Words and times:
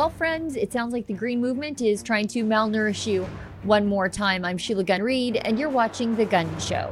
Well, 0.00 0.08
friends, 0.08 0.56
it 0.56 0.72
sounds 0.72 0.94
like 0.94 1.06
the 1.06 1.12
Green 1.12 1.42
Movement 1.42 1.82
is 1.82 2.02
trying 2.02 2.26
to 2.28 2.42
malnourish 2.42 3.06
you 3.06 3.28
one 3.64 3.86
more 3.86 4.08
time. 4.08 4.46
I'm 4.46 4.56
Sheila 4.56 4.82
Gunn 4.82 5.02
Reid, 5.02 5.36
and 5.36 5.58
you're 5.58 5.68
watching 5.68 6.16
The 6.16 6.24
Gunn 6.24 6.58
Show. 6.58 6.86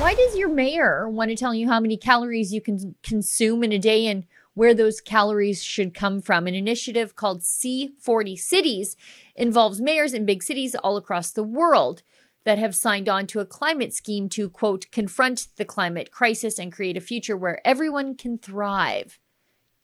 Why 0.00 0.14
does 0.14 0.36
your 0.36 0.48
mayor 0.48 1.08
want 1.08 1.30
to 1.30 1.36
tell 1.36 1.54
you 1.54 1.68
how 1.68 1.78
many 1.78 1.96
calories 1.96 2.52
you 2.52 2.60
can 2.60 2.96
consume 3.04 3.62
in 3.62 3.70
a 3.70 3.78
day 3.78 4.08
and 4.08 4.24
where 4.56 4.72
those 4.72 5.02
calories 5.02 5.62
should 5.62 5.92
come 5.92 6.22
from? 6.22 6.46
An 6.46 6.54
initiative 6.54 7.14
called 7.14 7.42
C40 7.42 8.38
Cities 8.38 8.96
involves 9.34 9.82
mayors 9.82 10.14
in 10.14 10.24
big 10.24 10.42
cities 10.42 10.74
all 10.74 10.96
across 10.96 11.30
the 11.30 11.44
world 11.44 12.02
that 12.44 12.56
have 12.56 12.74
signed 12.74 13.06
on 13.06 13.26
to 13.26 13.40
a 13.40 13.44
climate 13.44 13.92
scheme 13.92 14.30
to, 14.30 14.48
quote, 14.48 14.90
confront 14.90 15.48
the 15.56 15.66
climate 15.66 16.10
crisis 16.10 16.58
and 16.58 16.72
create 16.72 16.96
a 16.96 17.02
future 17.02 17.36
where 17.36 17.60
everyone 17.66 18.14
can 18.14 18.38
thrive. 18.38 19.18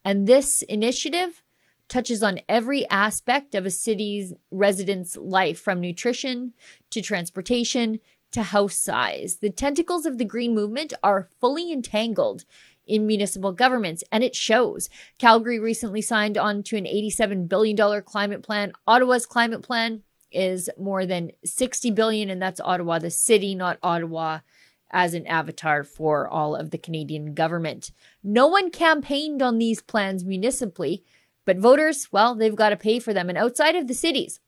And 0.06 0.26
this 0.26 0.62
initiative 0.62 1.42
touches 1.86 2.22
on 2.22 2.40
every 2.48 2.88
aspect 2.88 3.54
of 3.54 3.66
a 3.66 3.70
city's 3.70 4.32
residents' 4.50 5.18
life, 5.18 5.60
from 5.60 5.82
nutrition 5.82 6.54
to 6.88 7.02
transportation 7.02 8.00
to 8.30 8.42
house 8.42 8.76
size. 8.76 9.36
The 9.42 9.50
tentacles 9.50 10.06
of 10.06 10.16
the 10.16 10.24
green 10.24 10.54
movement 10.54 10.94
are 11.02 11.28
fully 11.38 11.70
entangled 11.70 12.46
in 12.86 13.06
municipal 13.06 13.52
governments, 13.52 14.02
and 14.10 14.24
it 14.24 14.34
shows. 14.34 14.88
Calgary 15.18 15.58
recently 15.58 16.02
signed 16.02 16.36
on 16.36 16.62
to 16.64 16.76
an 16.76 16.84
$87 16.84 17.48
billion 17.48 18.02
climate 18.02 18.42
plan. 18.42 18.72
Ottawa's 18.86 19.26
climate 19.26 19.62
plan 19.62 20.02
is 20.30 20.68
more 20.78 21.06
than 21.06 21.30
60 21.44 21.90
billion, 21.90 22.30
and 22.30 22.40
that's 22.40 22.60
Ottawa, 22.60 22.98
the 22.98 23.10
city, 23.10 23.54
not 23.54 23.78
Ottawa 23.82 24.40
as 24.90 25.14
an 25.14 25.26
avatar 25.26 25.82
for 25.84 26.28
all 26.28 26.54
of 26.54 26.70
the 26.70 26.78
Canadian 26.78 27.34
government. 27.34 27.92
No 28.22 28.46
one 28.46 28.70
campaigned 28.70 29.40
on 29.42 29.58
these 29.58 29.80
plans 29.80 30.24
municipally, 30.24 31.02
but 31.44 31.58
voters, 31.58 32.08
well, 32.12 32.34
they've 32.34 32.54
got 32.54 32.70
to 32.70 32.76
pay 32.76 32.98
for 32.98 33.14
them. 33.14 33.28
And 33.28 33.38
outside 33.38 33.74
of 33.74 33.88
the 33.88 33.94
cities, 33.94 34.38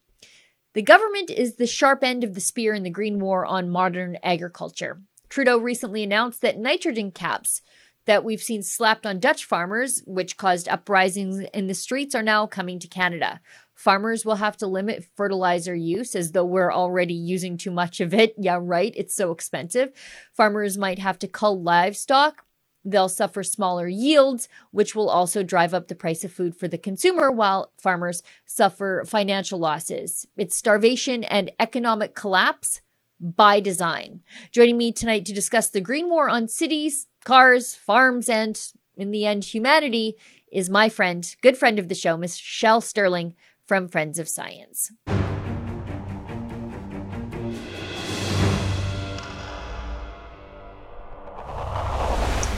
the 0.75 0.83
government 0.83 1.31
is 1.31 1.55
the 1.55 1.67
sharp 1.67 2.03
end 2.03 2.25
of 2.25 2.35
the 2.35 2.41
spear 2.41 2.75
in 2.75 2.83
the 2.83 2.91
Green 2.91 3.21
War 3.21 3.47
on 3.47 3.71
modern 3.71 4.19
agriculture. 4.23 5.01
Trudeau 5.29 5.59
recently 5.59 6.03
announced 6.03 6.43
that 6.43 6.59
nitrogen 6.59 7.11
caps 7.11 7.63
that 8.07 8.25
we've 8.25 8.43
seen 8.43 8.63
slapped 8.63 9.07
on 9.07 9.19
Dutch 9.19 9.45
farmers, 9.45 10.03
which 10.07 10.37
caused 10.37 10.69
uprisings 10.69 11.41
in 11.53 11.67
the 11.67 11.75
streets, 11.75 12.15
are 12.15 12.23
now 12.23 12.47
coming 12.47 12.79
to 12.79 12.89
Canada. 12.89 13.41
Farmers 13.75 14.25
will 14.25 14.37
have 14.37 14.57
to 14.59 14.67
limit 14.67 15.07
fertilizer 15.17 15.75
use 15.75 16.15
as 16.15 16.33
though 16.33 16.45
we're 16.45 16.73
already 16.73 17.15
using 17.15 17.57
too 17.57 17.71
much 17.71 18.01
of 18.01 18.15
it. 18.15 18.35
Yeah, 18.39 18.59
right. 18.61 18.93
It's 18.97 19.15
so 19.15 19.33
expensive. 19.33 19.91
Farmers 20.33 20.79
might 20.79 20.99
have 20.99 21.19
to 21.21 21.29
cull 21.29 21.61
livestock 21.61 22.45
They'll 22.85 23.09
suffer 23.09 23.43
smaller 23.43 23.89
yields, 23.89 24.49
which 24.71 24.95
will 24.95 25.09
also 25.09 25.43
drive 25.43 25.73
up 25.73 25.89
the 25.89 25.95
price 25.95 26.23
of 26.23 26.33
food 26.33 26.55
for 26.55 26.69
the 26.69 26.77
consumer, 26.77 27.31
while 27.31 27.73
farmers 27.79 28.23
suffer 28.45 29.05
financial 29.07 29.59
losses. 29.59 30.27
It's 30.37 30.57
starvation 30.57 31.25
and 31.25 31.51
economic 31.59 32.15
collapse 32.15 32.83
by 33.21 33.61
design. 33.61 34.21
Joining 34.53 34.77
me 34.77 34.93
tonight 34.93 35.25
to 35.27 35.33
discuss 35.33 35.71
the 35.71 35.81
green 35.81 36.11
war 36.11 36.29
on 36.29 36.47
cities, 36.47 37.07
cars, 37.25 37.75
farms, 37.75 38.29
and 38.29 38.61
in 38.97 39.11
the 39.11 39.27
end, 39.27 39.45
humanity 39.45 40.15
is 40.53 40.71
my 40.71 40.89
friend, 40.89 41.35
good 41.43 41.57
friend 41.57 41.79
of 41.79 41.89
the 41.89 41.95
show, 41.95 42.17
Michelle 42.17 42.81
Sterling 42.81 43.35
from 43.67 43.89
Friends 43.89 44.19
of 44.19 44.29
Science. 44.29 44.93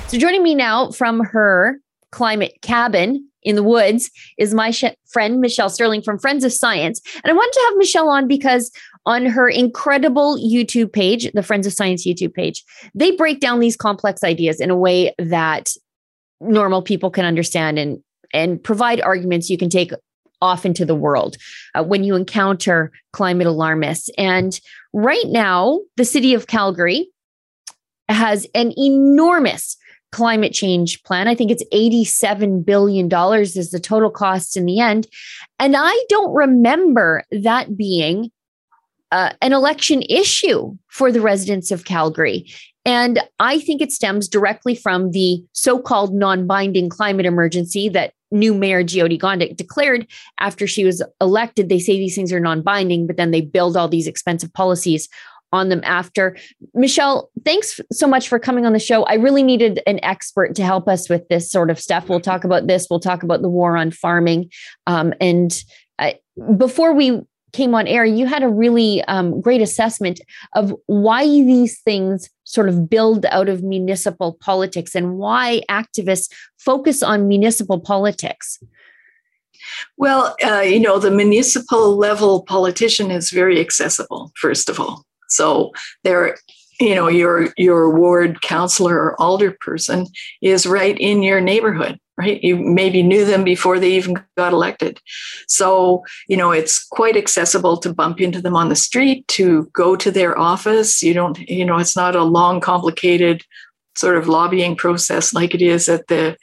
So 0.09 0.19
joining 0.19 0.43
me 0.43 0.55
now 0.55 0.91
from 0.91 1.21
her 1.21 1.81
climate 2.13 2.59
cabin 2.63 3.29
in 3.43 3.57
the 3.57 3.63
woods 3.63 4.11
is 4.39 4.55
my 4.55 4.71
sh- 4.71 4.85
friend 5.07 5.41
Michelle 5.41 5.71
Sterling 5.71 6.03
from 6.03 6.19
Friends 6.19 6.45
of 6.45 6.53
Science. 6.53 7.01
And 7.25 7.31
I 7.31 7.33
wanted 7.33 7.53
to 7.53 7.67
have 7.69 7.77
Michelle 7.77 8.09
on 8.09 8.29
because 8.29 8.71
on 9.07 9.25
her 9.25 9.49
incredible 9.49 10.37
YouTube 10.37 10.93
page, 10.93 11.31
the 11.33 11.43
Friends 11.43 11.67
of 11.67 11.73
Science 11.73 12.05
YouTube 12.05 12.35
page, 12.35 12.65
they 12.95 13.13
break 13.13 13.41
down 13.41 13.61
these 13.61 13.77
complex 13.77 14.23
ideas 14.25 14.61
in 14.61 14.69
a 14.69 14.77
way 14.77 15.15
that 15.19 15.73
normal 16.41 16.83
people 16.83 17.11
can 17.11 17.25
understand 17.25 17.79
and 17.79 18.03
and 18.35 18.63
provide 18.63 19.01
arguments 19.01 19.49
you 19.49 19.57
can 19.57 19.71
take 19.71 19.93
off 20.43 20.67
into 20.67 20.85
the 20.85 20.97
world 20.97 21.37
uh, 21.75 21.83
when 21.83 22.05
you 22.05 22.15
encounter 22.15 22.93
climate 23.13 23.47
alarmists. 23.47 24.11
And 24.19 24.61
right 24.93 25.25
now, 25.27 25.81
the 25.97 26.05
city 26.05 26.35
of 26.35 26.49
Calgary 26.49 27.09
has 28.09 28.47
an 28.55 28.75
enormous 28.77 29.77
climate 30.13 30.53
change 30.53 31.03
plan. 31.05 31.29
I 31.29 31.35
think 31.35 31.51
it's 31.51 31.65
$87 31.73 32.65
billion 32.65 33.07
is 33.07 33.71
the 33.71 33.81
total 33.81 34.11
cost 34.11 34.57
in 34.57 34.67
the 34.67 34.81
end. 34.81 35.07
And 35.59 35.75
I 35.77 36.05
don't 36.09 36.35
remember 36.35 37.23
that 37.31 37.77
being 37.77 38.31
uh, 39.17 39.33
an 39.41 39.55
election 39.55 40.03
issue 40.11 40.77
for 40.89 41.11
the 41.11 41.23
residents 41.23 41.71
of 41.71 41.87
Calgary. 41.87 42.53
And 42.85 43.19
I 43.41 43.59
think 43.59 43.81
it 43.81 43.91
stems 43.91 44.29
directly 44.29 44.75
from 44.75 45.13
the 45.13 45.43
so 45.53 45.79
called 45.79 46.15
non 46.15 46.47
binding 46.47 46.91
climate 46.91 47.25
emergency 47.25 47.89
that 47.89 48.13
new 48.31 48.53
mayor 48.53 48.85
Jyoti 48.85 49.19
Gondek 49.19 49.57
declared 49.57 50.07
after 50.39 50.67
she 50.67 50.85
was 50.85 51.03
elected. 51.19 51.71
They 51.71 51.79
say 51.79 51.97
these 51.97 52.15
things 52.15 52.31
are 52.31 52.41
non 52.41 52.61
binding, 52.61 53.07
but 53.07 53.17
then 53.17 53.31
they 53.31 53.41
build 53.41 53.75
all 53.75 53.89
these 53.89 54.07
expensive 54.07 54.53
policies 54.53 55.09
on 55.51 55.71
them 55.71 55.81
after. 55.85 56.37
Michelle, 56.75 57.31
thanks 57.43 57.81
so 57.91 58.07
much 58.07 58.29
for 58.29 58.39
coming 58.39 58.67
on 58.67 58.75
the 58.75 58.79
show. 58.79 59.05
I 59.05 59.15
really 59.15 59.43
needed 59.43 59.81
an 59.87 59.99
expert 60.03 60.55
to 60.57 60.63
help 60.63 60.89
us 60.89 61.09
with 61.09 61.27
this 61.29 61.51
sort 61.51 61.71
of 61.71 61.81
stuff. 61.81 62.11
We'll 62.11 62.21
talk 62.21 62.45
about 62.45 62.67
this. 62.67 62.89
We'll 62.91 63.01
talk 63.01 63.23
about 63.23 63.41
the 63.41 63.49
war 63.49 63.79
on 63.79 63.93
farming. 63.93 64.51
Um, 64.87 65.15
and 65.23 65.59
uh, 65.99 66.13
before 66.59 66.93
we 66.93 67.23
came 67.53 67.75
on 67.75 67.87
air, 67.87 68.05
you 68.05 68.27
had 68.27 68.43
a 68.43 68.49
really 68.49 69.03
um, 69.05 69.41
great 69.41 69.63
assessment 69.63 70.21
of 70.55 70.75
why 70.87 71.25
these 71.25 71.81
things 71.81 72.29
sort 72.45 72.69
of 72.69 72.89
build 72.89 73.27
out 73.27 73.49
of 73.49 73.63
municipal 73.63 74.35
politics 74.41 74.95
and 74.95 75.17
why 75.17 75.63
activists 75.69 76.33
focus 76.59 77.03
on 77.03 77.29
municipal 77.29 77.81
politics. 77.81 78.59
Well, 79.97 80.37
uh, 80.45 80.61
you 80.61 80.81
know, 80.81 80.99
the 80.99 81.11
municipal 81.11 81.97
level 81.97 82.43
politician 82.43 83.11
is 83.11 83.31
very 83.31 83.61
accessible, 83.61 84.33
first 84.37 84.69
of 84.69 84.79
all. 84.79 85.05
So 85.29 85.73
there, 86.05 86.37
you 86.81 86.95
know, 86.95 87.09
your 87.09 87.49
your 87.57 87.91
ward 87.91 88.43
counselor 88.43 88.97
or 88.97 89.17
alderperson 89.19 90.07
is 90.43 90.67
right 90.67 90.97
in 90.99 91.23
your 91.23 91.41
neighborhood, 91.41 91.99
right? 92.19 92.43
You 92.43 92.57
maybe 92.57 93.03
knew 93.03 93.25
them 93.25 93.45
before 93.45 93.79
they 93.79 93.93
even 93.93 94.23
got 94.37 94.53
elected. 94.53 95.01
So, 95.49 96.03
you 96.29 96.37
know, 96.37 96.51
it's 96.51 96.85
quite 96.85 97.17
accessible 97.17 97.77
to 97.79 97.93
bump 97.93 98.21
into 98.21 98.41
them 98.41 98.57
on 98.57 98.69
the 98.69 98.77
street, 98.77 99.27
to 99.29 99.71
go 99.73 99.97
to 99.97 100.11
their 100.11 100.39
office. 100.39 101.03
You 101.03 101.15
don't, 101.15 101.39
you 101.49 101.65
know, 101.65 101.79
it's 101.79 101.97
not 101.97 102.17
a 102.17 102.25
long, 102.25 102.61
complicated 102.61 103.43
sort 103.97 104.17
of 104.17 104.29
lobbying 104.29 104.77
process 104.77 105.33
like 105.33 105.55
it 105.55 105.63
is 105.63 105.89
at 105.89 106.07
the 106.09 106.37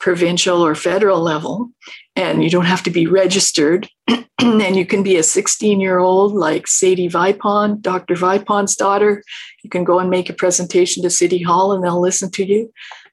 provincial 0.00 0.64
or 0.64 0.74
federal 0.74 1.20
level 1.20 1.70
and 2.14 2.42
you 2.42 2.50
don't 2.50 2.66
have 2.66 2.82
to 2.82 2.90
be 2.90 3.06
registered. 3.06 3.88
and 4.38 4.76
you 4.76 4.84
can 4.84 5.02
be 5.02 5.16
a 5.16 5.22
16 5.22 5.80
year 5.80 5.98
old 5.98 6.32
like 6.32 6.66
Sadie 6.66 7.08
Vipond, 7.08 7.80
Dr. 7.80 8.14
Vipond's 8.14 8.76
daughter. 8.76 9.22
You 9.62 9.70
can 9.70 9.84
go 9.84 9.98
and 9.98 10.10
make 10.10 10.28
a 10.28 10.34
presentation 10.34 11.02
to 11.02 11.10
City 11.10 11.42
Hall 11.42 11.72
and 11.72 11.82
they'll 11.82 12.00
listen 12.00 12.30
to 12.32 12.44
you. 12.44 12.72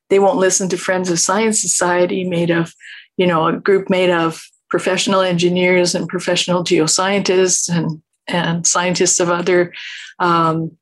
They 0.09 0.19
won't 0.19 0.37
listen 0.37 0.69
to 0.69 0.77
Friends 0.77 1.09
of 1.09 1.19
Science 1.19 1.61
Society 1.61 2.23
made 2.23 2.51
of, 2.51 2.73
you 3.17 3.27
know, 3.27 3.47
a 3.47 3.57
group 3.57 3.89
made 3.89 4.09
of 4.09 4.41
professional 4.69 5.21
engineers 5.21 5.95
and 5.95 6.07
professional 6.07 6.63
geoscientists 6.63 7.69
and, 7.69 8.01
and 8.27 8.67
scientists 8.67 9.19
of 9.19 9.29
other 9.29 9.73
um, 10.19 10.77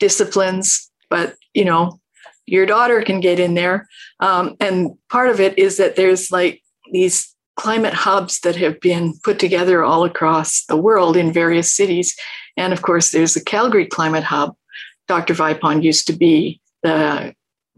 disciplines. 0.00 0.90
But, 1.10 1.36
you 1.52 1.64
know, 1.64 2.00
your 2.46 2.66
daughter 2.66 3.02
can 3.02 3.20
get 3.20 3.40
in 3.40 3.54
there. 3.54 3.88
Um, 4.20 4.56
and 4.60 4.92
part 5.08 5.30
of 5.30 5.40
it 5.40 5.58
is 5.58 5.76
that 5.78 5.96
there's 5.96 6.30
like 6.30 6.62
these 6.92 7.34
climate 7.56 7.94
hubs 7.94 8.40
that 8.40 8.56
have 8.56 8.80
been 8.80 9.14
put 9.22 9.38
together 9.38 9.84
all 9.84 10.04
across 10.04 10.64
the 10.66 10.76
world 10.76 11.16
in 11.16 11.32
various 11.32 11.72
cities. 11.72 12.16
And 12.56 12.72
of 12.72 12.82
course, 12.82 13.10
there's 13.10 13.34
the 13.34 13.40
Calgary 13.40 13.86
Climate 13.86 14.24
Hub. 14.24 14.56
Dr. 15.06 15.34
Vipond 15.34 15.82
used 15.82 16.06
to 16.06 16.12
be 16.12 16.60
the 16.82 17.34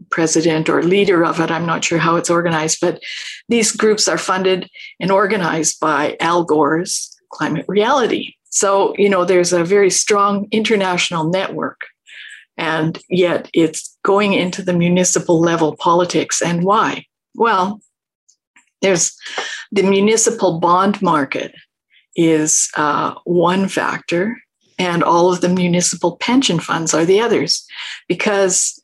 president 0.09 0.69
or 0.69 0.83
leader 0.83 1.25
of 1.25 1.39
it. 1.39 1.51
I'm 1.51 1.65
not 1.65 1.83
sure 1.83 1.97
how 1.97 2.15
it's 2.15 2.29
organized, 2.29 2.79
but 2.81 3.01
these 3.49 3.71
groups 3.71 4.07
are 4.07 4.17
funded 4.17 4.69
and 4.99 5.11
organized 5.11 5.79
by 5.79 6.15
Al 6.19 6.43
Gore's 6.43 7.15
Climate 7.31 7.65
Reality. 7.67 8.35
So, 8.49 8.95
you 8.97 9.09
know, 9.09 9.25
there's 9.25 9.53
a 9.53 9.63
very 9.63 9.89
strong 9.89 10.47
international 10.51 11.29
network. 11.29 11.81
And 12.57 12.97
yet 13.09 13.49
it's 13.53 13.97
going 14.03 14.33
into 14.33 14.63
the 14.63 14.73
municipal 14.73 15.39
level 15.39 15.75
politics. 15.75 16.41
And 16.41 16.63
why? 16.63 17.05
Well, 17.35 17.81
There's 18.81 19.15
the 19.71 19.83
municipal 19.83 20.59
bond 20.59 21.01
market 21.01 21.53
is 22.15 22.69
uh, 22.75 23.15
one 23.25 23.67
factor, 23.67 24.37
and 24.79 25.03
all 25.03 25.31
of 25.31 25.41
the 25.41 25.49
municipal 25.49 26.17
pension 26.17 26.59
funds 26.59 26.93
are 26.93 27.05
the 27.05 27.19
others, 27.19 27.65
because 28.07 28.76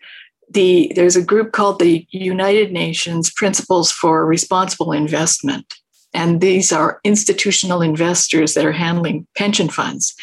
the 0.50 0.92
there's 0.96 1.16
a 1.16 1.24
group 1.24 1.52
called 1.52 1.80
the 1.80 2.06
United 2.12 2.72
Nations 2.72 3.32
Principles 3.32 3.92
for 3.92 4.26
Responsible 4.26 4.92
Investment, 4.92 5.74
and 6.14 6.42
these 6.42 6.72
are 6.72 7.00
institutional 7.04 7.82
investors 7.82 8.54
that 8.54 8.66
are 8.66 8.72
handling 8.72 9.28
pension 9.36 9.70
funds. 9.70 10.14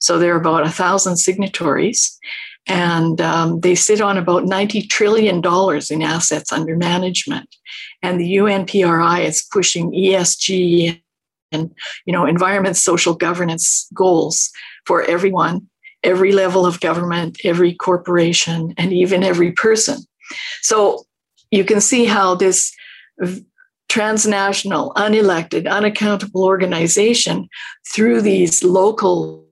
So 0.00 0.18
there 0.18 0.34
are 0.34 0.40
about 0.40 0.66
a 0.66 0.70
thousand 0.70 1.16
signatories, 1.16 2.18
and 2.66 3.20
um, 3.20 3.60
they 3.60 3.74
sit 3.74 4.00
on 4.00 4.16
about 4.16 4.44
$90 4.44 4.88
trillion 4.88 5.42
in 5.90 6.02
assets 6.02 6.52
under 6.52 6.76
management. 6.76 7.54
And 8.02 8.20
the 8.20 8.36
UNPRI 8.36 9.24
is 9.24 9.46
pushing 9.52 9.92
ESG 9.92 11.02
and 11.52 11.74
you 12.06 12.12
know 12.12 12.26
environment 12.26 12.76
social 12.76 13.14
governance 13.14 13.88
goals 13.94 14.50
for 14.86 15.02
everyone 15.02 15.68
every 16.02 16.32
level 16.32 16.66
of 16.66 16.80
government 16.80 17.38
every 17.44 17.74
corporation 17.74 18.74
and 18.76 18.92
even 18.92 19.22
every 19.22 19.52
person 19.52 19.98
so 20.62 21.04
you 21.50 21.64
can 21.64 21.80
see 21.80 22.04
how 22.04 22.34
this 22.34 22.72
transnational 23.88 24.92
unelected 24.94 25.70
unaccountable 25.70 26.44
organization 26.44 27.48
through 27.92 28.20
these 28.20 28.62
local 28.62 29.46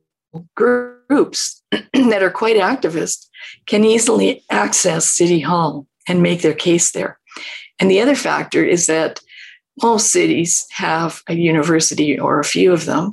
groups 0.55 1.63
that 1.93 2.23
are 2.23 2.31
quite 2.31 2.57
activist 2.57 3.27
can 3.67 3.85
easily 3.85 4.43
access 4.51 5.09
city 5.09 5.41
hall 5.41 5.87
and 6.09 6.23
make 6.23 6.43
their 6.43 6.55
case 6.55 6.93
there 6.93 7.19
and 7.79 7.91
the 7.91 8.01
other 8.01 8.15
factor 8.15 8.65
is 8.65 8.87
that 8.87 9.21
most 9.83 10.11
cities 10.11 10.67
have 10.73 11.23
a 11.29 11.35
university 11.35 12.19
or 12.19 12.41
a 12.41 12.45
few 12.45 12.73
of 12.73 12.85
them. 12.85 13.13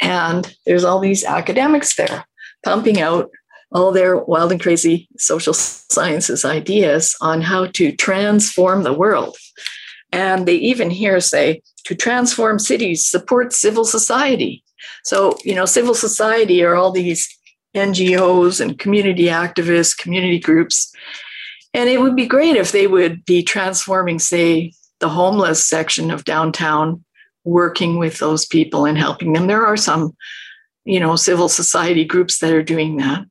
And 0.00 0.54
there's 0.64 0.84
all 0.84 1.00
these 1.00 1.24
academics 1.24 1.96
there 1.96 2.24
pumping 2.64 3.00
out 3.00 3.30
all 3.72 3.92
their 3.92 4.16
wild 4.16 4.52
and 4.52 4.60
crazy 4.60 5.08
social 5.18 5.52
sciences 5.52 6.44
ideas 6.44 7.14
on 7.20 7.42
how 7.42 7.66
to 7.66 7.92
transform 7.92 8.82
the 8.82 8.92
world. 8.92 9.36
And 10.10 10.46
they 10.46 10.54
even 10.54 10.90
here 10.90 11.20
say 11.20 11.62
to 11.84 11.94
transform 11.94 12.58
cities, 12.58 13.06
support 13.06 13.52
civil 13.52 13.84
society. 13.84 14.64
So, 15.04 15.36
you 15.44 15.54
know, 15.54 15.66
civil 15.66 15.94
society 15.94 16.62
are 16.62 16.74
all 16.74 16.92
these 16.92 17.28
NGOs 17.74 18.60
and 18.60 18.78
community 18.78 19.24
activists, 19.24 19.96
community 19.96 20.38
groups. 20.38 20.92
And 21.74 21.90
it 21.90 22.00
would 22.00 22.16
be 22.16 22.26
great 22.26 22.56
if 22.56 22.72
they 22.72 22.86
would 22.86 23.24
be 23.26 23.42
transforming, 23.42 24.18
say, 24.18 24.72
the 25.00 25.08
homeless 25.08 25.64
section 25.64 26.10
of 26.10 26.24
downtown 26.24 27.04
working 27.44 27.98
with 27.98 28.18
those 28.18 28.46
people 28.46 28.84
and 28.84 28.98
helping 28.98 29.32
them 29.32 29.46
there 29.46 29.64
are 29.64 29.76
some 29.76 30.14
you 30.88 30.98
know 30.98 31.14
civil 31.16 31.48
society 31.48 32.04
groups 32.04 32.38
that 32.38 32.52
are 32.52 32.62
doing 32.62 32.96
that. 32.96 33.24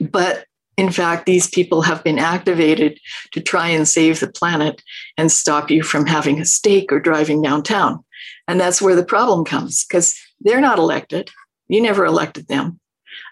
But 0.00 0.46
in 0.76 0.90
fact 0.90 1.24
these 1.24 1.48
people 1.48 1.82
have 1.82 2.02
been 2.04 2.18
activated 2.18 2.98
to 3.32 3.40
try 3.40 3.68
and 3.68 3.88
save 3.88 4.20
the 4.20 4.30
planet 4.30 4.82
and 5.16 5.30
stop 5.30 5.70
you 5.70 5.82
from 5.82 6.06
having 6.06 6.40
a 6.40 6.44
steak 6.44 6.92
or 6.92 7.00
driving 7.00 7.40
downtown. 7.40 8.04
And 8.48 8.60
that's 8.60 8.82
where 8.82 8.96
the 8.96 9.04
problem 9.04 9.44
comes 9.44 9.84
because 9.84 10.18
they're 10.40 10.60
not 10.60 10.78
elected. 10.78 11.30
You 11.68 11.80
never 11.80 12.04
elected 12.04 12.48
them. 12.48 12.80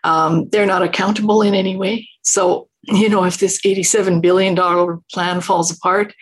Um, 0.04 0.48
they're 0.50 0.64
not 0.66 0.82
accountable 0.82 1.42
in 1.42 1.54
any 1.54 1.76
way. 1.76 2.08
So 2.22 2.68
you 2.82 3.08
know 3.08 3.24
if 3.24 3.38
this 3.38 3.60
87 3.64 4.20
billion 4.20 4.54
dollar 4.54 5.00
plan 5.12 5.40
falls 5.40 5.70
apart 5.70 6.14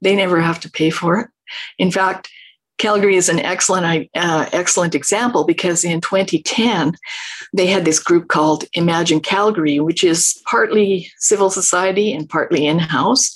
they 0.00 0.14
never 0.14 0.40
have 0.40 0.60
to 0.60 0.70
pay 0.70 0.90
for 0.90 1.18
it. 1.18 1.28
In 1.78 1.90
fact, 1.90 2.28
Calgary 2.78 3.16
is 3.16 3.28
an 3.28 3.38
excellent, 3.38 4.10
uh, 4.14 4.48
excellent 4.52 4.94
example 4.94 5.44
because 5.44 5.84
in 5.84 6.00
2010, 6.00 6.96
they 7.54 7.66
had 7.66 7.84
this 7.84 7.98
group 7.98 8.28
called 8.28 8.64
Imagine 8.74 9.20
Calgary, 9.20 9.80
which 9.80 10.04
is 10.04 10.40
partly 10.44 11.10
civil 11.18 11.50
society 11.50 12.12
and 12.12 12.28
partly 12.28 12.66
in 12.66 12.78
house. 12.78 13.32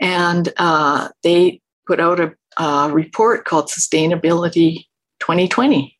And 0.00 0.52
uh, 0.58 1.08
they 1.22 1.60
put 1.86 1.98
out 1.98 2.20
a, 2.20 2.34
a 2.62 2.90
report 2.92 3.44
called 3.44 3.68
Sustainability 3.68 4.86
2020. 5.20 5.94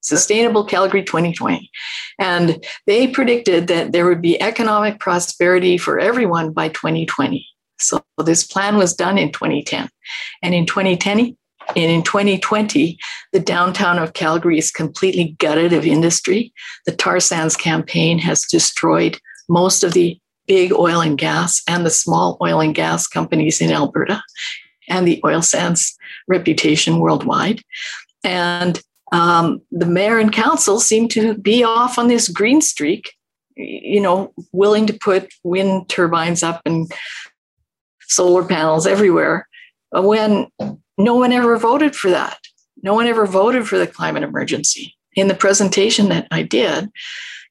Sustainable 0.00 0.64
Calgary 0.64 1.02
2020. 1.02 1.70
And 2.18 2.64
they 2.86 3.08
predicted 3.08 3.68
that 3.68 3.92
there 3.92 4.06
would 4.06 4.20
be 4.20 4.40
economic 4.40 5.00
prosperity 5.00 5.78
for 5.78 5.98
everyone 5.98 6.52
by 6.52 6.68
2020. 6.68 7.46
So 7.78 8.04
this 8.22 8.46
plan 8.46 8.76
was 8.76 8.94
done 8.94 9.16
in 9.18 9.32
2010. 9.32 9.88
And 10.42 10.54
in 10.54 10.66
2010, 10.66 11.36
and 11.76 11.90
in 11.90 12.02
2020, 12.02 12.98
the 13.32 13.40
downtown 13.40 13.98
of 13.98 14.12
Calgary 14.12 14.58
is 14.58 14.70
completely 14.70 15.36
gutted 15.38 15.72
of 15.72 15.84
industry. 15.84 16.52
The 16.86 16.92
tar 16.92 17.20
sands 17.20 17.56
campaign 17.56 18.18
has 18.18 18.42
destroyed 18.42 19.18
most 19.48 19.82
of 19.82 19.92
the 19.92 20.18
big 20.46 20.72
oil 20.72 21.00
and 21.00 21.18
gas 21.18 21.62
and 21.68 21.84
the 21.84 21.90
small 21.90 22.36
oil 22.42 22.60
and 22.60 22.74
gas 22.74 23.06
companies 23.06 23.60
in 23.60 23.70
Alberta 23.70 24.22
and 24.88 25.06
the 25.06 25.20
oil 25.24 25.42
sands 25.42 25.96
reputation 26.28 26.98
worldwide. 26.98 27.62
And 28.22 28.80
um, 29.12 29.60
the 29.70 29.86
mayor 29.86 30.18
and 30.18 30.32
council 30.32 30.80
seem 30.80 31.08
to 31.08 31.36
be 31.38 31.64
off 31.64 31.98
on 31.98 32.08
this 32.08 32.28
green 32.28 32.60
streak, 32.60 33.12
you 33.56 34.00
know, 34.00 34.32
willing 34.52 34.86
to 34.86 34.92
put 34.92 35.32
wind 35.42 35.88
turbines 35.88 36.42
up 36.42 36.60
and 36.64 36.90
solar 38.08 38.44
panels 38.44 38.86
everywhere 38.86 39.48
when 39.92 40.48
no 40.98 41.14
one 41.14 41.32
ever 41.32 41.56
voted 41.56 41.94
for 41.94 42.10
that. 42.10 42.38
No 42.82 42.94
one 42.94 43.06
ever 43.06 43.26
voted 43.26 43.66
for 43.66 43.78
the 43.78 43.86
climate 43.86 44.22
emergency. 44.22 44.94
In 45.16 45.28
the 45.28 45.34
presentation 45.34 46.08
that 46.08 46.26
I 46.30 46.42
did, 46.42 46.90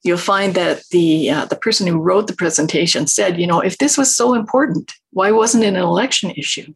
you'll 0.04 0.18
find 0.18 0.54
that 0.56 0.84
the 0.92 1.30
uh, 1.30 1.46
the 1.46 1.56
person 1.56 1.88
who 1.88 1.98
wrote 1.98 2.28
the 2.28 2.36
presentation 2.36 3.08
said, 3.08 3.40
you 3.40 3.48
know, 3.48 3.62
if 3.62 3.78
this 3.78 3.98
was 3.98 4.16
so 4.16 4.34
important, 4.34 4.92
why 5.12 5.32
wasn't 5.32 5.64
it 5.64 5.68
an 5.68 5.76
election 5.76 6.32
issue? 6.32 6.74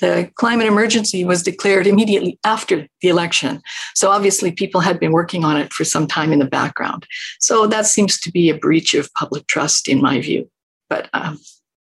The 0.00 0.30
climate 0.34 0.66
emergency 0.66 1.24
was 1.24 1.42
declared 1.42 1.86
immediately 1.86 2.38
after 2.44 2.86
the 3.00 3.08
election. 3.08 3.62
So 3.94 4.10
obviously, 4.10 4.52
people 4.52 4.82
had 4.82 5.00
been 5.00 5.12
working 5.12 5.42
on 5.44 5.56
it 5.56 5.72
for 5.72 5.84
some 5.84 6.06
time 6.06 6.32
in 6.32 6.38
the 6.38 6.44
background. 6.44 7.06
So 7.40 7.66
that 7.68 7.86
seems 7.86 8.20
to 8.20 8.30
be 8.30 8.50
a 8.50 8.58
breach 8.58 8.92
of 8.92 9.12
public 9.14 9.46
trust, 9.46 9.88
in 9.88 10.02
my 10.02 10.20
view. 10.20 10.50
But 10.90 11.08
um, 11.14 11.38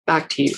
back 0.08 0.30
to 0.30 0.44
you. 0.44 0.56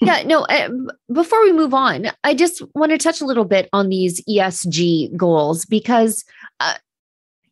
Yeah, 0.00 0.22
no, 0.24 0.42
uh, 0.42 0.68
before 1.12 1.42
we 1.42 1.52
move 1.52 1.74
on, 1.74 2.06
I 2.22 2.34
just 2.34 2.62
want 2.74 2.92
to 2.92 2.98
touch 2.98 3.20
a 3.20 3.26
little 3.26 3.44
bit 3.44 3.68
on 3.72 3.88
these 3.88 4.22
ESG 4.24 5.16
goals 5.16 5.64
because 5.64 6.24
uh, 6.60 6.74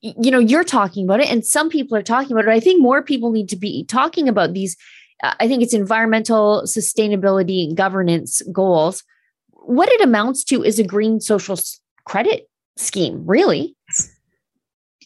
you 0.00 0.33
know, 0.33 0.41
you're 0.41 0.64
talking 0.64 1.05
about 1.05 1.21
it 1.21 1.31
and 1.31 1.47
some 1.47 1.69
people 1.69 1.97
are 1.97 2.02
talking 2.02 2.33
about 2.33 2.47
it. 2.47 2.50
I 2.50 2.59
think 2.59 2.83
more 2.83 3.02
people 3.02 3.31
need 3.31 3.49
to 3.50 3.57
be 3.57 3.85
talking 3.85 4.29
about 4.29 4.52
these 4.52 4.76
uh, 5.23 5.35
I 5.38 5.49
think 5.49 5.62
it's 5.62 5.75
environmental 5.75 6.62
sustainability 6.67 7.67
and 7.67 7.76
governance 7.76 8.43
goals. 8.52 9.05
What 9.50 9.88
it 9.91 10.00
amounts 10.00 10.45
to 10.45 10.64
is 10.64 10.79
a 10.79 10.85
green 10.85 11.21
social 11.21 11.59
credit 12.05 12.49
scheme, 12.76 13.23
really. 13.25 13.76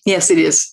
Yes, 0.06 0.30
it 0.30 0.38
is. 0.38 0.72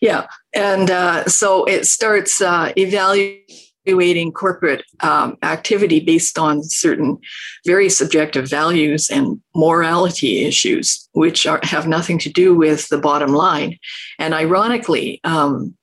Yeah. 0.00 0.26
And 0.54 0.90
uh, 0.90 1.26
so 1.26 1.64
it 1.64 1.84
starts 1.84 2.40
uh, 2.40 2.72
evaluating 2.76 3.44
evaluating 3.90 4.32
corporate 4.32 4.84
um, 5.00 5.36
activity 5.42 6.00
based 6.00 6.38
on 6.38 6.62
certain 6.62 7.18
very 7.66 7.88
subjective 7.88 8.48
values 8.48 9.10
and 9.10 9.40
morality 9.54 10.44
issues, 10.44 11.08
which 11.12 11.46
are, 11.46 11.60
have 11.62 11.88
nothing 11.88 12.18
to 12.18 12.30
do 12.30 12.54
with 12.54 12.88
the 12.88 12.98
bottom 12.98 13.32
line. 13.32 13.78
And 14.18 14.34
ironically, 14.34 15.20
um, 15.24 15.74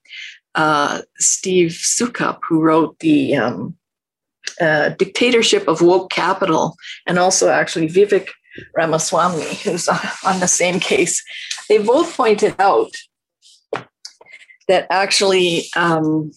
uh, 0.55 1.01
Steve 1.17 1.71
Soukup, 1.71 2.39
who 2.47 2.61
wrote 2.61 2.97
the 2.99 3.35
um, 3.35 3.75
uh, 4.61 4.89
Dictatorship 4.89 5.67
of 5.67 5.81
Woke 5.81 6.09
Capital, 6.09 6.75
and 7.05 7.19
also 7.19 7.49
actually 7.49 7.89
Vivek 7.89 8.29
Ramaswamy, 8.75 9.55
who's 9.63 9.87
on 10.23 10.39
the 10.39 10.47
same 10.47 10.79
case, 10.79 11.23
they 11.69 11.77
both 11.77 12.15
pointed 12.15 12.55
out 12.59 12.91
that 14.67 14.87
actually 14.89 15.65
um, 15.75 16.31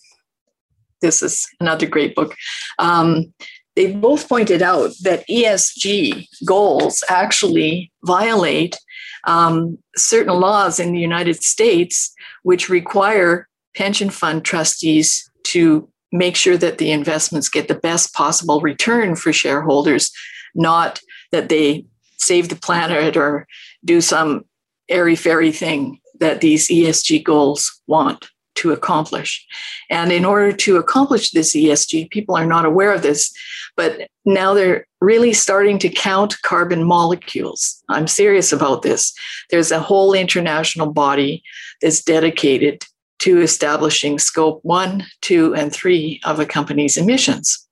this 1.00 1.23
is 1.23 1.47
another 1.61 1.87
great 1.87 2.14
book. 2.14 2.37
Um, 2.78 3.33
they 3.76 3.92
both 3.92 4.28
pointed 4.28 4.62
out 4.62 4.90
that 5.02 5.26
ESG 5.28 6.26
goals 6.45 7.04
actually 7.09 7.92
violate 8.04 8.76
um, 9.25 9.78
certain 9.97 10.35
laws 10.35 10.80
in 10.80 10.92
the 10.92 11.00
United 11.00 11.42
States, 11.42 12.12
which 12.42 12.69
require 12.69 13.49
pension 13.76 14.11
fund 14.11 14.45
trustees 14.45 15.30
to 15.45 15.88
make 16.12 16.37
sure 16.37 16.57
that 16.57 16.78
the 16.78 16.90
investments 16.90 17.49
get 17.49 17.69
the 17.69 17.75
best 17.75 18.12
possible 18.14 18.61
return 18.61 19.14
for 19.14 19.33
shareholders, 19.33 20.11
not 20.54 21.00
that 21.30 21.49
they 21.49 21.85
save 22.19 22.49
the 22.49 22.57
planet 22.57 23.16
or 23.16 23.47
do 23.85 24.00
some 24.00 24.45
airy 24.88 25.14
fairy 25.14 25.52
thing 25.52 26.00
that 26.19 26.40
these 26.40 26.69
ESG 26.69 27.23
goals 27.23 27.80
want 27.87 28.28
to 28.61 28.73
accomplish. 28.73 29.47
And 29.88 30.12
in 30.12 30.25
order 30.25 30.52
to 30.52 30.76
accomplish 30.76 31.31
this 31.31 31.57
ESG, 31.57 32.11
people 32.11 32.37
are 32.37 32.47
not 32.47 32.67
aware 32.67 32.93
of 32.93 33.02
this, 33.02 33.33
but 33.76 34.09
now 34.25 34.52
they're 34.52 34.87
really 35.00 35.33
starting 35.33 35.79
to 35.79 35.88
count 35.88 36.40
carbon 36.43 36.85
molecules. 36.85 37.83
I'm 37.88 38.07
serious 38.07 38.52
about 38.52 38.83
this. 38.83 39.14
There's 39.50 39.71
a 39.71 39.81
whole 39.81 40.12
international 40.12 40.93
body 40.93 41.43
that's 41.81 42.02
dedicated 42.02 42.85
to 43.21 43.40
establishing 43.40 44.19
scope 44.19 44.61
one, 44.62 45.07
two, 45.23 45.55
and 45.55 45.73
three 45.73 46.21
of 46.25 46.38
a 46.38 46.47
company's 46.47 46.97
emissions. 46.97 47.67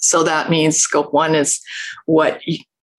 So 0.00 0.22
that 0.24 0.50
means 0.50 0.76
scope 0.76 1.12
one 1.14 1.34
is 1.34 1.60
what 2.06 2.40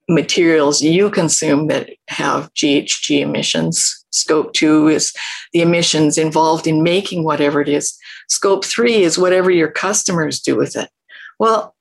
materials 0.10 0.82
you 0.82 1.10
consume 1.10 1.68
that 1.68 1.90
have 2.10 2.54
GHG 2.54 3.22
emissions. 3.22 4.06
Scope 4.12 4.54
two 4.54 4.88
is 4.88 5.14
the 5.54 5.62
emissions 5.62 6.18
involved 6.18 6.68
in 6.68 6.84
making 6.84 7.24
whatever 7.24 7.62
it 7.62 7.70
is. 7.70 7.98
Scope 8.30 8.66
three 8.66 9.04
is 9.04 9.18
whatever 9.18 9.50
your 9.50 9.72
customers 9.72 10.40
do 10.40 10.56
with 10.56 10.76
it. 10.76 10.90
Well, 11.40 11.76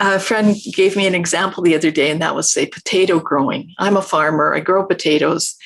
a 0.00 0.20
friend 0.20 0.56
gave 0.74 0.96
me 0.96 1.06
an 1.06 1.14
example 1.14 1.62
the 1.62 1.74
other 1.74 1.90
day, 1.90 2.10
and 2.10 2.22
that 2.22 2.34
was 2.34 2.52
say 2.52 2.66
potato 2.66 3.18
growing. 3.18 3.74
I'm 3.78 3.96
a 3.96 4.02
farmer, 4.02 4.54
I 4.54 4.60
grow 4.60 4.84
potatoes. 4.84 5.56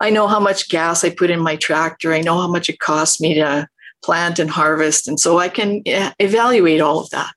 I 0.00 0.10
know 0.10 0.26
how 0.28 0.40
much 0.40 0.68
gas 0.68 1.04
I 1.04 1.10
put 1.10 1.30
in 1.30 1.40
my 1.40 1.56
tractor, 1.56 2.12
I 2.12 2.20
know 2.20 2.40
how 2.40 2.48
much 2.48 2.68
it 2.68 2.80
costs 2.80 3.20
me 3.20 3.34
to 3.34 3.68
plant 4.04 4.38
and 4.38 4.50
harvest. 4.50 5.08
And 5.08 5.18
so 5.18 5.38
I 5.38 5.48
can 5.48 5.82
eh, 5.86 6.12
evaluate 6.18 6.80
all 6.80 7.00
of 7.00 7.10
that. 7.10 7.34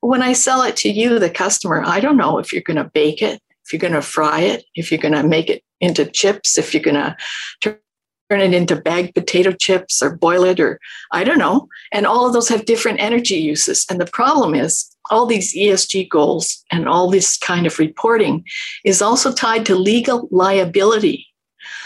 But 0.00 0.08
when 0.08 0.22
I 0.22 0.32
sell 0.32 0.62
it 0.62 0.76
to 0.78 0.88
you, 0.88 1.18
the 1.18 1.30
customer, 1.30 1.82
I 1.84 2.00
don't 2.00 2.16
know 2.16 2.38
if 2.38 2.52
you're 2.52 2.62
going 2.62 2.76
to 2.76 2.90
bake 2.94 3.20
it, 3.20 3.40
if 3.64 3.72
you're 3.72 3.80
going 3.80 3.92
to 3.92 4.02
fry 4.02 4.40
it, 4.40 4.64
if 4.74 4.90
you're 4.90 5.00
going 5.00 5.14
to 5.14 5.22
make 5.22 5.48
it 5.48 5.62
into 5.80 6.04
chips, 6.06 6.58
if 6.58 6.74
you're 6.74 6.82
going 6.82 6.94
to 6.94 7.16
turn 7.60 8.40
it 8.40 8.54
into 8.54 8.76
bagged 8.76 9.14
potato 9.14 9.52
chips 9.52 10.02
or 10.02 10.16
boil 10.16 10.44
it, 10.44 10.60
or 10.60 10.80
I 11.12 11.24
don't 11.24 11.38
know. 11.38 11.68
And 11.92 12.06
all 12.06 12.26
of 12.26 12.32
those 12.32 12.48
have 12.48 12.64
different 12.64 13.00
energy 13.00 13.36
uses. 13.36 13.86
And 13.90 14.00
the 14.00 14.06
problem 14.06 14.54
is, 14.54 14.90
all 15.10 15.26
these 15.26 15.54
ESG 15.54 16.08
goals 16.08 16.64
and 16.70 16.88
all 16.88 17.10
this 17.10 17.36
kind 17.36 17.66
of 17.66 17.78
reporting 17.78 18.44
is 18.84 19.02
also 19.02 19.32
tied 19.32 19.66
to 19.66 19.76
legal 19.76 20.28
liability. 20.30 21.26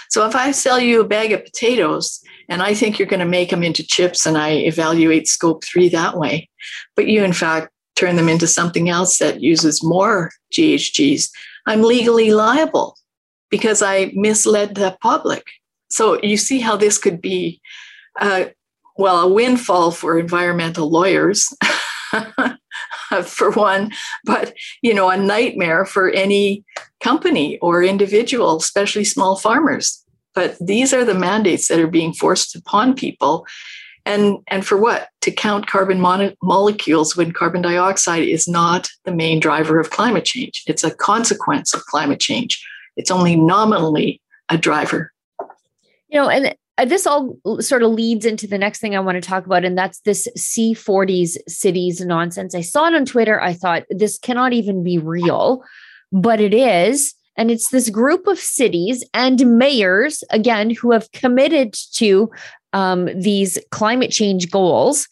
So 0.08 0.26
if 0.26 0.36
I 0.36 0.52
sell 0.52 0.78
you 0.78 1.00
a 1.00 1.08
bag 1.08 1.32
of 1.32 1.44
potatoes 1.44 2.22
and 2.48 2.62
I 2.62 2.74
think 2.74 2.98
you're 2.98 3.08
going 3.08 3.20
to 3.20 3.26
make 3.26 3.50
them 3.50 3.62
into 3.62 3.86
chips 3.86 4.24
and 4.24 4.38
I 4.38 4.50
evaluate 4.52 5.26
scope 5.26 5.64
three 5.64 5.88
that 5.90 6.16
way, 6.16 6.48
but 6.96 7.08
you 7.08 7.24
in 7.24 7.32
fact 7.32 7.70
turn 7.96 8.16
them 8.16 8.28
into 8.28 8.46
something 8.46 8.88
else 8.88 9.18
that 9.18 9.42
uses 9.42 9.82
more 9.82 10.30
GHGs, 10.52 11.28
I'm 11.68 11.82
legally 11.82 12.32
liable 12.32 12.96
because 13.50 13.82
I 13.82 14.10
misled 14.14 14.74
the 14.74 14.96
public. 15.02 15.44
So 15.90 16.20
you 16.22 16.38
see 16.38 16.60
how 16.60 16.76
this 16.76 16.96
could 16.96 17.20
be, 17.20 17.60
uh, 18.18 18.46
well, 18.96 19.20
a 19.20 19.28
windfall 19.28 19.90
for 19.90 20.18
environmental 20.18 20.90
lawyers, 20.90 21.54
for 23.24 23.50
one, 23.50 23.92
but 24.24 24.54
you 24.82 24.94
know, 24.94 25.10
a 25.10 25.16
nightmare 25.18 25.84
for 25.84 26.08
any 26.08 26.64
company 27.02 27.58
or 27.58 27.82
individual, 27.82 28.56
especially 28.56 29.04
small 29.04 29.36
farmers. 29.36 30.02
But 30.34 30.56
these 30.60 30.94
are 30.94 31.04
the 31.04 31.14
mandates 31.14 31.68
that 31.68 31.80
are 31.80 31.86
being 31.86 32.14
forced 32.14 32.56
upon 32.56 32.94
people. 32.94 33.46
And, 34.08 34.38
and 34.48 34.66
for 34.66 34.78
what? 34.78 35.08
To 35.20 35.30
count 35.30 35.66
carbon 35.66 36.00
mon- 36.00 36.34
molecules 36.42 37.14
when 37.14 37.30
carbon 37.32 37.60
dioxide 37.60 38.22
is 38.22 38.48
not 38.48 38.88
the 39.04 39.12
main 39.12 39.38
driver 39.38 39.78
of 39.78 39.90
climate 39.90 40.24
change. 40.24 40.62
It's 40.66 40.82
a 40.82 40.94
consequence 40.94 41.74
of 41.74 41.84
climate 41.84 42.18
change. 42.18 42.66
It's 42.96 43.10
only 43.10 43.36
nominally 43.36 44.22
a 44.48 44.56
driver. 44.56 45.12
You 46.08 46.20
know, 46.20 46.30
and 46.30 46.56
uh, 46.78 46.86
this 46.86 47.06
all 47.06 47.38
sort 47.60 47.82
of 47.82 47.90
leads 47.90 48.24
into 48.24 48.46
the 48.46 48.56
next 48.56 48.78
thing 48.80 48.96
I 48.96 49.00
want 49.00 49.22
to 49.22 49.28
talk 49.28 49.44
about, 49.44 49.66
and 49.66 49.76
that's 49.76 50.00
this 50.00 50.26
C40s 50.38 51.36
cities 51.46 52.00
nonsense. 52.00 52.54
I 52.54 52.62
saw 52.62 52.88
it 52.88 52.94
on 52.94 53.04
Twitter. 53.04 53.42
I 53.42 53.52
thought 53.52 53.82
this 53.90 54.18
cannot 54.18 54.54
even 54.54 54.82
be 54.82 54.96
real, 54.96 55.62
but 56.12 56.40
it 56.40 56.54
is. 56.54 57.14
And 57.36 57.52
it's 57.52 57.68
this 57.68 57.88
group 57.88 58.26
of 58.26 58.38
cities 58.38 59.04
and 59.14 59.58
mayors, 59.58 60.24
again, 60.30 60.70
who 60.70 60.90
have 60.90 61.12
committed 61.12 61.72
to 61.92 62.30
um, 62.72 63.06
these 63.18 63.58
climate 63.70 64.10
change 64.10 64.50
goals. 64.50 65.08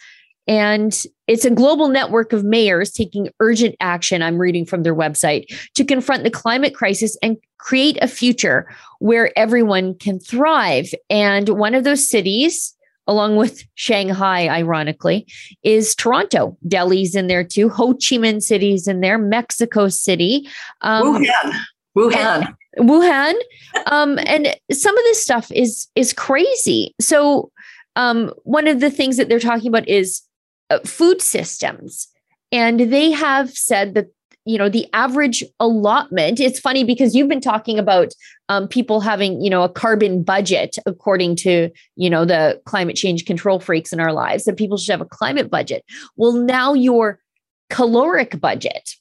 And 0.49 0.97
it's 1.27 1.45
a 1.45 1.51
global 1.51 1.89
network 1.89 2.33
of 2.33 2.45
mayors 2.45 2.93
taking 2.93 3.31
urgent 3.41 3.75
action, 3.81 4.23
I'm 4.23 4.39
reading 4.39 4.65
from 4.65 4.85
their 4.85 4.95
website, 4.95 5.47
to 5.75 5.85
confront 5.85 6.23
the 6.23 6.31
climate 6.31 6.75
crisis 6.75 7.17
and 7.21 7.37
create 7.59 7.99
a 8.01 8.07
future 8.07 8.69
where 9.01 9.37
everyone 9.37 9.95
can 9.95 10.21
thrive. 10.21 10.93
And 11.11 11.49
one 11.49 11.75
of 11.75 11.83
those 11.83 12.09
cities, 12.09 12.77
along 13.09 13.37
with 13.37 13.65
Shanghai, 13.75 14.49
ironically, 14.49 15.27
is 15.65 15.97
Toronto. 15.97 16.57
Delhi's 16.69 17.17
in 17.17 17.27
there 17.27 17.45
too. 17.45 17.69
Ho 17.71 17.95
Chi 17.95 18.17
Minh 18.17 18.41
City's 18.41 18.87
in 18.87 19.01
there. 19.01 19.19
Mexico 19.19 19.89
City. 19.89 20.49
Um, 20.83 21.25
Wuhan. 21.25 21.61
Wuhan. 21.97 22.57
Wuhan. 22.79 23.35
Um, 23.89 24.19
and 24.27 24.57
some 24.73 24.97
of 24.97 25.05
this 25.05 25.23
stuff 25.23 25.53
is 25.53 25.87
is 25.95 26.13
crazy. 26.13 26.95
So 26.99 27.53
um, 27.95 28.33
one 28.43 28.67
of 28.67 28.81
the 28.81 28.91
things 28.91 29.17
that 29.17 29.29
they're 29.29 29.39
talking 29.39 29.69
about 29.69 29.87
is 29.87 30.23
uh, 30.71 30.79
food 30.81 31.21
systems, 31.21 32.09
and 32.51 32.81
they 32.81 33.13
have 33.13 33.51
said 33.51 33.95
that 33.95 34.07
you 34.45 34.57
know 34.57 34.69
the 34.69 34.89
average 34.93 35.45
allotment. 35.61 36.41
It's 36.41 36.59
funny 36.59 36.85
because 36.85 37.15
you've 37.15 37.29
been 37.29 37.41
talking 37.41 37.79
about 37.79 38.13
um, 38.49 38.67
people 38.67 39.01
having 39.01 39.41
you 39.41 39.51
know 39.51 39.63
a 39.63 39.69
carbon 39.69 40.23
budget 40.23 40.79
according 40.87 41.37
to 41.37 41.71
you 41.97 42.11
know 42.11 42.25
the 42.25 42.61
climate 42.65 42.97
change 42.97 43.27
control 43.27 43.61
freaks 43.61 43.93
in 43.93 44.01
our 44.01 44.13
lives 44.13 44.45
that 44.45 44.57
people 44.57 44.79
should 44.79 44.93
have 44.93 45.01
a 45.01 45.05
climate 45.05 45.51
budget. 45.51 45.85
Well, 46.17 46.33
now 46.33 46.73
your 46.73 47.21
caloric 47.69 48.41
budget 48.41 48.97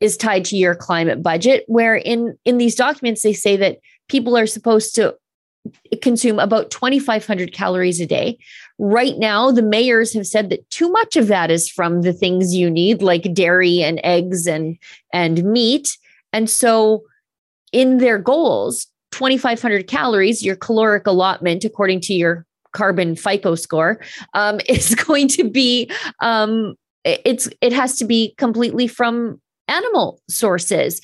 is 0.00 0.16
tied 0.16 0.44
to 0.46 0.56
your 0.56 0.74
climate 0.74 1.22
budget 1.22 1.64
where 1.68 1.96
in 1.96 2.36
in 2.44 2.58
these 2.58 2.74
documents 2.74 3.22
they 3.22 3.32
say 3.32 3.56
that 3.56 3.78
people 4.08 4.36
are 4.36 4.46
supposed 4.46 4.94
to 4.94 5.16
consume 6.00 6.38
about 6.38 6.70
2500 6.70 7.52
calories 7.52 8.00
a 8.00 8.06
day. 8.06 8.38
Right 8.78 9.18
now 9.18 9.50
the 9.50 9.62
mayors 9.62 10.12
have 10.14 10.26
said 10.26 10.50
that 10.50 10.68
too 10.70 10.90
much 10.90 11.16
of 11.16 11.28
that 11.28 11.50
is 11.50 11.68
from 11.68 12.02
the 12.02 12.12
things 12.12 12.54
you 12.54 12.70
need 12.70 13.02
like 13.02 13.34
dairy 13.34 13.82
and 13.82 14.00
eggs 14.04 14.46
and 14.46 14.78
and 15.12 15.42
meat. 15.44 15.96
And 16.32 16.48
so 16.48 17.04
in 17.72 17.98
their 17.98 18.18
goals 18.18 18.86
2500 19.12 19.86
calories 19.86 20.44
your 20.44 20.56
caloric 20.56 21.06
allotment 21.06 21.64
according 21.64 22.00
to 22.00 22.14
your 22.14 22.44
carbon 22.72 23.16
fico 23.16 23.54
score 23.54 24.00
um, 24.34 24.60
is 24.68 24.94
going 24.94 25.28
to 25.28 25.48
be 25.48 25.90
um, 26.20 26.74
it's 27.04 27.48
it 27.60 27.72
has 27.72 27.96
to 27.96 28.04
be 28.04 28.34
completely 28.36 28.86
from 28.86 29.40
animal 29.76 30.20
sources. 30.28 31.00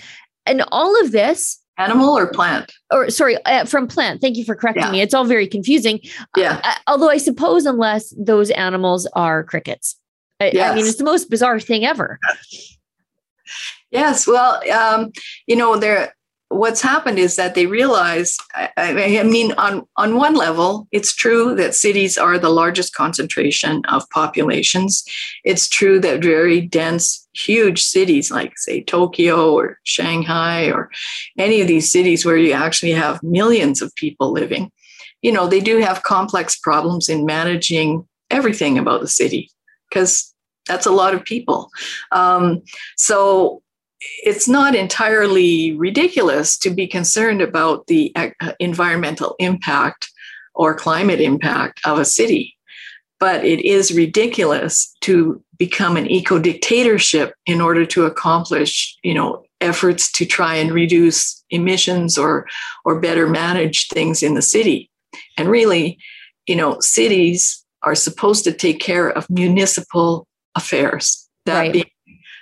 And 0.47 0.65
all 0.73 1.01
of 1.03 1.13
this 1.13 1.61
animal 1.79 2.17
or 2.17 2.27
plant? 2.27 2.73
Or 2.93 3.11
sorry 3.11 3.43
uh, 3.45 3.65
from 3.65 3.87
plant. 3.87 4.21
Thank 4.21 4.37
you 4.37 4.45
for 4.45 4.55
correcting 4.55 4.85
yeah. 4.85 4.91
me. 4.91 5.01
It's 5.01 5.15
all 5.15 5.25
very 5.25 5.47
confusing. 5.47 6.01
Yeah. 6.37 6.61
Uh, 6.65 6.75
although 6.87 7.11
i 7.11 7.19
suppose 7.19 7.67
unless 7.67 8.15
those 8.19 8.51
animals 8.51 9.07
are 9.15 9.45
crickets. 9.45 9.99
Yes. 10.41 10.57
I, 10.57 10.73
I 10.73 10.75
mean 10.75 10.87
it's 10.87 10.99
the 10.99 11.05
most 11.05 11.31
bizarre 11.31 11.61
thing 11.61 11.85
ever. 11.85 12.19
Yes. 13.91 14.27
Well 14.27 14.61
um, 14.71 15.13
you 15.47 15.57
know 15.57 15.77
there 15.77 16.15
what's 16.53 16.83
happened 16.83 17.19
is 17.19 17.37
that 17.37 17.55
they 17.55 17.67
realize 17.67 18.37
I, 18.77 19.23
mean 19.25 19.53
on 19.53 19.87
on 19.97 20.17
one 20.17 20.35
level 20.35 20.87
it's 20.93 21.15
true 21.15 21.55
that 21.57 21.75
cities 21.75 22.19
are 22.19 22.39
the 22.39 22.51
largest 22.51 22.95
concentration 22.95 23.83
of 23.87 24.09
populations. 24.11 25.05
It's 25.45 25.69
true 25.69 26.01
that 26.01 26.23
very 26.23 26.61
dense 26.61 27.29
huge 27.35 27.83
cities 27.83 28.31
like 28.31 28.59
say 28.59 28.83
tokyo 28.83 29.55
or 29.55 29.79
shanghai 29.85 30.67
or 30.67 30.91
any 31.39 31.61
of 31.63 31.69
these 31.69 31.91
cities 31.91 32.25
where 32.25 32.37
you 32.37 32.53
actually 32.53 32.93
have 32.93 33.23
millions 33.23 33.81
of 33.81 33.95
people 33.95 34.33
living 34.33 34.71
you 35.23 35.33
know 35.33 35.47
they 35.47 35.61
do 35.61 35.79
have 35.79 36.03
complex 36.03 36.59
problems 36.59 37.09
in 37.09 37.25
managing 37.25 38.07
everything 38.31 38.77
about 38.77 39.01
the 39.01 39.09
city 39.09 39.51
because 39.89 40.33
that's 40.67 40.87
a 40.87 40.93
lot 40.93 41.15
of 41.15 41.25
people. 41.25 41.71
Um, 42.13 42.63
so 42.97 43.62
it's 44.25 44.49
not 44.49 44.75
entirely 44.75 45.73
ridiculous 45.77 46.57
to 46.59 46.71
be 46.71 46.87
concerned 46.87 47.41
about 47.41 47.87
the 47.87 48.13
uh, 48.17 48.31
environmental 48.59 49.35
impact 49.39 50.11
or 50.55 50.75
climate 50.75 51.21
impact 51.21 51.81
of 51.85 51.99
a 51.99 52.05
city. 52.05 52.57
But 53.21 53.45
it 53.45 53.65
is 53.65 53.93
ridiculous 53.93 54.93
to 55.03 55.43
become 55.57 55.97
an 55.97 56.11
eco 56.11 56.39
dictatorship 56.41 57.35
in 57.47 57.61
order 57.61 57.87
to 57.87 58.05
accomplish, 58.05 58.97
you 59.05 59.15
know, 59.15 59.45
efforts 59.61 60.11
to 60.13 60.27
try 60.27 60.57
and 60.57 60.73
reduce 60.73 61.45
emissions 61.51 62.19
or 62.19 62.49
or 62.85 63.01
better 63.01 63.29
manage 63.29 63.89
things 63.89 64.23
in 64.23 64.35
the 64.35 64.43
city. 64.43 64.91
And 65.39 65.49
really, 65.49 65.99
you 66.49 66.57
know, 66.57 66.81
cities 66.81 67.65
are 67.85 67.95
supposed 67.95 68.43
to 68.45 68.53
take 68.53 68.81
care 68.81 69.09
of 69.09 69.31
municipal 69.31 70.27
affairs, 70.57 71.29
that 71.47 71.59
right. 71.61 71.73
being 71.73 71.91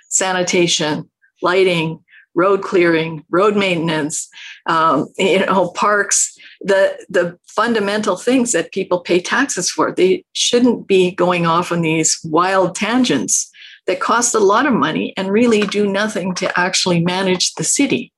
sanitation, 0.09 1.10
lighting, 1.41 2.03
road 2.33 2.61
clearing, 2.63 3.25
road 3.29 3.55
maintenance, 3.55 4.29
um, 4.65 5.07
you 5.17 5.45
know, 5.45 5.69
parks, 5.71 6.37
the 6.61 6.97
the 7.09 7.37
fundamental 7.47 8.15
things 8.15 8.51
that 8.51 8.71
people 8.71 8.99
pay 8.99 9.19
taxes 9.19 9.69
for. 9.69 9.91
They 9.91 10.23
shouldn't 10.33 10.87
be 10.87 11.11
going 11.11 11.45
off 11.45 11.71
on 11.71 11.81
these 11.81 12.19
wild 12.23 12.75
tangents 12.75 13.51
that 13.87 13.99
cost 13.99 14.35
a 14.35 14.39
lot 14.39 14.65
of 14.65 14.73
money 14.73 15.13
and 15.17 15.31
really 15.31 15.61
do 15.61 15.91
nothing 15.91 16.33
to 16.35 16.59
actually 16.59 17.03
manage 17.03 17.53
the 17.55 17.63
city. 17.63 18.13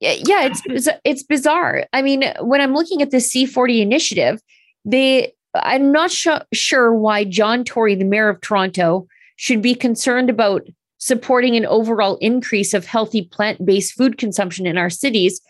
Yeah, 0.00 0.48
it's 0.66 0.88
it's 1.04 1.22
bizarre. 1.22 1.86
I 1.92 2.02
mean, 2.02 2.24
when 2.40 2.60
I'm 2.60 2.74
looking 2.74 3.02
at 3.02 3.10
the 3.10 3.16
C40 3.18 3.80
initiative, 3.80 4.40
they 4.84 5.32
I'm 5.54 5.90
not 5.90 6.10
sh- 6.10 6.28
sure 6.52 6.94
why 6.94 7.24
John 7.24 7.64
Tory, 7.64 7.94
the 7.94 8.04
mayor 8.04 8.28
of 8.28 8.40
Toronto, 8.40 9.08
should 9.36 9.60
be 9.60 9.74
concerned 9.74 10.30
about 10.30 10.66
supporting 10.98 11.56
an 11.56 11.66
overall 11.66 12.16
increase 12.16 12.74
of 12.74 12.86
healthy 12.86 13.22
plant-based 13.22 13.94
food 13.94 14.18
consumption 14.18 14.66
in 14.66 14.76
our 14.76 14.90
cities 14.90 15.40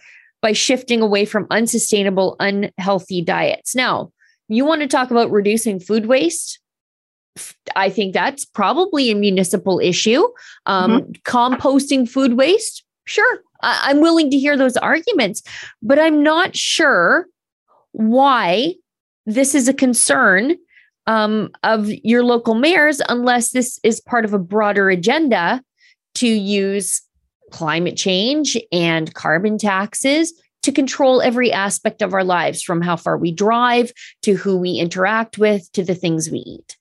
by 0.40 0.52
shifting 0.52 1.00
away 1.00 1.24
from 1.24 1.46
unsustainable, 1.50 2.36
unhealthy 2.38 3.22
diets. 3.22 3.74
Now, 3.74 4.12
you 4.48 4.64
want 4.64 4.82
to 4.82 4.86
talk 4.86 5.10
about 5.10 5.30
reducing 5.30 5.80
food 5.80 6.06
waste? 6.06 6.60
I 7.76 7.90
think 7.90 8.14
that's 8.14 8.44
probably 8.44 9.10
a 9.10 9.14
municipal 9.14 9.80
issue. 9.80 10.24
Um, 10.66 11.02
mm-hmm. 11.02 11.12
Composting 11.24 12.08
food 12.08 12.34
waste, 12.34 12.84
sure, 13.04 13.40
I- 13.62 13.84
I'm 13.84 14.00
willing 14.00 14.30
to 14.30 14.38
hear 14.38 14.56
those 14.56 14.76
arguments, 14.76 15.42
but 15.82 15.98
I'm 15.98 16.22
not 16.22 16.56
sure 16.56 17.26
why 17.92 18.74
this 19.26 19.54
is 19.54 19.68
a 19.68 19.74
concern 19.74 20.56
um, 21.08 21.50
of 21.62 21.88
your 22.04 22.22
local 22.22 22.54
mayors 22.54 23.00
unless 23.08 23.50
this 23.50 23.80
is 23.82 23.98
part 24.00 24.24
of 24.26 24.34
a 24.34 24.38
broader 24.38 24.90
agenda 24.90 25.62
to 26.14 26.28
use 26.28 27.00
climate 27.50 27.96
change 27.96 28.58
and 28.70 29.14
carbon 29.14 29.56
taxes 29.56 30.34
to 30.62 30.70
control 30.70 31.22
every 31.22 31.50
aspect 31.50 32.02
of 32.02 32.12
our 32.12 32.24
lives 32.24 32.62
from 32.62 32.82
how 32.82 32.94
far 32.94 33.16
we 33.16 33.32
drive 33.32 33.90
to 34.20 34.34
who 34.34 34.58
we 34.58 34.72
interact 34.72 35.38
with 35.38 35.72
to 35.72 35.82
the 35.82 35.94
things 35.94 36.30
we 36.30 36.40
eat. 36.40 36.76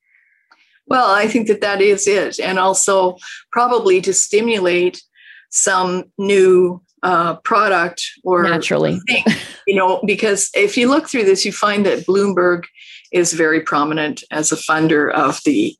Well, 0.87 1.09
I 1.09 1.27
think 1.27 1.47
that 1.47 1.61
that 1.61 1.81
is 1.81 2.05
it. 2.05 2.37
And 2.39 2.59
also, 2.59 3.17
probably 3.51 4.01
to 4.01 4.13
stimulate 4.13 5.01
some 5.49 6.05
new 6.17 6.81
uh, 7.03 7.35
product 7.37 8.03
or 8.23 8.43
naturally, 8.43 8.99
thing, 9.07 9.23
you 9.67 9.75
know, 9.75 10.01
because 10.05 10.49
if 10.53 10.75
you 10.75 10.89
look 10.89 11.07
through 11.07 11.23
this, 11.23 11.45
you 11.45 11.51
find 11.53 11.85
that 11.85 12.05
Bloomberg 12.05 12.65
is 13.11 13.33
very 13.33 13.61
prominent 13.61 14.23
as 14.31 14.51
a 14.51 14.55
funder 14.55 15.11
of 15.13 15.39
the 15.45 15.77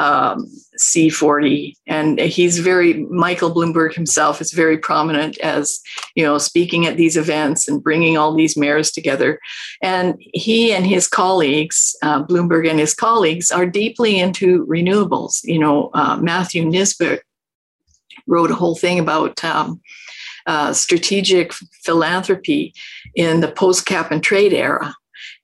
um, 0.00 0.50
C40, 0.78 1.74
and 1.86 2.18
he's 2.18 2.58
very 2.58 3.04
Michael 3.10 3.54
Bloomberg 3.54 3.92
himself 3.92 4.40
is 4.40 4.50
very 4.50 4.78
prominent 4.78 5.38
as 5.40 5.78
you 6.14 6.24
know 6.24 6.38
speaking 6.38 6.86
at 6.86 6.96
these 6.96 7.18
events 7.18 7.68
and 7.68 7.82
bringing 7.82 8.16
all 8.16 8.34
these 8.34 8.56
mayors 8.56 8.90
together. 8.90 9.38
And 9.82 10.14
he 10.18 10.72
and 10.72 10.86
his 10.86 11.06
colleagues, 11.06 11.94
uh, 12.02 12.24
Bloomberg 12.24 12.68
and 12.68 12.80
his 12.80 12.94
colleagues, 12.94 13.50
are 13.50 13.66
deeply 13.66 14.18
into 14.18 14.66
renewables. 14.66 15.40
You 15.44 15.58
know, 15.58 15.90
uh, 15.92 16.16
Matthew 16.16 16.64
Nisbet 16.64 17.22
wrote 18.26 18.50
a 18.50 18.56
whole 18.56 18.76
thing 18.76 18.98
about. 18.98 19.44
Um, 19.44 19.80
uh, 20.46 20.72
strategic 20.72 21.52
philanthropy 21.84 22.72
in 23.14 23.40
the 23.40 23.52
post 23.52 23.84
cap 23.84 24.10
and 24.10 24.22
trade 24.22 24.54
era. 24.54 24.94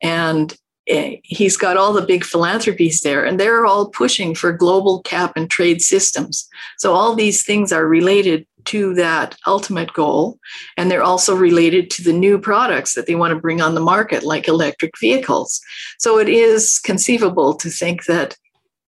And 0.02 0.56
he's 0.86 1.56
got 1.56 1.76
all 1.76 1.92
the 1.92 2.06
big 2.06 2.24
philanthropies 2.24 3.00
there, 3.00 3.24
and 3.24 3.38
they're 3.40 3.66
all 3.66 3.88
pushing 3.88 4.34
for 4.34 4.52
global 4.52 5.02
cap 5.02 5.32
and 5.36 5.50
trade 5.50 5.82
systems. 5.82 6.48
So, 6.78 6.92
all 6.92 7.14
these 7.14 7.44
things 7.44 7.72
are 7.72 7.86
related 7.86 8.46
to 8.66 8.94
that 8.94 9.36
ultimate 9.46 9.92
goal, 9.92 10.38
and 10.76 10.90
they're 10.90 11.02
also 11.02 11.34
related 11.34 11.90
to 11.90 12.02
the 12.02 12.12
new 12.12 12.38
products 12.38 12.94
that 12.94 13.06
they 13.06 13.14
want 13.14 13.32
to 13.32 13.40
bring 13.40 13.60
on 13.60 13.74
the 13.74 13.80
market, 13.80 14.22
like 14.22 14.48
electric 14.48 14.98
vehicles. 14.98 15.60
So, 15.98 16.18
it 16.18 16.28
is 16.28 16.78
conceivable 16.78 17.54
to 17.54 17.68
think 17.68 18.04
that 18.04 18.36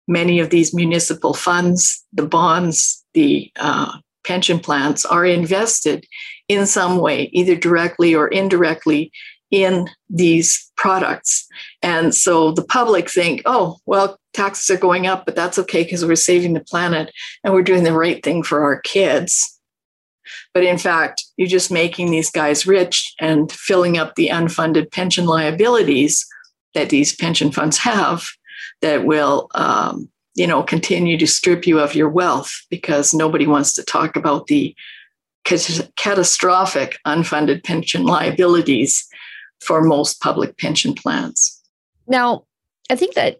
many 0.07 0.39
of 0.39 0.49
these 0.49 0.73
municipal 0.73 1.33
funds, 1.33 2.03
the 2.13 2.25
bonds, 2.25 3.05
the 3.13 3.51
uh, 3.59 3.97
pension 4.23 4.59
plans 4.59 5.05
are 5.05 5.25
invested 5.25 6.05
in 6.47 6.65
some 6.65 6.97
way, 6.97 7.29
either 7.31 7.55
directly 7.55 8.15
or 8.15 8.27
indirectly, 8.27 9.11
in 9.51 9.89
these 10.09 10.71
products. 10.77 11.47
And 11.81 12.13
so 12.13 12.51
the 12.51 12.63
public 12.63 13.09
think, 13.09 13.41
oh, 13.45 13.77
well, 13.85 14.19
taxes 14.33 14.69
are 14.69 14.79
going 14.79 15.07
up, 15.07 15.25
but 15.25 15.35
that's 15.35 15.59
okay 15.59 15.83
because 15.83 16.05
we're 16.05 16.15
saving 16.15 16.53
the 16.53 16.59
planet 16.59 17.11
and 17.43 17.53
we're 17.53 17.63
doing 17.63 17.83
the 17.83 17.93
right 17.93 18.23
thing 18.23 18.43
for 18.43 18.63
our 18.63 18.79
kids. 18.81 19.59
But 20.53 20.63
in 20.63 20.77
fact, 20.77 21.23
you're 21.37 21.47
just 21.47 21.71
making 21.71 22.11
these 22.11 22.31
guys 22.31 22.67
rich 22.67 23.13
and 23.19 23.51
filling 23.51 23.97
up 23.97 24.15
the 24.15 24.29
unfunded 24.29 24.91
pension 24.91 25.25
liabilities 25.25 26.25
that 26.75 26.89
these 26.89 27.15
pension 27.15 27.51
funds 27.51 27.77
have 27.79 28.25
that 28.81 29.05
will, 29.05 29.47
um, 29.55 30.09
you 30.35 30.45
know, 30.45 30.61
continue 30.61 31.17
to 31.17 31.27
strip 31.27 31.65
you 31.65 31.79
of 31.79 31.95
your 31.95 32.09
wealth 32.09 32.51
because 32.69 33.13
nobody 33.13 33.47
wants 33.47 33.73
to 33.73 33.83
talk 33.83 34.15
about 34.15 34.47
the 34.47 34.75
catastrophic 35.43 36.97
unfunded 37.07 37.63
pension 37.63 38.03
liabilities 38.03 39.08
for 39.59 39.81
most 39.81 40.21
public 40.21 40.57
pension 40.57 40.93
plans. 40.93 41.61
Now, 42.07 42.45
I 42.89 42.95
think 42.95 43.15
that, 43.15 43.39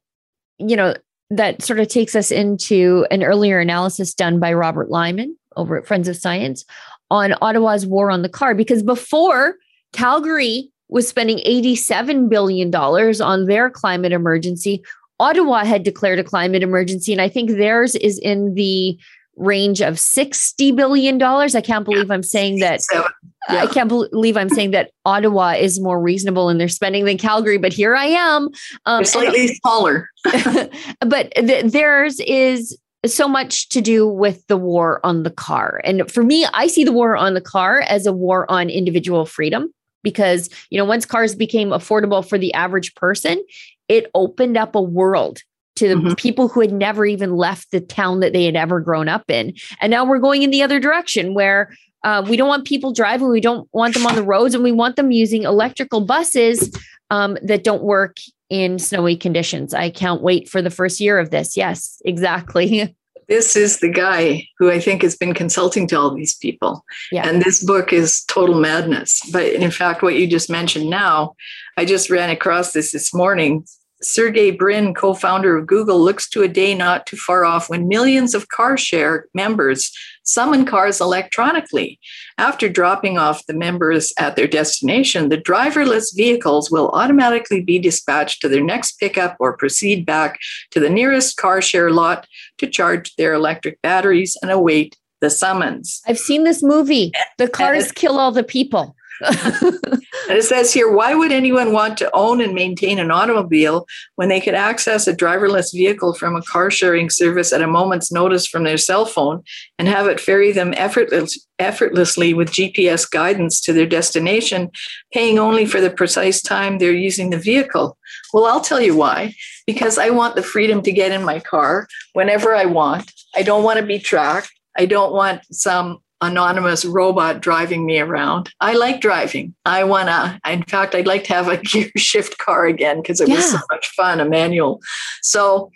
you 0.57 0.75
know, 0.75 0.95
that 1.29 1.61
sort 1.61 1.79
of 1.79 1.87
takes 1.87 2.15
us 2.15 2.31
into 2.31 3.05
an 3.11 3.23
earlier 3.23 3.59
analysis 3.59 4.13
done 4.13 4.39
by 4.39 4.53
Robert 4.53 4.89
Lyman 4.89 5.37
over 5.55 5.77
at 5.77 5.85
Friends 5.85 6.07
of 6.07 6.17
Science 6.17 6.65
on 7.11 7.35
Ottawa's 7.41 7.85
war 7.85 8.11
on 8.11 8.21
the 8.21 8.29
car. 8.29 8.55
Because 8.55 8.83
before 8.83 9.55
Calgary 9.93 10.71
was 10.89 11.07
spending 11.07 11.37
$87 11.39 12.29
billion 12.29 12.73
on 12.73 13.45
their 13.45 13.69
climate 13.69 14.11
emergency, 14.11 14.83
Ottawa 15.19 15.65
had 15.65 15.83
declared 15.83 16.19
a 16.19 16.23
climate 16.23 16.63
emergency. 16.63 17.11
And 17.11 17.21
I 17.21 17.29
think 17.29 17.51
theirs 17.51 17.95
is 17.95 18.17
in 18.19 18.55
the 18.55 18.97
range 19.39 19.81
of 19.81 19.95
$60 19.95 20.75
billion. 20.75 21.21
I 21.21 21.61
can't 21.61 21.85
believe 21.85 22.11
I'm 22.11 22.23
saying 22.23 22.59
that. 22.59 22.81
Yeah. 22.91 23.07
I 23.47 23.67
can't 23.67 23.87
believe 23.87 24.37
I'm 24.37 24.49
saying 24.49 24.71
that 24.71 24.91
Ottawa 25.05 25.51
is 25.51 25.79
more 25.79 25.99
reasonable 25.99 26.49
in 26.49 26.57
their 26.57 26.67
spending 26.67 27.05
than 27.05 27.17
Calgary, 27.17 27.57
but 27.57 27.73
here 27.73 27.95
I 27.95 28.05
am. 28.05 28.49
Um, 28.85 29.05
slightly 29.05 29.47
and, 29.47 29.55
smaller. 29.57 30.09
but 30.99 31.31
th- 31.35 31.71
theirs 31.71 32.19
is 32.19 32.77
so 33.05 33.27
much 33.27 33.69
to 33.69 33.81
do 33.81 34.07
with 34.07 34.45
the 34.47 34.57
war 34.57 34.99
on 35.03 35.23
the 35.23 35.31
car. 35.31 35.81
And 35.83 36.11
for 36.11 36.21
me, 36.21 36.45
I 36.53 36.67
see 36.67 36.83
the 36.83 36.91
war 36.91 37.15
on 37.15 37.33
the 37.33 37.41
car 37.41 37.79
as 37.81 38.05
a 38.05 38.11
war 38.11 38.49
on 38.51 38.69
individual 38.69 39.25
freedom 39.25 39.73
because, 40.03 40.49
you 40.69 40.77
know, 40.77 40.85
once 40.85 41.05
cars 41.05 41.33
became 41.33 41.69
affordable 41.69 42.27
for 42.27 42.37
the 42.37 42.53
average 42.53 42.93
person, 42.95 43.43
it 43.87 44.11
opened 44.13 44.57
up 44.57 44.75
a 44.75 44.81
world 44.81 45.41
to 45.79 45.87
the 45.87 45.95
mm-hmm. 45.95 46.13
people 46.13 46.47
who 46.47 46.61
had 46.61 46.71
never 46.71 47.05
even 47.05 47.35
left 47.35 47.71
the 47.71 47.81
town 47.81 48.19
that 48.19 48.33
they 48.33 48.45
had 48.45 48.55
ever 48.55 48.79
grown 48.79 49.07
up 49.07 49.29
in. 49.29 49.53
And 49.81 49.89
now 49.91 50.05
we're 50.05 50.19
going 50.19 50.43
in 50.43 50.51
the 50.51 50.61
other 50.61 50.79
direction 50.79 51.33
where 51.33 51.71
uh, 52.03 52.23
we 52.27 52.37
don't 52.37 52.47
want 52.47 52.65
people 52.65 52.91
driving, 52.91 53.29
we 53.29 53.41
don't 53.41 53.67
want 53.73 53.93
them 53.93 54.05
on 54.05 54.15
the 54.15 54.23
roads, 54.23 54.53
and 54.53 54.63
we 54.63 54.71
want 54.71 54.95
them 54.95 55.11
using 55.11 55.43
electrical 55.43 56.01
buses 56.01 56.73
um, 57.09 57.37
that 57.41 57.63
don't 57.63 57.83
work 57.83 58.17
in 58.49 58.79
snowy 58.79 59.15
conditions. 59.15 59.73
I 59.73 59.89
can't 59.89 60.21
wait 60.21 60.49
for 60.49 60.61
the 60.61 60.69
first 60.69 60.99
year 60.99 61.19
of 61.19 61.29
this. 61.29 61.57
Yes, 61.57 62.01
exactly. 62.05 62.95
This 63.29 63.55
is 63.55 63.79
the 63.79 63.91
guy 63.91 64.47
who 64.57 64.71
I 64.71 64.79
think 64.79 65.03
has 65.03 65.15
been 65.15 65.35
consulting 65.35 65.85
to 65.89 65.99
all 65.99 66.15
these 66.15 66.35
people. 66.35 66.83
Yeah. 67.11 67.29
And 67.29 67.43
this 67.43 67.63
book 67.63 67.93
is 67.93 68.23
total 68.23 68.59
madness. 68.59 69.21
But 69.31 69.53
in 69.53 69.69
fact, 69.69 70.01
what 70.01 70.15
you 70.15 70.25
just 70.25 70.49
mentioned 70.49 70.89
now, 70.89 71.35
I 71.77 71.85
just 71.85 72.09
ran 72.09 72.31
across 72.31 72.73
this 72.73 72.91
this 72.91 73.13
morning. 73.13 73.65
Sergey 74.01 74.51
Brin, 74.51 74.93
co 74.93 75.13
founder 75.13 75.57
of 75.57 75.67
Google, 75.67 75.99
looks 75.99 76.29
to 76.29 76.41
a 76.41 76.47
day 76.47 76.73
not 76.73 77.05
too 77.05 77.17
far 77.17 77.45
off 77.45 77.69
when 77.69 77.87
millions 77.87 78.33
of 78.33 78.47
car 78.47 78.77
share 78.77 79.25
members 79.33 79.91
summon 80.23 80.65
cars 80.65 81.01
electronically. 81.01 81.99
After 82.37 82.69
dropping 82.69 83.17
off 83.17 83.45
the 83.45 83.53
members 83.53 84.13
at 84.17 84.35
their 84.35 84.47
destination, 84.47 85.29
the 85.29 85.37
driverless 85.37 86.15
vehicles 86.15 86.69
will 86.71 86.89
automatically 86.89 87.61
be 87.61 87.79
dispatched 87.79 88.41
to 88.41 88.49
their 88.49 88.63
next 88.63 88.99
pickup 88.99 89.35
or 89.39 89.57
proceed 89.57 90.05
back 90.05 90.39
to 90.71 90.79
the 90.79 90.89
nearest 90.89 91.37
car 91.37 91.61
share 91.61 91.91
lot 91.91 92.27
to 92.59 92.67
charge 92.67 93.15
their 93.15 93.33
electric 93.33 93.81
batteries 93.81 94.37
and 94.41 94.51
await 94.51 94.95
the 95.19 95.29
summons. 95.29 96.01
I've 96.07 96.19
seen 96.19 96.43
this 96.43 96.63
movie. 96.63 97.11
The 97.37 97.49
cars 97.49 97.91
kill 97.91 98.17
all 98.17 98.31
the 98.31 98.43
people 98.43 98.95
it 99.21 100.43
says 100.43 100.73
here, 100.73 100.91
why 100.91 101.13
would 101.13 101.31
anyone 101.31 101.73
want 101.73 101.97
to 101.97 102.09
own 102.13 102.41
and 102.41 102.53
maintain 102.53 102.99
an 102.99 103.11
automobile 103.11 103.85
when 104.15 104.29
they 104.29 104.39
could 104.39 104.53
access 104.53 105.07
a 105.07 105.15
driverless 105.15 105.73
vehicle 105.73 106.13
from 106.13 106.35
a 106.35 106.41
car 106.43 106.71
sharing 106.71 107.09
service 107.09 107.51
at 107.51 107.61
a 107.61 107.67
moment's 107.67 108.11
notice 108.11 108.47
from 108.47 108.63
their 108.63 108.77
cell 108.77 109.05
phone 109.05 109.43
and 109.77 109.87
have 109.87 110.07
it 110.07 110.19
ferry 110.19 110.51
them 110.51 110.73
effortless, 110.77 111.45
effortlessly 111.59 112.33
with 112.33 112.51
GPS 112.51 113.09
guidance 113.09 113.59
to 113.61 113.73
their 113.73 113.85
destination, 113.85 114.71
paying 115.13 115.37
only 115.37 115.65
for 115.65 115.81
the 115.81 115.89
precise 115.89 116.41
time 116.41 116.77
they're 116.77 116.91
using 116.93 117.29
the 117.29 117.37
vehicle? 117.37 117.97
Well, 118.33 118.45
I'll 118.45 118.61
tell 118.61 118.81
you 118.81 118.95
why. 118.95 119.35
Because 119.67 119.97
I 119.97 120.09
want 120.11 120.35
the 120.35 120.43
freedom 120.43 120.81
to 120.83 120.91
get 120.91 121.11
in 121.11 121.23
my 121.23 121.39
car 121.39 121.87
whenever 122.13 122.55
I 122.55 122.65
want. 122.65 123.11
I 123.35 123.43
don't 123.43 123.63
want 123.63 123.79
to 123.79 123.85
be 123.85 123.99
tracked. 123.99 124.51
I 124.77 124.85
don't 124.85 125.13
want 125.13 125.41
some 125.51 125.99
anonymous 126.21 126.85
robot 126.85 127.41
driving 127.41 127.85
me 127.85 127.99
around. 127.99 128.53
I 128.59 128.73
like 128.73 129.01
driving. 129.01 129.55
I 129.65 129.83
want 129.83 130.09
to, 130.09 130.39
in 130.51 130.63
fact, 130.63 130.95
I'd 130.95 131.07
like 131.07 131.23
to 131.25 131.33
have 131.33 131.47
a 131.47 131.57
gear 131.63 131.89
shift 131.97 132.37
car 132.37 132.65
again 132.65 133.01
because 133.01 133.21
it 133.21 133.29
yeah. 133.29 133.35
was 133.35 133.51
so 133.51 133.59
much 133.71 133.87
fun, 133.89 134.19
a 134.19 134.25
manual. 134.25 134.81
So, 135.21 135.71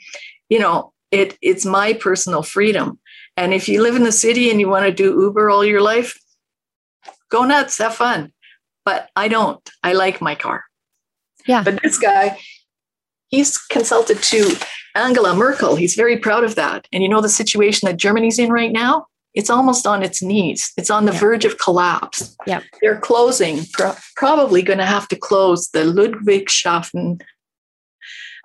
you 0.50 0.60
know, 0.60 0.94
it, 1.12 1.38
it's 1.42 1.66
my 1.66 1.94
personal 1.94 2.44
freedom. 2.44 3.00
And 3.38 3.54
if 3.54 3.68
you 3.68 3.82
live 3.82 3.96
in 3.96 4.04
the 4.04 4.12
city 4.12 4.50
and 4.50 4.60
you 4.60 4.68
want 4.68 4.86
to 4.86 4.92
do 4.92 5.20
Uber 5.20 5.50
all 5.50 5.66
your 5.66 5.82
life, 5.82 6.20
go 7.30 7.46
nuts, 7.46 7.78
have 7.78 7.96
fun. 7.96 8.32
But 8.86 9.10
I 9.16 9.28
don't. 9.28 9.68
I 9.82 9.94
like 9.94 10.22
my 10.22 10.36
car. 10.36 10.66
Yeah. 11.48 11.64
But 11.64 11.82
this 11.82 11.98
guy, 11.98 12.38
he's 13.30 13.58
consulted 13.58 14.22
to 14.24 14.56
Angela 14.96 15.34
Merkel. 15.36 15.76
He's 15.76 15.96
very 15.96 16.18
proud 16.18 16.44
of 16.44 16.56
that. 16.56 16.88
And 16.92 17.02
you 17.02 17.10
know 17.10 17.22
the 17.22 17.30
situation 17.30 17.88
that 17.88 17.98
Germany's 17.98 18.40
in 18.40 18.52
right 18.52 18.72
now? 18.72 19.08
It's 19.34 19.50
almost 19.50 19.88
on 19.88 20.04
its 20.04 20.22
knees. 20.22 20.72
It's 20.78 20.90
on 20.90 21.06
the 21.06 21.14
yeah. 21.14 21.20
verge 21.20 21.46
of 21.46 21.58
collapse. 21.58 22.36
Yeah. 22.46 22.62
They're 22.82 23.00
closing, 23.00 23.66
pro- 23.72 23.96
probably 24.16 24.62
going 24.62 24.80
to 24.80 24.86
have 24.86 25.08
to 25.10 25.16
close 25.16 25.70
the 25.70 25.80
Ludwigshafen 25.80 27.22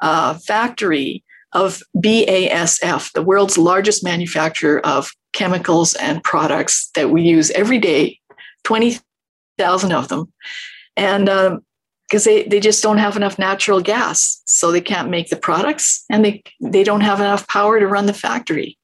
uh, 0.01 0.35
factory 0.35 1.25
of 1.53 1.83
BASF, 1.97 3.13
the 3.13 3.23
world's 3.23 3.59
largest 3.59 4.05
manufacturer 4.05 4.85
of 4.85 5.11
chemicals 5.33 5.95
and 5.95 6.23
products 6.23 6.91
that 6.95 7.11
we 7.11 7.23
use 7.23 7.51
every 7.53 7.79
day, 7.79 8.19
20,000 8.65 9.93
of 9.93 10.09
them. 10.09 10.33
And 10.97 11.27
because 11.27 12.27
um, 12.27 12.33
they, 12.33 12.45
they 12.45 12.61
just 12.61 12.83
don't 12.83 12.99
have 12.99 13.17
enough 13.17 13.39
natural 13.39 13.81
gas, 13.81 14.43
so 14.47 14.71
they 14.71 14.81
can't 14.81 15.11
make 15.11 15.31
the 15.31 15.37
products 15.37 16.05
and 16.11 16.25
they, 16.25 16.43
they 16.61 16.85
don't 16.85 17.03
have 17.03 17.21
enough 17.21 17.47
power 17.49 17.79
to 17.79 17.87
run 17.87 18.07
the 18.07 18.13
factory. 18.13 18.79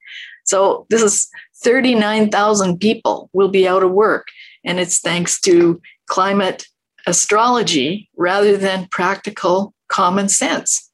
So 0.44 0.86
this 0.90 1.02
is 1.02 1.28
39,000 1.64 2.78
people 2.78 3.30
will 3.32 3.48
be 3.48 3.66
out 3.66 3.82
of 3.82 3.90
work. 3.90 4.28
And 4.64 4.78
it's 4.78 5.00
thanks 5.00 5.40
to 5.42 5.80
climate 6.06 6.66
astrology 7.06 8.08
rather 8.16 8.56
than 8.56 8.88
practical 8.90 9.74
common 9.88 10.28
sense. 10.28 10.90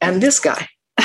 And 0.00 0.22
this 0.22 0.38
guy. 0.38 0.68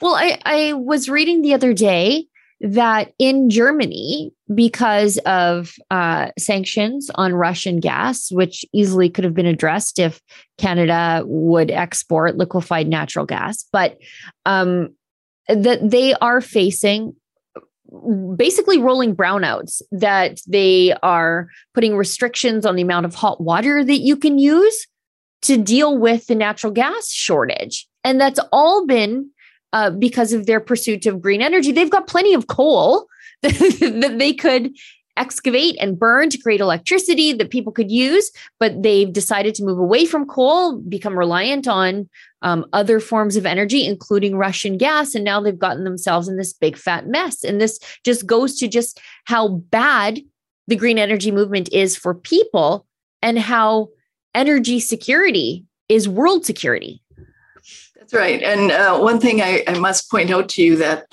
well, 0.00 0.14
I, 0.14 0.38
I 0.44 0.72
was 0.74 1.08
reading 1.08 1.42
the 1.42 1.54
other 1.54 1.72
day 1.72 2.26
that 2.60 3.12
in 3.18 3.48
Germany, 3.48 4.32
because 4.54 5.16
of 5.24 5.74
uh, 5.90 6.28
sanctions 6.38 7.10
on 7.14 7.32
Russian 7.32 7.80
gas, 7.80 8.30
which 8.30 8.64
easily 8.74 9.08
could 9.08 9.24
have 9.24 9.34
been 9.34 9.46
addressed 9.46 9.98
if 9.98 10.20
Canada 10.58 11.22
would 11.24 11.70
export 11.70 12.36
liquefied 12.36 12.86
natural 12.86 13.24
gas, 13.24 13.64
but 13.72 13.98
um, 14.44 14.94
that 15.48 15.88
they 15.88 16.14
are 16.14 16.40
facing 16.40 17.14
basically 18.36 18.78
rolling 18.78 19.16
brownouts 19.16 19.82
that 19.90 20.40
they 20.46 20.94
are 21.02 21.48
putting 21.74 21.96
restrictions 21.96 22.64
on 22.64 22.76
the 22.76 22.82
amount 22.82 23.06
of 23.06 23.14
hot 23.14 23.40
water 23.40 23.84
that 23.84 23.98
you 23.98 24.16
can 24.16 24.38
use 24.38 24.86
to 25.42 25.56
deal 25.56 25.98
with 25.98 26.26
the 26.26 26.34
natural 26.34 26.72
gas 26.72 27.10
shortage. 27.10 27.86
And 28.04 28.20
that's 28.20 28.40
all 28.52 28.86
been 28.86 29.30
uh, 29.72 29.90
because 29.90 30.32
of 30.32 30.46
their 30.46 30.60
pursuit 30.60 31.06
of 31.06 31.20
green 31.20 31.42
energy. 31.42 31.72
They've 31.72 31.90
got 31.90 32.06
plenty 32.06 32.34
of 32.34 32.46
coal 32.46 33.06
that 33.42 34.16
they 34.18 34.32
could 34.32 34.72
excavate 35.20 35.76
and 35.80 35.98
burn 35.98 36.30
to 36.30 36.38
create 36.38 36.60
electricity 36.60 37.32
that 37.34 37.50
people 37.50 37.72
could 37.72 37.90
use, 37.90 38.32
but 38.58 38.82
they've 38.82 39.12
decided 39.12 39.54
to 39.54 39.64
move 39.64 39.78
away 39.78 40.06
from 40.06 40.26
coal, 40.26 40.78
become 40.78 41.16
reliant 41.16 41.68
on 41.68 42.08
um, 42.42 42.64
other 42.72 42.98
forms 42.98 43.36
of 43.36 43.44
energy, 43.44 43.84
including 43.84 44.36
Russian 44.36 44.78
gas. 44.78 45.14
And 45.14 45.24
now 45.24 45.40
they've 45.40 45.58
gotten 45.58 45.84
themselves 45.84 46.26
in 46.26 46.38
this 46.38 46.54
big 46.54 46.76
fat 46.76 47.06
mess. 47.06 47.44
And 47.44 47.60
this 47.60 47.78
just 48.02 48.26
goes 48.26 48.56
to 48.58 48.66
just 48.66 48.98
how 49.26 49.48
bad 49.48 50.20
the 50.66 50.76
green 50.76 50.98
energy 50.98 51.30
movement 51.30 51.68
is 51.72 51.96
for 51.96 52.14
people 52.14 52.86
and 53.20 53.38
how 53.38 53.88
energy 54.34 54.80
security 54.80 55.66
is 55.88 56.08
world 56.08 56.46
security. 56.46 57.02
That's 57.96 58.14
right. 58.14 58.42
And 58.42 58.70
uh, 58.70 58.98
one 58.98 59.20
thing 59.20 59.42
I, 59.42 59.62
I 59.68 59.78
must 59.78 60.10
point 60.10 60.30
out 60.30 60.48
to 60.50 60.62
you 60.62 60.76
that 60.76 61.06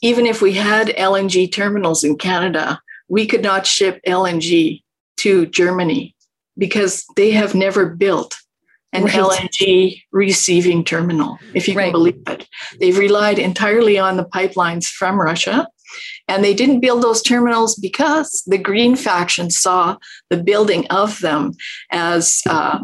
even 0.00 0.24
if 0.24 0.40
we 0.40 0.54
had 0.54 0.88
LNG 0.88 1.52
terminals 1.52 2.02
in 2.02 2.16
Canada, 2.16 2.80
we 3.12 3.26
could 3.26 3.42
not 3.42 3.66
ship 3.66 4.00
LNG 4.08 4.82
to 5.18 5.44
Germany 5.44 6.16
because 6.56 7.04
they 7.14 7.30
have 7.32 7.54
never 7.54 7.84
built 7.84 8.38
an 8.94 9.04
right. 9.04 9.12
LNG 9.12 10.02
receiving 10.12 10.82
terminal, 10.82 11.38
if 11.52 11.68
you 11.68 11.74
right. 11.74 11.84
can 11.84 11.92
believe 11.92 12.22
it. 12.26 12.48
They've 12.80 12.96
relied 12.96 13.38
entirely 13.38 13.98
on 13.98 14.16
the 14.16 14.24
pipelines 14.24 14.86
from 14.86 15.20
Russia. 15.20 15.68
And 16.26 16.42
they 16.42 16.54
didn't 16.54 16.80
build 16.80 17.02
those 17.02 17.20
terminals 17.20 17.74
because 17.74 18.42
the 18.46 18.56
Green 18.56 18.96
faction 18.96 19.50
saw 19.50 19.98
the 20.30 20.42
building 20.42 20.86
of 20.88 21.20
them 21.20 21.52
as 21.90 22.40
uh, 22.48 22.78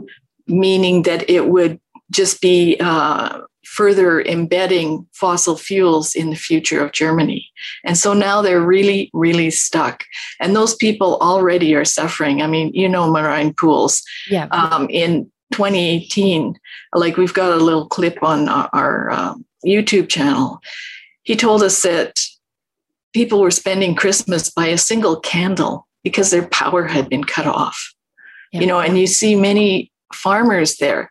meaning 0.47 1.05
that 1.05 1.29
it 1.31 1.49
would 1.49 1.81
just 2.11 2.43
be 2.43 2.77
uh, 2.81 3.41
further 3.69 4.23
embedding 4.23 5.07
fossil 5.13 5.57
fuels 5.57 6.15
in 6.15 6.31
the 6.31 6.37
future 6.37 6.83
of 6.83 6.93
Germany. 6.93 7.47
And 7.85 7.99
so 7.99 8.15
now 8.15 8.41
they're 8.41 8.63
really, 8.63 9.11
really 9.13 9.51
stuck. 9.51 10.05
And 10.41 10.57
those 10.57 10.75
people 10.75 11.19
already 11.21 11.75
are 11.75 11.85
suffering. 11.85 12.41
I 12.41 12.47
mean, 12.47 12.73
you 12.73 12.89
know, 12.89 13.11
Marijn 13.11 13.55
Poels. 13.55 14.03
Yeah. 14.31 14.47
Um, 14.53 14.89
in 14.91 15.31
2018, 15.53 16.59
like 16.95 17.19
we've 17.19 17.35
got 17.35 17.53
a 17.53 17.63
little 17.63 17.87
clip 17.87 18.23
on 18.23 18.49
our, 18.49 18.71
our 18.73 19.11
um, 19.11 19.45
YouTube 19.65 20.09
channel. 20.09 20.61
He 21.23 21.37
told 21.37 21.63
us 21.63 21.83
that 21.83 22.19
people 23.13 23.41
were 23.41 23.51
spending 23.51 23.95
Christmas 23.95 24.51
by 24.51 24.69
a 24.69 24.79
single 24.79 25.21
candle 25.21 25.87
because 26.03 26.31
their 26.31 26.49
power 26.49 26.85
had 26.85 27.11
been 27.11 27.25
cut 27.25 27.47
off. 27.47 27.95
Yeah. 28.51 28.61
You 28.61 28.67
know, 28.67 28.81
and 28.81 28.99
you 28.99 29.07
see 29.07 29.35
many 29.35 29.93
farmers 30.15 30.79
there 30.79 31.11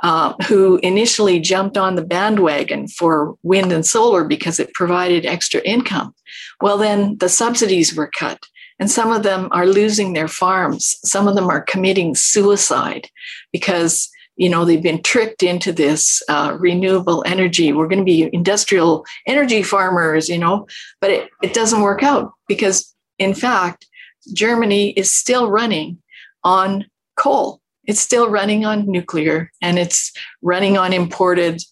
uh, 0.00 0.34
who 0.46 0.78
initially 0.78 1.40
jumped 1.40 1.76
on 1.76 1.94
the 1.94 2.04
bandwagon 2.04 2.88
for 2.88 3.36
wind 3.42 3.72
and 3.72 3.86
solar 3.86 4.24
because 4.24 4.58
it 4.58 4.74
provided 4.74 5.24
extra 5.24 5.60
income. 5.62 6.14
Well, 6.60 6.78
then 6.78 7.16
the 7.18 7.28
subsidies 7.28 7.94
were 7.94 8.10
cut. 8.18 8.38
And 8.80 8.90
some 8.90 9.12
of 9.12 9.22
them 9.22 9.48
are 9.52 9.66
losing 9.66 10.12
their 10.12 10.26
farms. 10.26 10.96
Some 11.04 11.28
of 11.28 11.36
them 11.36 11.48
are 11.48 11.62
committing 11.62 12.14
suicide 12.16 13.08
because 13.52 14.10
you 14.36 14.48
know 14.48 14.64
they've 14.64 14.82
been 14.82 15.02
tricked 15.02 15.42
into 15.42 15.72
this 15.72 16.22
uh, 16.28 16.56
renewable 16.58 17.22
energy 17.26 17.72
we're 17.72 17.86
going 17.86 18.00
to 18.00 18.04
be 18.04 18.28
industrial 18.32 19.04
energy 19.26 19.62
farmers 19.62 20.28
you 20.28 20.38
know 20.38 20.66
but 21.00 21.10
it, 21.10 21.30
it 21.42 21.54
doesn't 21.54 21.82
work 21.82 22.02
out 22.02 22.32
because 22.48 22.94
in 23.18 23.32
fact 23.32 23.86
germany 24.32 24.90
is 24.90 25.12
still 25.12 25.50
running 25.50 26.02
on 26.42 26.84
coal 27.16 27.60
it's 27.86 28.00
still 28.00 28.28
running 28.28 28.64
on 28.64 28.86
nuclear 28.86 29.50
and 29.60 29.78
it's 29.78 30.12
running 30.42 30.78
on 30.78 30.92
imported 30.92 31.62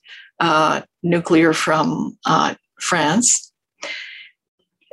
uh, 0.41 0.83
nuclear 1.03 1.53
from 1.53 2.17
uh, 2.27 2.55
France 2.81 3.53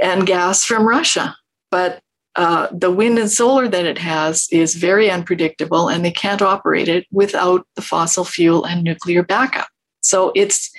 and 0.01 0.25
gas 0.25 0.63
from 0.63 0.87
Russia. 0.87 1.35
But 1.71 2.01
uh, 2.35 2.67
the 2.71 2.91
wind 2.91 3.19
and 3.19 3.29
solar 3.29 3.67
that 3.67 3.85
it 3.85 3.97
has 3.97 4.47
is 4.51 4.75
very 4.75 5.09
unpredictable 5.09 5.89
and 5.89 6.05
they 6.05 6.11
can't 6.11 6.41
operate 6.41 6.87
it 6.87 7.05
without 7.11 7.65
the 7.75 7.81
fossil 7.81 8.23
fuel 8.23 8.65
and 8.65 8.83
nuclear 8.83 9.23
backup. 9.23 9.67
So 10.01 10.31
it's 10.35 10.71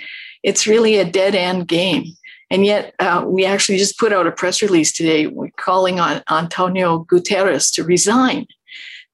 it's 0.42 0.66
really 0.66 0.96
a 0.96 1.04
dead 1.04 1.34
end 1.34 1.68
game. 1.68 2.04
And 2.50 2.64
yet, 2.64 2.94
uh, 2.98 3.24
we 3.26 3.44
actually 3.44 3.78
just 3.78 3.98
put 3.98 4.12
out 4.12 4.26
a 4.26 4.32
press 4.32 4.62
release 4.62 4.90
today 4.92 5.30
calling 5.56 6.00
on 6.00 6.22
Antonio 6.30 7.04
Guterres 7.04 7.72
to 7.74 7.84
resign 7.84 8.46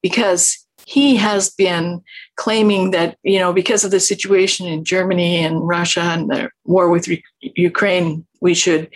because 0.01 0.65
he 0.87 1.17
has 1.17 1.49
been 1.49 2.01
claiming 2.37 2.91
that, 2.91 3.17
you 3.21 3.39
know, 3.39 3.51
because 3.51 3.83
of 3.83 3.91
the 3.91 3.99
situation 3.99 4.65
in 4.65 4.85
Germany 4.85 5.43
and 5.43 5.67
Russia 5.67 5.99
and 5.99 6.29
the 6.29 6.49
war 6.63 6.89
with 6.89 7.09
re- 7.09 7.21
Ukraine, 7.41 8.25
we 8.39 8.53
should 8.53 8.89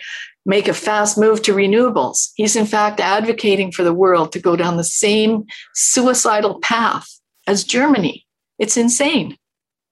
make 0.46 0.68
a 0.68 0.72
fast 0.72 1.18
move 1.18 1.42
to 1.42 1.54
renewables. 1.54 2.30
He's 2.34 2.56
in 2.56 2.64
fact 2.64 2.98
advocating 2.98 3.70
for 3.72 3.82
the 3.82 3.92
world 3.92 4.32
to 4.32 4.40
go 4.40 4.56
down 4.56 4.78
the 4.78 4.84
same 4.84 5.44
suicidal 5.74 6.60
path 6.60 7.06
as 7.46 7.62
Germany. 7.62 8.26
It's 8.58 8.78
insane. 8.78 9.36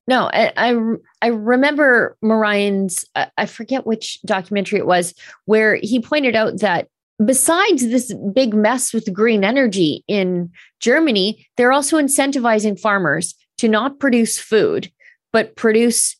No, 0.09 0.31
I, 0.33 0.53
I, 0.57 0.77
I 1.21 1.27
remember 1.27 2.17
Marijn's, 2.25 3.05
I 3.15 3.45
forget 3.45 3.87
which 3.87 4.23
documentary 4.23 4.79
it 4.79 4.87
was, 4.87 5.13
where 5.45 5.75
he 5.75 6.01
pointed 6.01 6.35
out 6.35 6.61
that 6.61 6.89
besides 7.25 7.89
this 7.89 8.15
big 8.35 8.55
mess 8.55 8.93
with 8.93 9.13
green 9.13 9.45
energy 9.45 10.05
in 10.09 10.51
Germany, 10.81 11.47
they're 11.57 11.73
also 11.73 11.99
incentivizing 11.99 12.79
farmers 12.79 13.35
to 13.59 13.69
not 13.69 13.99
produce 13.99 14.39
food, 14.39 14.91
but 15.33 15.57
produce 15.57 16.17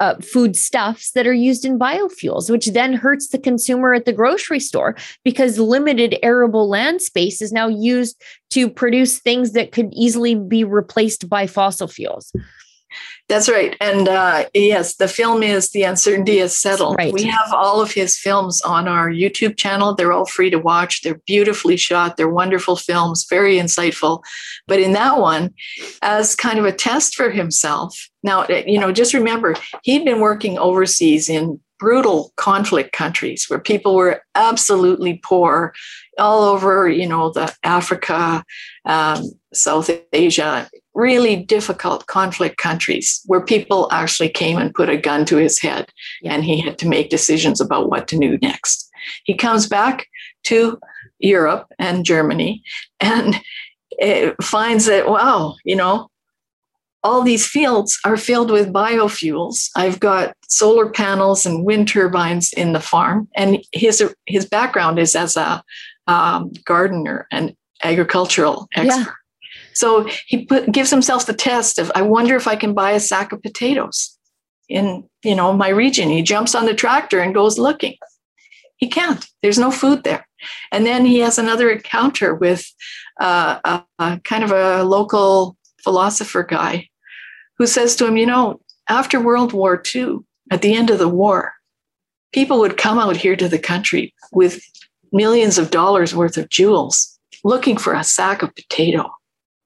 uh, 0.00 0.14
food 0.16 0.54
stuffs 0.54 1.12
that 1.12 1.26
are 1.26 1.34
used 1.34 1.64
in 1.64 1.78
biofuels, 1.78 2.50
which 2.50 2.66
then 2.66 2.92
hurts 2.92 3.28
the 3.28 3.38
consumer 3.38 3.92
at 3.92 4.04
the 4.04 4.12
grocery 4.12 4.60
store 4.60 4.96
because 5.24 5.58
limited 5.58 6.16
arable 6.22 6.68
land 6.68 7.02
space 7.02 7.42
is 7.42 7.52
now 7.52 7.66
used 7.66 8.20
to 8.50 8.70
produce 8.70 9.18
things 9.18 9.52
that 9.52 9.72
could 9.72 9.88
easily 9.92 10.34
be 10.34 10.62
replaced 10.62 11.28
by 11.28 11.46
fossil 11.46 11.88
fuels. 11.88 12.32
That's 13.28 13.48
right. 13.48 13.76
And 13.80 14.08
uh, 14.08 14.46
yes, 14.54 14.96
the 14.96 15.08
film 15.08 15.42
is 15.42 15.70
The 15.70 15.82
Uncertainty 15.82 16.38
is 16.38 16.56
Settled. 16.56 16.96
Right. 16.96 17.12
We 17.12 17.24
have 17.24 17.52
all 17.52 17.80
of 17.80 17.92
his 17.92 18.18
films 18.18 18.60
on 18.62 18.88
our 18.88 19.10
YouTube 19.10 19.56
channel. 19.56 19.94
They're 19.94 20.12
all 20.12 20.26
free 20.26 20.50
to 20.50 20.58
watch. 20.58 21.02
They're 21.02 21.20
beautifully 21.26 21.76
shot. 21.76 22.16
They're 22.16 22.28
wonderful 22.28 22.76
films, 22.76 23.26
very 23.28 23.56
insightful. 23.56 24.22
But 24.66 24.80
in 24.80 24.92
that 24.92 25.18
one, 25.18 25.54
as 26.00 26.34
kind 26.34 26.58
of 26.58 26.64
a 26.64 26.72
test 26.72 27.14
for 27.14 27.30
himself, 27.30 28.08
now, 28.22 28.42
eh, 28.42 28.64
you 28.66 28.78
know, 28.78 28.92
just 28.92 29.14
remember, 29.14 29.54
he'd 29.82 30.04
been 30.04 30.20
working 30.20 30.58
overseas 30.58 31.28
in 31.28 31.60
brutal 31.78 32.32
conflict 32.36 32.92
countries 32.92 33.46
where 33.48 33.60
people 33.60 33.94
were 33.94 34.22
absolutely 34.34 35.20
poor 35.22 35.72
all 36.18 36.42
over, 36.42 36.88
you 36.88 37.06
know, 37.06 37.30
the 37.30 37.54
Africa, 37.62 38.44
um, 38.84 39.22
South 39.54 39.90
Asia, 40.12 40.68
really 40.98 41.36
difficult 41.36 42.06
conflict 42.06 42.58
countries 42.58 43.22
where 43.26 43.40
people 43.40 43.88
actually 43.92 44.28
came 44.28 44.58
and 44.58 44.74
put 44.74 44.88
a 44.88 44.96
gun 44.96 45.24
to 45.24 45.36
his 45.36 45.60
head 45.60 45.88
and 46.24 46.44
he 46.44 46.60
had 46.60 46.76
to 46.76 46.88
make 46.88 47.08
decisions 47.08 47.60
about 47.60 47.88
what 47.88 48.08
to 48.08 48.18
do 48.18 48.36
next. 48.42 48.90
He 49.22 49.34
comes 49.34 49.68
back 49.68 50.08
to 50.44 50.78
Europe 51.20 51.68
and 51.78 52.04
Germany 52.04 52.62
and 52.98 53.40
finds 54.42 54.86
that, 54.86 55.08
wow, 55.08 55.54
you 55.64 55.76
know, 55.76 56.08
all 57.04 57.22
these 57.22 57.46
fields 57.46 57.98
are 58.04 58.16
filled 58.16 58.50
with 58.50 58.72
biofuels. 58.72 59.70
I've 59.76 60.00
got 60.00 60.34
solar 60.48 60.90
panels 60.90 61.46
and 61.46 61.64
wind 61.64 61.86
turbines 61.86 62.52
in 62.52 62.72
the 62.72 62.80
farm, 62.80 63.28
and 63.36 63.64
his 63.72 64.02
his 64.26 64.46
background 64.46 64.98
is 64.98 65.14
as 65.14 65.36
a 65.36 65.62
um, 66.08 66.52
gardener 66.64 67.28
and 67.30 67.54
agricultural 67.84 68.66
expert. 68.74 69.06
Yeah. 69.06 69.12
So 69.78 70.08
he 70.26 70.44
put, 70.44 70.72
gives 70.72 70.90
himself 70.90 71.26
the 71.26 71.32
test 71.32 71.78
of, 71.78 71.92
I 71.94 72.02
wonder 72.02 72.34
if 72.34 72.48
I 72.48 72.56
can 72.56 72.74
buy 72.74 72.90
a 72.90 73.00
sack 73.00 73.30
of 73.30 73.40
potatoes 73.42 74.18
in, 74.68 75.08
you 75.22 75.36
know, 75.36 75.52
my 75.52 75.68
region. 75.68 76.08
He 76.08 76.22
jumps 76.22 76.56
on 76.56 76.66
the 76.66 76.74
tractor 76.74 77.20
and 77.20 77.32
goes 77.32 77.60
looking. 77.60 77.94
He 78.76 78.88
can't. 78.88 79.24
There's 79.40 79.58
no 79.58 79.70
food 79.70 80.02
there. 80.02 80.26
And 80.72 80.84
then 80.84 81.04
he 81.04 81.20
has 81.20 81.38
another 81.38 81.70
encounter 81.70 82.34
with 82.34 82.66
uh, 83.20 83.60
a, 83.64 83.84
a 84.00 84.20
kind 84.24 84.42
of 84.42 84.50
a 84.50 84.82
local 84.82 85.56
philosopher 85.84 86.42
guy 86.42 86.88
who 87.56 87.66
says 87.66 87.94
to 87.96 88.06
him, 88.06 88.16
you 88.16 88.26
know, 88.26 88.60
after 88.88 89.20
World 89.20 89.52
War 89.52 89.80
II, 89.94 90.18
at 90.50 90.62
the 90.62 90.74
end 90.74 90.90
of 90.90 90.98
the 90.98 91.08
war, 91.08 91.52
people 92.32 92.58
would 92.58 92.76
come 92.76 92.98
out 92.98 93.16
here 93.16 93.36
to 93.36 93.48
the 93.48 93.60
country 93.60 94.12
with 94.32 94.60
millions 95.12 95.56
of 95.56 95.70
dollars 95.70 96.16
worth 96.16 96.36
of 96.36 96.48
jewels 96.48 97.16
looking 97.44 97.76
for 97.76 97.94
a 97.94 98.02
sack 98.02 98.42
of 98.42 98.52
potato. 98.56 99.08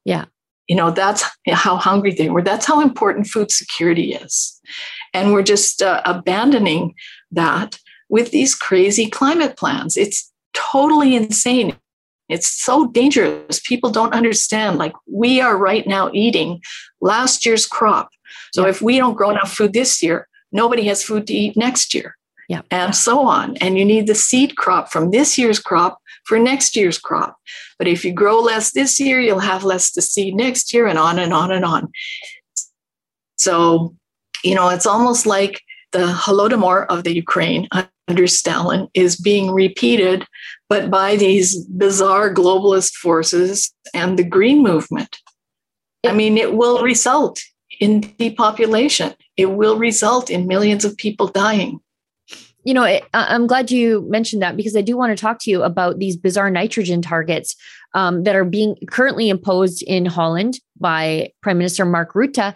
Yeah. 0.05 0.27
You 0.69 0.77
know, 0.77 0.91
that's 0.91 1.25
how 1.49 1.77
hungry 1.77 2.15
they 2.15 2.31
were. 2.31 2.43
That's 2.43 2.67
how 2.67 2.81
important 2.81 3.27
food 3.27 3.51
security 3.51 4.15
is. 4.15 4.61
And 5.13 5.33
we're 5.33 5.43
just 5.43 5.83
uh, 5.83 6.03
abandoning 6.05 6.95
that 7.31 7.79
with 8.09 8.31
these 8.31 8.55
crazy 8.55 9.09
climate 9.09 9.57
plans. 9.57 9.97
It's 9.97 10.31
totally 10.55 11.15
insane. 11.17 11.77
It's 12.29 12.49
so 12.49 12.89
dangerous. 12.89 13.61
People 13.61 13.91
don't 13.91 14.15
understand. 14.15 14.79
Like, 14.79 14.95
we 15.07 15.41
are 15.41 15.57
right 15.57 15.87
now 15.87 16.11
eating 16.15 16.63
last 17.01 17.45
year's 17.45 17.67
crop. 17.67 18.09
So, 18.55 18.63
yeah. 18.63 18.71
if 18.71 18.81
we 18.81 18.99
don't 18.99 19.17
grow 19.17 19.31
enough 19.31 19.53
food 19.53 19.73
this 19.73 20.03
year, 20.03 20.29
nobody 20.53 20.85
has 20.85 21.03
food 21.03 21.27
to 21.27 21.35
eat 21.35 21.57
next 21.57 21.93
year. 21.93 22.17
Yeah. 22.49 22.63
And 22.71 22.95
so 22.95 23.21
on. 23.27 23.57
And 23.59 23.79
you 23.79 23.85
need 23.85 24.07
the 24.07 24.15
seed 24.15 24.57
crop 24.57 24.91
from 24.91 25.11
this 25.11 25.37
year's 25.39 25.59
crop 25.59 25.99
for 26.25 26.39
next 26.39 26.77
year's 26.77 26.99
crop. 26.99 27.37
But 27.79 27.89
if 27.89 28.05
you 28.05 28.13
grow 28.13 28.41
less 28.41 28.73
this 28.73 29.01
year, 29.01 29.21
you'll 29.21 29.41
have 29.41 29.65
less 29.65 29.91
to 29.93 30.03
seed 30.03 30.35
next 30.35 30.73
year, 30.73 30.87
and 30.87 30.99
on 30.99 31.19
and 31.19 31.33
on 31.33 31.51
and 31.51 31.65
on. 31.65 31.91
So, 33.37 33.95
you 34.45 34.55
know, 34.55 34.69
it's 34.69 34.87
almost 34.87 35.27
like 35.27 35.61
the 35.93 36.07
Holodomor 36.07 36.87
of 36.89 37.05
the 37.05 37.15
Ukraine 37.15 37.69
under 38.09 38.27
Stalin 38.27 38.89
is 38.95 39.17
being 39.17 39.51
repeated, 39.51 40.27
but 40.69 40.91
by 40.91 41.17
these 41.17 41.65
bizarre 41.67 42.33
globalist 42.33 42.95
forces 42.95 43.73
and 43.95 44.19
the 44.19 44.25
Green 44.25 44.63
Movement. 44.63 45.19
I 46.05 46.13
mean, 46.13 46.39
it 46.39 46.55
will 46.55 46.83
result 46.83 47.41
in 47.79 48.01
depopulation. 48.19 49.15
It 49.37 49.47
will 49.47 49.79
result 49.79 50.31
in 50.31 50.47
millions 50.47 50.85
of 50.85 50.97
people 50.97 51.29
dying 51.29 51.81
you 52.65 52.75
know, 52.75 53.01
I'm 53.13 53.47
glad 53.47 53.71
you 53.71 54.07
mentioned 54.09 54.43
that 54.43 54.57
because 54.57 54.77
I 54.77 54.83
do 54.83 54.97
want 54.97 55.17
to 55.17 55.21
talk 55.21 55.39
to 55.41 55.51
you 55.51 55.63
about 55.63 55.99
these 55.99 56.17
bizarre 56.17 56.51
nitrogen 56.51 57.03
targets 57.03 57.57
um, 57.95 58.23
that 58.23 58.37
are 58.37 58.45
being 58.45 58.77
currently 58.89 59.29
imposed 59.29 59.83
in 59.83 60.07
Holland 60.07 60.61
by 60.79 61.33
Prime 61.41 61.59
Minister 61.59 61.85
Mark 61.85 62.15
Rutte, 62.15 62.55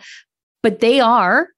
but 0.62 0.80
they 0.80 1.00
are 1.00 1.48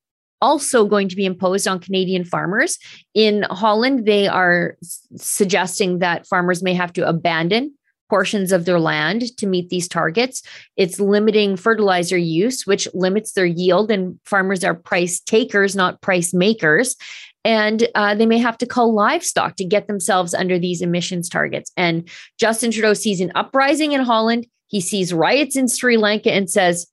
also 0.40 0.86
going 0.86 1.08
to 1.08 1.16
be 1.16 1.26
imposed 1.26 1.66
on 1.66 1.80
Canadian 1.80 2.24
farmers. 2.24 2.78
In 3.14 3.42
Holland, 3.50 4.06
they 4.06 4.28
are 4.28 4.76
suggesting 5.16 5.98
that 5.98 6.26
farmers 6.26 6.62
may 6.62 6.74
have 6.74 6.92
to 6.94 7.08
abandon 7.08 7.74
portions 8.08 8.52
of 8.52 8.64
their 8.64 8.80
land 8.80 9.36
to 9.36 9.46
meet 9.46 9.68
these 9.68 9.86
targets. 9.86 10.42
It's 10.76 10.98
limiting 10.98 11.56
fertilizer 11.56 12.16
use, 12.16 12.66
which 12.66 12.88
limits 12.94 13.32
their 13.32 13.46
yield, 13.46 13.90
and 13.90 14.18
farmers 14.24 14.64
are 14.64 14.74
price 14.74 15.20
takers, 15.20 15.76
not 15.76 16.00
price 16.00 16.32
makers 16.32 16.96
and 17.44 17.88
uh, 17.94 18.14
they 18.14 18.26
may 18.26 18.38
have 18.38 18.58
to 18.58 18.66
cull 18.66 18.94
livestock 18.94 19.56
to 19.56 19.64
get 19.64 19.86
themselves 19.86 20.34
under 20.34 20.58
these 20.58 20.82
emissions 20.82 21.28
targets. 21.28 21.72
And 21.76 22.08
Justin 22.38 22.70
Trudeau 22.70 22.94
sees 22.94 23.20
an 23.20 23.32
uprising 23.34 23.92
in 23.92 24.02
Holland. 24.02 24.46
He 24.66 24.80
sees 24.80 25.12
riots 25.12 25.56
in 25.56 25.68
Sri 25.68 25.96
Lanka 25.96 26.32
and 26.32 26.50
says, 26.50 26.86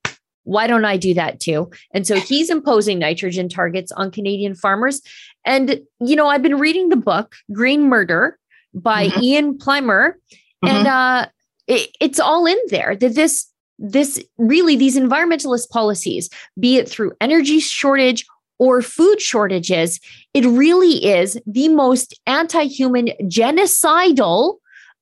why 0.44 0.68
don't 0.68 0.86
I 0.86 0.96
do 0.96 1.14
that 1.16 1.40
too? 1.40 1.72
And 1.94 2.06
so 2.08 2.20
he's 2.20 2.50
imposing 2.50 3.00
nitrogen 3.00 3.50
targets 3.50 3.92
on 3.92 4.12
Canadian 4.12 4.56
farmers. 4.56 5.02
And, 5.44 5.82
you 6.00 6.16
know, 6.16 6.28
I've 6.28 6.44
been 6.44 6.60
reading 6.60 6.90
the 6.90 6.96
book 6.96 7.36
Green 7.52 7.90
Murder 7.90 8.38
by 8.74 9.08
mm-hmm. 9.08 9.24
Ian 9.24 9.58
Plimer, 9.58 10.14
mm-hmm. 10.14 10.68
and 10.68 10.88
uh, 10.88 11.28
it, 11.68 11.90
it's 12.00 12.20
all 12.20 12.46
in 12.46 12.58
there 12.70 12.96
that 12.96 13.16
this 13.16 13.48
this 13.78 14.24
really 14.38 14.78
these 14.78 14.98
environmentalist 14.98 15.70
policies 15.70 16.30
be 16.58 16.78
it 16.78 16.88
through 16.88 17.12
energy 17.20 17.60
shortage 17.60 18.26
or 18.60 18.82
food 18.82 19.22
shortages, 19.22 20.00
it 20.34 20.46
really 20.46 21.06
is 21.06 21.40
the 21.46 21.68
most 21.70 22.20
anti 22.26 22.64
human 22.64 23.08
genocidal 23.24 24.58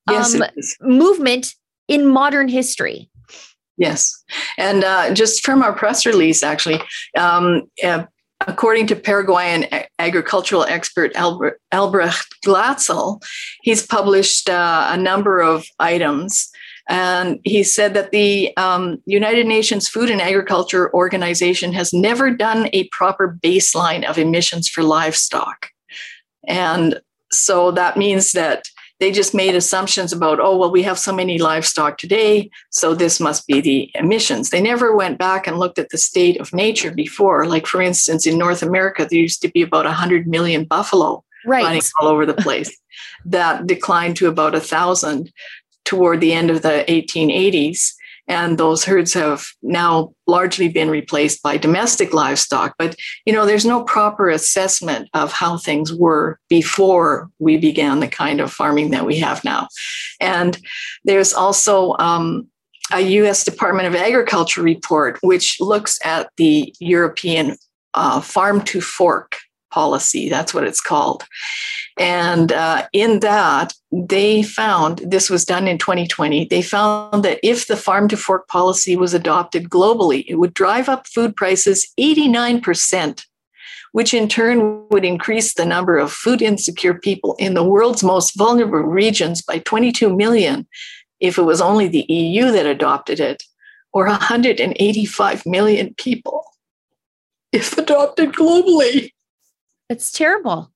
yes, 0.09 0.35
um, 0.35 0.43
movement 0.81 1.55
in 1.87 2.07
modern 2.07 2.47
history. 2.47 3.09
Yes. 3.77 4.23
And 4.57 4.83
uh, 4.83 5.13
just 5.13 5.43
from 5.43 5.63
our 5.63 5.73
press 5.73 6.05
release, 6.05 6.43
actually, 6.43 6.79
um, 7.17 7.63
uh, 7.83 8.05
according 8.47 8.87
to 8.87 8.95
Paraguayan 8.95 9.65
agricultural 9.99 10.63
expert 10.65 11.11
Albrecht, 11.15 12.35
Glatzle, 12.45 13.21
he's 13.63 13.85
published 13.85 14.49
uh, 14.49 14.89
a 14.91 14.97
number 14.97 15.39
of 15.39 15.65
items 15.79 16.51
and 16.89 17.39
he 17.43 17.63
said 17.63 17.93
that 17.93 18.11
the 18.11 18.55
um, 18.57 19.01
United 19.05 19.47
Nations 19.47 19.87
Food 19.87 20.09
and 20.09 20.21
Agriculture 20.21 20.93
Organization 20.93 21.71
has 21.73 21.93
never 21.93 22.29
done 22.29 22.69
a 22.73 22.87
proper 22.89 23.37
baseline 23.41 24.03
of 24.03 24.17
emissions 24.17 24.67
for 24.67 24.83
livestock. 24.83 25.69
And 26.45 26.99
so 27.31 27.71
that 27.71 27.95
means 27.97 28.33
that 28.33 28.65
they 28.99 29.11
just 29.11 29.33
made 29.33 29.55
assumptions 29.55 30.13
about, 30.13 30.39
oh, 30.39 30.57
well, 30.57 30.71
we 30.71 30.83
have 30.83 30.99
so 30.99 31.13
many 31.13 31.37
livestock 31.37 31.97
today, 31.97 32.49
so 32.69 32.93
this 32.93 33.19
must 33.19 33.47
be 33.47 33.59
the 33.59 33.91
emissions. 33.95 34.49
They 34.49 34.61
never 34.61 34.95
went 34.95 35.17
back 35.17 35.47
and 35.47 35.59
looked 35.59 35.79
at 35.79 35.89
the 35.89 35.97
state 35.97 36.39
of 36.39 36.53
nature 36.53 36.91
before. 36.91 37.45
Like, 37.45 37.65
for 37.65 37.81
instance, 37.81 38.27
in 38.27 38.37
North 38.37 38.61
America, 38.61 39.07
there 39.09 39.19
used 39.19 39.41
to 39.41 39.49
be 39.49 39.61
about 39.61 39.85
100 39.85 40.27
million 40.27 40.65
buffalo 40.65 41.23
right. 41.45 41.63
running 41.63 41.81
all 41.99 42.07
over 42.07 42.25
the 42.25 42.33
place. 42.33 42.75
that 43.25 43.67
declined 43.67 44.15
to 44.17 44.27
about 44.27 44.55
a 44.55 44.59
thousand 44.59 45.31
toward 45.85 46.21
the 46.21 46.33
end 46.33 46.49
of 46.49 46.61
the 46.61 46.85
1880s. 46.87 47.93
And 48.27 48.57
those 48.57 48.85
herds 48.85 49.13
have 49.15 49.45
now 49.61 50.13
largely 50.27 50.69
been 50.69 50.89
replaced 50.89 51.43
by 51.43 51.57
domestic 51.57 52.13
livestock. 52.13 52.75
But, 52.77 52.95
you 53.25 53.33
know, 53.33 53.45
there's 53.45 53.65
no 53.65 53.83
proper 53.83 54.29
assessment 54.29 55.09
of 55.13 55.33
how 55.33 55.57
things 55.57 55.93
were 55.93 56.39
before 56.47 57.29
we 57.39 57.57
began 57.57 57.99
the 57.99 58.07
kind 58.07 58.39
of 58.39 58.53
farming 58.53 58.91
that 58.91 59.05
we 59.05 59.19
have 59.19 59.43
now. 59.43 59.67
And 60.21 60.57
there's 61.03 61.33
also 61.33 61.97
um, 61.99 62.47
a 62.93 63.01
US 63.01 63.43
Department 63.43 63.87
of 63.87 63.95
Agriculture 63.95 64.61
report, 64.61 65.19
which 65.21 65.59
looks 65.59 65.99
at 66.05 66.29
the 66.37 66.73
European 66.79 67.57
uh, 67.93 68.21
farm 68.21 68.61
to 68.61 68.79
fork 68.79 69.35
policy. 69.73 70.29
That's 70.29 70.53
what 70.53 70.65
it's 70.65 70.79
called. 70.79 71.23
And 71.97 72.51
uh, 72.51 72.87
in 72.93 73.19
that, 73.21 73.73
they 73.91 74.43
found 74.43 74.99
this 74.99 75.29
was 75.29 75.45
done 75.45 75.67
in 75.67 75.77
2020. 75.79 76.45
They 76.45 76.61
found 76.61 77.25
that 77.25 77.39
if 77.43 77.67
the 77.67 77.75
farm 77.75 78.07
to 78.09 78.17
fork 78.17 78.47
policy 78.47 78.95
was 78.95 79.13
adopted 79.13 79.69
globally, 79.69 80.25
it 80.27 80.35
would 80.35 80.53
drive 80.53 80.89
up 80.89 81.07
food 81.07 81.35
prices 81.35 81.91
89%, 81.99 83.25
which 83.93 84.13
in 84.13 84.27
turn 84.27 84.87
would 84.89 85.05
increase 85.05 85.53
the 85.53 85.65
number 85.65 85.97
of 85.97 86.11
food 86.11 86.41
insecure 86.41 86.93
people 86.93 87.35
in 87.39 87.55
the 87.55 87.63
world's 87.63 88.03
most 88.03 88.37
vulnerable 88.37 88.79
regions 88.79 89.41
by 89.41 89.59
22 89.59 90.15
million 90.15 90.67
if 91.19 91.37
it 91.37 91.43
was 91.43 91.61
only 91.61 91.87
the 91.87 92.05
EU 92.09 92.51
that 92.51 92.65
adopted 92.65 93.19
it, 93.19 93.43
or 93.93 94.05
185 94.07 95.45
million 95.45 95.93
people. 95.95 96.43
if 97.53 97.77
adopted 97.77 98.33
globally. 98.33 99.11
It's 99.89 100.11
terrible. 100.11 100.71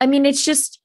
I 0.00 0.06
mean, 0.06 0.26
it's 0.26 0.44
just, 0.44 0.80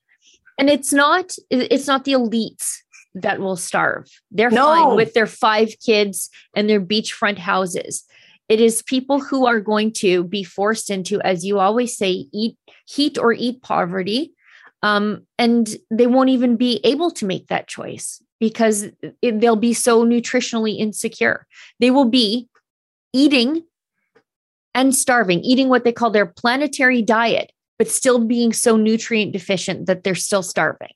and 0.58 0.70
it's 0.70 0.94
not, 0.94 1.36
it's 1.50 1.88
not 1.88 2.04
the 2.04 2.13
elites 2.13 2.76
that 3.15 3.39
will 3.39 3.56
starve. 3.56 4.10
They're 4.32 4.50
no. 4.52 4.65
fine 4.65 4.96
with 4.96 5.13
their 5.13 5.28
five 5.28 5.74
kids 5.84 6.30
and 6.56 6.70
their 6.70 6.82
beachfront 6.82 7.38
houses. 7.38 8.04
It 8.50 8.60
is 8.60 8.84
people 8.84 9.20
who 9.20 9.48
are 9.48 9.60
going 9.60 9.94
to 9.94 10.24
be 10.24 10.44
forced 10.44 10.89
into, 10.89 11.22
as 11.22 11.46
you 11.46 11.60
always 11.60 11.98
say, 11.98 12.28
eat 12.32 12.58
heat 12.86 13.18
or 13.18 13.34
eat 13.34 13.62
poverty. 13.62 14.34
Um, 14.84 15.26
and 15.39 15.68
they 15.89 16.06
won't 16.06 16.30
even 16.30 16.58
be 16.58 16.80
able 16.84 17.10
to 17.12 17.26
make 17.26 17.48
that 17.48 17.68
choice 17.68 18.22
because 18.39 18.84
it, 19.22 19.39
they'll 19.39 19.56
be 19.56 19.74
so 19.74 20.06
nutritionally 20.06 20.78
insecure. 20.78 21.48
They 21.80 21.89
will 21.89 22.06
be 22.06 22.48
eating 23.13 23.63
and 24.76 24.94
starving, 24.94 25.40
eating 25.40 25.70
what 25.70 25.84
they 25.84 25.92
call 25.92 26.12
their 26.12 26.26
planetary 26.26 27.02
diet, 27.02 27.52
but 27.80 27.88
still 27.88 28.20
being 28.20 28.54
so 28.54 28.76
nutrient 28.76 29.32
deficient 29.32 29.88
that 29.88 30.04
they're 30.04 30.14
still 30.14 30.44
starving. 30.44 30.92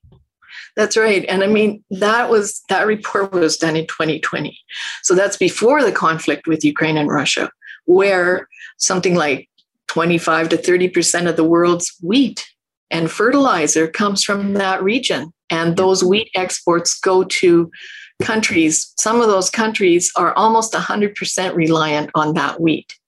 That's 0.76 0.96
right. 0.96 1.26
And 1.28 1.44
I 1.44 1.48
mean, 1.48 1.84
that 1.90 2.30
was 2.30 2.62
that 2.70 2.86
report 2.86 3.32
was 3.32 3.58
done 3.58 3.76
in 3.76 3.88
2020. 3.88 4.58
So 5.04 5.16
that's 5.16 5.38
before 5.38 5.84
the 5.84 5.92
conflict 5.92 6.48
with 6.48 6.64
Ukraine 6.64 6.98
and 6.98 7.10
Russia, 7.10 7.50
where 7.86 8.48
something 8.78 9.16
like 9.16 9.50
25 9.88 10.50
to 10.50 10.58
30% 10.58 11.28
of 11.28 11.36
the 11.36 11.44
world's 11.44 11.96
wheat 12.04 12.48
and 12.92 13.10
fertilizer 13.10 13.88
comes 13.88 14.24
from 14.24 14.54
that 14.54 14.84
region. 14.84 15.34
And 15.50 15.78
those 15.78 16.04
wheat 16.04 16.30
exports 16.36 17.00
go 17.00 17.24
to 17.24 17.72
countries. 18.22 18.94
Some 19.00 19.22
of 19.22 19.28
those 19.28 19.50
countries 19.50 20.12
are 20.16 20.34
almost 20.36 20.74
100% 20.74 21.56
reliant 21.56 22.12
on 22.14 22.34
that 22.34 22.62
wheat. 22.62 22.99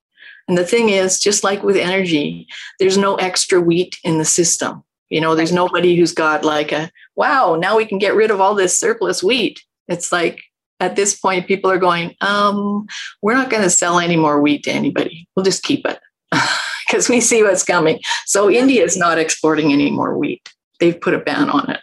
And 0.52 0.58
the 0.58 0.66
thing 0.66 0.90
is, 0.90 1.18
just 1.18 1.46
like 1.46 1.64
with 1.64 1.78
energy, 1.78 2.46
there's 2.78 2.98
no 2.98 3.16
extra 3.16 3.62
wheat 3.62 3.98
in 4.04 4.18
the 4.18 4.26
system. 4.26 4.84
You 5.08 5.22
know, 5.22 5.34
there's 5.34 5.54
nobody 5.54 5.96
who's 5.96 6.12
got 6.12 6.44
like 6.44 6.74
a, 6.74 6.92
wow, 7.16 7.56
now 7.56 7.78
we 7.78 7.86
can 7.86 8.00
get 8.00 8.16
rid 8.16 8.32
of 8.32 8.42
all 8.42 8.54
this 8.54 8.78
surplus 8.78 9.24
wheat. 9.24 9.64
It's 9.88 10.12
like 10.12 10.42
at 10.82 10.98
this 10.98 11.18
point, 11.18 11.48
people 11.48 11.72
are 11.72 11.78
going, 11.78 12.16
um, 12.20 12.86
we're 13.22 13.34
not 13.34 13.50
going 13.50 13.64
to 13.64 13.70
sell 13.70 13.98
any 13.98 14.18
more 14.18 14.42
wheat 14.42 14.64
to 14.64 14.72
anybody. 14.74 15.26
We'll 15.38 15.46
just 15.46 15.64
keep 15.64 15.86
it 15.86 16.02
because 16.86 17.08
we 17.08 17.22
see 17.22 17.44
what's 17.44 17.64
coming. 17.64 18.02
So 18.26 18.52
India 18.52 18.84
is 18.84 18.98
not 18.98 19.18
exporting 19.18 19.72
any 19.72 19.90
more 19.90 20.18
wheat. 20.18 20.50
They've 20.82 21.00
put 21.00 21.14
a 21.14 21.20
ban 21.20 21.50
on 21.50 21.70
it. 21.70 21.80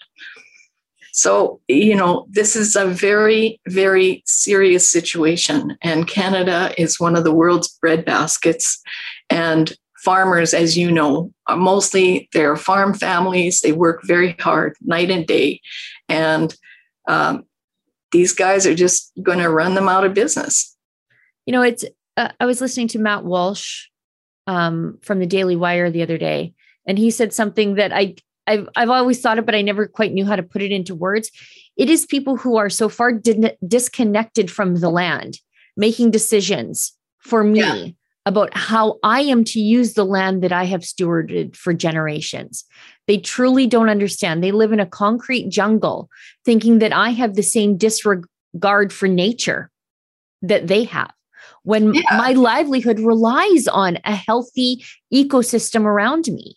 So, 1.18 1.60
you 1.66 1.96
know, 1.96 2.28
this 2.30 2.54
is 2.54 2.76
a 2.76 2.86
very, 2.86 3.60
very 3.66 4.22
serious 4.24 4.88
situation. 4.88 5.76
And 5.82 6.06
Canada 6.06 6.72
is 6.78 7.00
one 7.00 7.16
of 7.16 7.24
the 7.24 7.34
world's 7.34 7.66
bread 7.66 8.04
baskets. 8.04 8.80
And 9.28 9.76
farmers, 9.96 10.54
as 10.54 10.78
you 10.78 10.92
know, 10.92 11.32
are 11.48 11.56
mostly 11.56 12.28
they're 12.32 12.54
farm 12.54 12.94
families. 12.94 13.62
They 13.62 13.72
work 13.72 14.02
very 14.04 14.36
hard 14.38 14.76
night 14.80 15.10
and 15.10 15.26
day. 15.26 15.60
And 16.08 16.54
um, 17.08 17.46
these 18.12 18.32
guys 18.32 18.64
are 18.64 18.76
just 18.76 19.10
going 19.20 19.40
to 19.40 19.50
run 19.50 19.74
them 19.74 19.88
out 19.88 20.04
of 20.04 20.14
business. 20.14 20.76
You 21.46 21.52
know, 21.52 21.62
it's, 21.62 21.84
uh, 22.16 22.28
I 22.38 22.46
was 22.46 22.60
listening 22.60 22.86
to 22.88 23.00
Matt 23.00 23.24
Walsh 23.24 23.88
um, 24.46 25.00
from 25.02 25.18
the 25.18 25.26
Daily 25.26 25.56
Wire 25.56 25.90
the 25.90 26.02
other 26.02 26.16
day, 26.16 26.54
and 26.86 26.96
he 26.96 27.10
said 27.10 27.32
something 27.32 27.74
that 27.74 27.92
I 27.92 28.14
I've 28.48 28.68
I've 28.74 28.90
always 28.90 29.20
thought 29.20 29.38
it, 29.38 29.46
but 29.46 29.54
I 29.54 29.62
never 29.62 29.86
quite 29.86 30.12
knew 30.12 30.24
how 30.24 30.36
to 30.36 30.42
put 30.42 30.62
it 30.62 30.72
into 30.72 30.94
words. 30.94 31.30
It 31.76 31.88
is 31.88 32.06
people 32.06 32.36
who 32.36 32.56
are 32.56 32.70
so 32.70 32.88
far 32.88 33.12
di- 33.12 33.56
disconnected 33.66 34.50
from 34.50 34.76
the 34.76 34.90
land, 34.90 35.38
making 35.76 36.10
decisions 36.10 36.92
for 37.18 37.44
me 37.44 37.60
yeah. 37.60 37.86
about 38.26 38.56
how 38.56 38.98
I 39.02 39.20
am 39.20 39.44
to 39.44 39.60
use 39.60 39.94
the 39.94 40.04
land 40.04 40.42
that 40.42 40.52
I 40.52 40.64
have 40.64 40.80
stewarded 40.80 41.54
for 41.54 41.74
generations. 41.74 42.64
They 43.06 43.18
truly 43.18 43.66
don't 43.66 43.90
understand. 43.90 44.42
They 44.42 44.52
live 44.52 44.72
in 44.72 44.80
a 44.80 44.86
concrete 44.86 45.50
jungle, 45.50 46.08
thinking 46.44 46.78
that 46.78 46.92
I 46.92 47.10
have 47.10 47.34
the 47.34 47.42
same 47.42 47.76
disregard 47.76 48.92
for 48.92 49.08
nature 49.08 49.70
that 50.42 50.66
they 50.68 50.84
have 50.84 51.12
when 51.62 51.94
yeah. 51.94 52.02
my 52.16 52.32
livelihood 52.32 52.98
relies 52.98 53.68
on 53.68 53.98
a 54.04 54.14
healthy 54.14 54.84
ecosystem 55.12 55.84
around 55.84 56.26
me. 56.28 56.56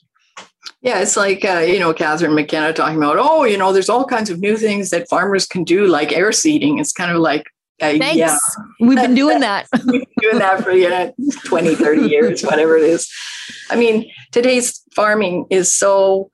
Yeah, 0.82 1.00
it's 1.02 1.17
like, 1.17 1.45
uh, 1.45 1.60
you 1.60 1.80
know, 1.80 1.93
Catherine 1.93 2.34
McKenna 2.34 2.74
talking 2.74 2.97
about, 2.97 3.17
oh, 3.19 3.43
you 3.43 3.58
know, 3.58 3.71
there's 3.71 3.89
all 3.89 4.06
kinds 4.06 4.30
of 4.30 4.39
new 4.39 4.58
things 4.58 4.89
that 4.89 5.10
farmers 5.10 5.45
can 5.45 5.63
do, 5.63 5.88
like 5.88 6.12
air 6.12 6.32
seeding. 6.32 6.80
It's 6.80 6.91
kind 6.91 7.12
of 7.12 7.17
like, 7.17 7.45
uh, 7.82 7.97
Thanks. 7.97 8.15
Yeah. 8.15 8.38
We've 8.80 8.97
been 8.97 9.15
doing 9.15 9.39
that. 9.41 9.67
We've 9.86 10.02
been 10.02 10.21
doing 10.21 10.39
that 10.39 10.63
for, 10.63 10.71
you 10.71 10.89
know, 10.89 11.13
20, 11.45 11.76
30 11.76 12.02
years, 12.08 12.41
whatever 12.43 12.78
it 12.78 12.84
is. 12.84 13.12
I 13.69 13.76
mean, 13.76 14.12
today's 14.32 14.82
farming 14.95 15.47
is 15.50 15.74
so 15.74 16.30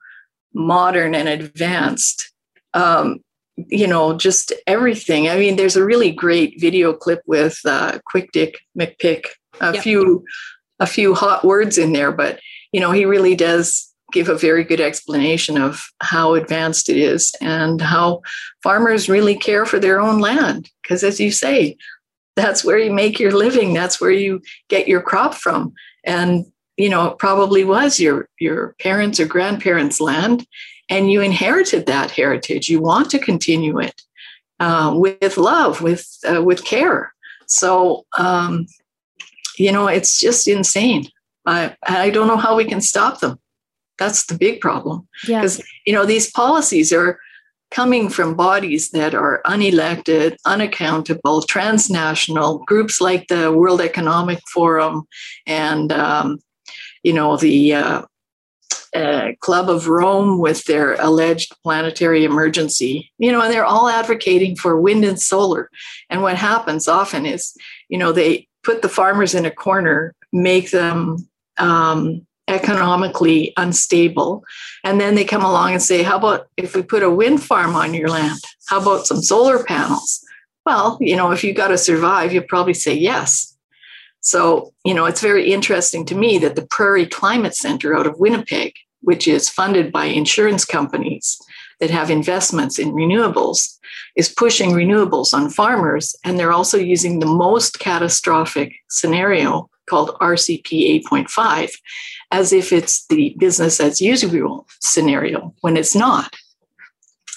modern 0.54 1.14
and 1.14 1.28
advanced. 1.28 2.32
Um, 2.74 3.20
you 3.56 3.86
know, 3.86 4.16
just 4.16 4.52
everything. 4.66 5.28
I 5.28 5.36
mean, 5.36 5.56
there's 5.56 5.76
a 5.76 5.84
really 5.84 6.12
great 6.12 6.60
video 6.60 6.92
clip 6.92 7.22
with 7.26 7.58
uh, 7.64 7.98
Quick 8.06 8.30
Dick 8.32 8.58
McDick. 8.78 9.26
A 9.60 9.74
yep. 9.74 9.82
few, 9.82 10.24
a 10.78 10.86
few 10.86 11.14
hot 11.14 11.44
words 11.44 11.78
in 11.78 11.92
there, 11.92 12.12
but 12.12 12.38
you 12.70 12.80
know, 12.80 12.92
he 12.92 13.04
really 13.04 13.34
does 13.34 13.87
give 14.12 14.28
a 14.28 14.38
very 14.38 14.64
good 14.64 14.80
explanation 14.80 15.58
of 15.58 15.90
how 16.00 16.34
advanced 16.34 16.88
it 16.88 16.96
is 16.96 17.34
and 17.40 17.80
how 17.80 18.22
farmers 18.62 19.08
really 19.08 19.36
care 19.36 19.66
for 19.66 19.78
their 19.78 20.00
own 20.00 20.18
land. 20.18 20.70
Because 20.82 21.04
as 21.04 21.20
you 21.20 21.30
say, 21.30 21.76
that's 22.36 22.64
where 22.64 22.78
you 22.78 22.92
make 22.92 23.18
your 23.18 23.32
living. 23.32 23.74
That's 23.74 24.00
where 24.00 24.10
you 24.10 24.40
get 24.68 24.88
your 24.88 25.02
crop 25.02 25.34
from. 25.34 25.74
And 26.04 26.46
you 26.76 26.88
know, 26.88 27.06
it 27.08 27.18
probably 27.18 27.64
was 27.64 27.98
your 27.98 28.28
your 28.38 28.76
parents 28.80 29.18
or 29.18 29.26
grandparents' 29.26 30.00
land 30.00 30.46
and 30.88 31.10
you 31.10 31.20
inherited 31.20 31.86
that 31.86 32.10
heritage. 32.10 32.68
You 32.68 32.80
want 32.80 33.10
to 33.10 33.18
continue 33.18 33.78
it 33.78 34.02
uh, 34.60 34.92
with 34.94 35.36
love, 35.36 35.82
with 35.82 36.06
uh, 36.28 36.42
with 36.42 36.64
care. 36.64 37.12
So 37.46 38.06
um, 38.16 38.66
you 39.56 39.72
know, 39.72 39.88
it's 39.88 40.20
just 40.20 40.46
insane. 40.46 41.08
I 41.46 41.76
I 41.82 42.10
don't 42.10 42.28
know 42.28 42.36
how 42.36 42.56
we 42.56 42.64
can 42.64 42.80
stop 42.80 43.20
them. 43.20 43.38
That's 43.98 44.26
the 44.26 44.38
big 44.38 44.60
problem. 44.60 45.08
Because 45.40 45.62
you 45.86 45.92
know 45.92 46.06
these 46.06 46.30
policies 46.30 46.92
are 46.92 47.18
coming 47.70 48.08
from 48.08 48.34
bodies 48.34 48.90
that 48.90 49.14
are 49.14 49.42
unelected, 49.44 50.36
unaccountable, 50.46 51.42
transnational 51.42 52.60
groups 52.60 53.00
like 53.00 53.26
the 53.28 53.52
World 53.52 53.80
Economic 53.80 54.40
Forum 54.52 55.06
and 55.46 55.92
um, 55.92 56.38
you 57.02 57.12
know 57.12 57.36
the 57.36 57.74
uh, 57.74 58.02
uh, 58.94 59.32
Club 59.40 59.68
of 59.68 59.88
Rome 59.88 60.38
with 60.38 60.64
their 60.64 60.94
alleged 60.94 61.54
planetary 61.62 62.24
emergency, 62.24 63.12
you 63.18 63.30
know, 63.30 63.40
and 63.40 63.52
they're 63.52 63.64
all 63.64 63.88
advocating 63.88 64.56
for 64.56 64.80
wind 64.80 65.04
and 65.04 65.20
solar. 65.20 65.70
And 66.08 66.22
what 66.22 66.36
happens 66.36 66.88
often 66.88 67.26
is, 67.26 67.54
you 67.88 67.98
know, 67.98 68.12
they 68.12 68.48
put 68.64 68.82
the 68.82 68.88
farmers 68.88 69.34
in 69.34 69.44
a 69.44 69.50
corner, 69.50 70.14
make 70.32 70.70
them 70.70 71.28
um, 71.58 72.26
economically 72.48 73.52
unstable. 73.56 74.44
And 74.84 75.00
then 75.00 75.14
they 75.14 75.24
come 75.24 75.44
along 75.44 75.72
and 75.72 75.82
say, 75.82 76.02
How 76.02 76.16
about 76.18 76.48
if 76.56 76.74
we 76.74 76.82
put 76.82 77.02
a 77.02 77.10
wind 77.10 77.42
farm 77.42 77.76
on 77.76 77.94
your 77.94 78.08
land? 78.08 78.40
How 78.66 78.80
about 78.80 79.06
some 79.06 79.22
solar 79.22 79.62
panels? 79.62 80.24
Well, 80.66 80.98
you 81.00 81.16
know, 81.16 81.30
if 81.30 81.44
you 81.44 81.54
got 81.54 81.68
to 81.68 81.78
survive, 81.78 82.32
you'll 82.32 82.44
probably 82.44 82.74
say 82.74 82.94
yes. 82.94 83.56
So, 84.20 84.74
you 84.84 84.92
know, 84.92 85.06
it's 85.06 85.22
very 85.22 85.52
interesting 85.52 86.04
to 86.06 86.14
me 86.14 86.38
that 86.38 86.56
the 86.56 86.66
Prairie 86.66 87.06
Climate 87.06 87.54
Center 87.54 87.96
out 87.96 88.06
of 88.06 88.18
Winnipeg, 88.18 88.74
which 89.00 89.26
is 89.26 89.48
funded 89.48 89.92
by 89.92 90.06
insurance 90.06 90.64
companies 90.64 91.38
that 91.80 91.90
have 91.90 92.10
investments 92.10 92.78
in 92.78 92.92
renewables, 92.92 93.78
is 94.16 94.28
pushing 94.28 94.72
renewables 94.72 95.32
on 95.32 95.48
farmers. 95.48 96.14
And 96.24 96.38
they're 96.38 96.52
also 96.52 96.76
using 96.76 97.20
the 97.20 97.26
most 97.26 97.78
catastrophic 97.78 98.74
scenario 98.90 99.70
called 99.88 100.16
RCP 100.20 101.02
8.5 101.04 101.70
as 102.30 102.52
if 102.52 102.72
it's 102.72 103.06
the 103.06 103.34
business 103.38 103.80
as 103.80 104.00
usual 104.00 104.66
scenario 104.80 105.54
when 105.60 105.76
it's 105.76 105.94
not. 105.94 106.34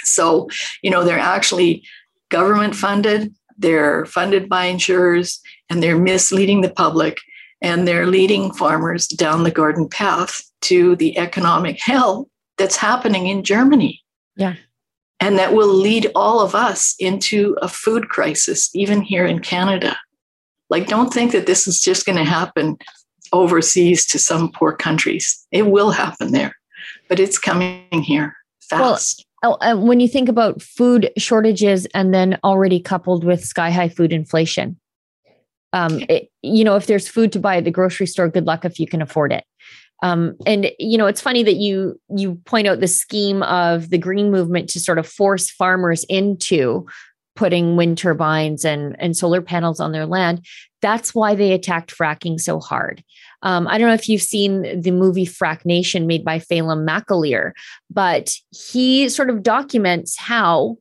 So, 0.03 0.49
you 0.81 0.89
know, 0.89 1.03
they're 1.03 1.19
actually 1.19 1.83
government 2.29 2.75
funded, 2.75 3.33
they're 3.57 4.05
funded 4.05 4.49
by 4.49 4.65
insurers, 4.65 5.39
and 5.69 5.81
they're 5.81 5.97
misleading 5.97 6.61
the 6.61 6.71
public 6.71 7.19
and 7.61 7.87
they're 7.87 8.07
leading 8.07 8.51
farmers 8.53 9.07
down 9.07 9.43
the 9.43 9.51
garden 9.51 9.87
path 9.87 10.41
to 10.61 10.95
the 10.95 11.17
economic 11.17 11.79
hell 11.79 12.27
that's 12.57 12.75
happening 12.75 13.27
in 13.27 13.43
Germany. 13.43 14.01
Yeah. 14.35 14.55
And 15.19 15.37
that 15.37 15.53
will 15.53 15.71
lead 15.71 16.07
all 16.15 16.39
of 16.39 16.55
us 16.55 16.95
into 16.97 17.55
a 17.61 17.67
food 17.67 18.09
crisis, 18.09 18.69
even 18.73 19.01
here 19.01 19.25
in 19.25 19.39
Canada. 19.39 19.97
Like, 20.71 20.87
don't 20.87 21.13
think 21.13 21.31
that 21.33 21.45
this 21.45 21.67
is 21.67 21.79
just 21.79 22.05
going 22.07 22.17
to 22.17 22.23
happen 22.23 22.77
overseas 23.31 24.05
to 24.07 24.19
some 24.19 24.51
poor 24.51 24.73
countries. 24.73 25.45
It 25.51 25.67
will 25.67 25.91
happen 25.91 26.31
there, 26.31 26.55
but 27.07 27.19
it's 27.19 27.37
coming 27.37 28.03
here 28.03 28.35
fast. 28.61 29.25
Well, 29.43 29.57
oh, 29.61 29.77
when 29.77 29.99
you 29.99 30.07
think 30.07 30.29
about 30.29 30.61
food 30.61 31.11
shortages 31.17 31.85
and 31.93 32.13
then 32.13 32.39
already 32.43 32.79
coupled 32.79 33.23
with 33.23 33.43
sky 33.43 33.71
high 33.71 33.89
food 33.89 34.13
inflation, 34.13 34.77
Um, 35.73 36.03
it, 36.09 36.29
you 36.41 36.65
know, 36.65 36.75
if 36.75 36.85
there's 36.85 37.07
food 37.07 37.31
to 37.31 37.39
buy 37.39 37.57
at 37.57 37.63
the 37.63 37.71
grocery 37.71 38.05
store, 38.05 38.27
good 38.29 38.45
luck 38.45 38.65
if 38.65 38.79
you 38.79 38.87
can 38.87 39.01
afford 39.01 39.31
it. 39.31 39.45
Um, 40.03 40.35
and 40.45 40.69
you 40.79 40.97
know, 40.97 41.07
it's 41.07 41.21
funny 41.21 41.43
that 41.43 41.55
you 41.55 41.99
you 42.09 42.35
point 42.45 42.67
out 42.67 42.79
the 42.79 42.87
scheme 42.87 43.43
of 43.43 43.89
the 43.89 43.97
green 43.97 44.31
movement 44.31 44.69
to 44.71 44.79
sort 44.79 44.99
of 44.99 45.07
force 45.07 45.49
farmers 45.49 46.03
into 46.09 46.87
putting 47.35 47.75
wind 47.75 47.97
turbines 47.97 48.65
and 48.65 48.95
and 48.99 49.15
solar 49.15 49.41
panels 49.41 49.79
on 49.79 49.91
their 49.91 50.05
land. 50.05 50.45
That's 50.81 51.13
why 51.13 51.35
they 51.35 51.53
attacked 51.53 51.95
fracking 51.95 52.39
so 52.39 52.59
hard. 52.59 53.03
Um, 53.43 53.67
I 53.67 53.77
don't 53.77 53.87
know 53.87 53.93
if 53.93 54.09
you've 54.09 54.21
seen 54.21 54.81
the 54.81 54.91
movie 54.91 55.25
Frack 55.25 55.65
Nation 55.65 56.07
made 56.07 56.23
by 56.23 56.39
Phelim 56.39 56.87
McAleer, 56.87 57.51
but 57.89 58.35
he 58.49 59.09
sort 59.09 59.29
of 59.29 59.43
documents 59.43 60.17
how 60.17 60.77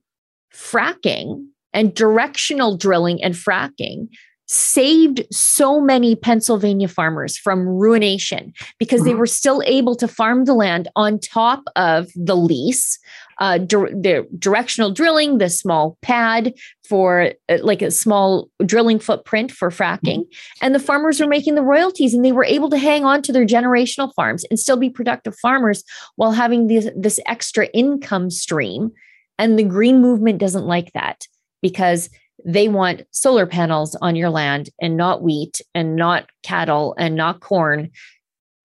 fracking 0.54 1.46
and 1.72 1.94
directional 1.94 2.76
drilling 2.76 3.22
and 3.22 3.34
fracking 3.34 4.08
saved 4.52 5.22
so 5.30 5.80
many 5.80 6.16
Pennsylvania 6.16 6.88
farmers 6.88 7.38
from 7.38 7.68
ruination 7.68 8.52
because 8.80 9.04
they 9.04 9.10
mm-hmm. 9.10 9.20
were 9.20 9.26
still 9.26 9.62
able 9.64 9.94
to 9.94 10.08
farm 10.08 10.44
the 10.44 10.54
land 10.54 10.88
on 10.96 11.20
top 11.20 11.62
of 11.76 12.08
the 12.16 12.36
lease, 12.36 12.98
uh, 13.40 13.58
the 13.58 14.28
directional 14.38 14.90
drilling, 14.90 15.38
the 15.38 15.48
small 15.48 15.96
pad 16.02 16.52
for 16.86 17.32
uh, 17.48 17.58
like 17.62 17.80
a 17.80 17.90
small 17.90 18.50
drilling 18.66 18.98
footprint 18.98 19.50
for 19.50 19.70
fracking. 19.70 20.20
Mm-hmm. 20.20 20.64
And 20.64 20.74
the 20.74 20.78
farmers 20.78 21.20
were 21.20 21.26
making 21.26 21.54
the 21.54 21.62
royalties 21.62 22.12
and 22.12 22.22
they 22.24 22.32
were 22.32 22.44
able 22.44 22.68
to 22.70 22.78
hang 22.78 23.04
on 23.04 23.22
to 23.22 23.32
their 23.32 23.46
generational 23.46 24.12
farms 24.14 24.44
and 24.50 24.60
still 24.60 24.76
be 24.76 24.90
productive 24.90 25.34
farmers 25.38 25.82
while 26.16 26.32
having 26.32 26.66
this, 26.66 26.88
this 26.94 27.18
extra 27.26 27.66
income 27.68 28.30
stream. 28.30 28.92
And 29.38 29.58
the 29.58 29.64
green 29.64 30.02
movement 30.02 30.38
doesn't 30.38 30.66
like 30.66 30.92
that 30.92 31.26
because 31.62 32.10
they 32.44 32.68
want 32.68 33.02
solar 33.10 33.46
panels 33.46 33.96
on 34.02 34.16
your 34.16 34.30
land 34.30 34.68
and 34.80 34.96
not 34.96 35.22
wheat 35.22 35.62
and 35.74 35.96
not 35.96 36.28
cattle 36.42 36.94
and 36.98 37.14
not 37.14 37.40
corn. 37.40 37.90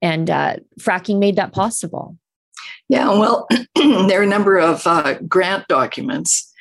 And 0.01 0.30
uh, 0.30 0.57
fracking 0.80 1.19
made 1.19 1.38
that 1.38 1.53
possible. 1.53 2.17
Yeah, 2.89 3.09
well, 3.09 3.47
there 3.76 4.20
are 4.20 4.24
a 4.24 4.28
number 4.28 4.57
of 4.57 4.86
uh, 4.86 5.16
grant 5.28 5.68
documents 5.68 6.51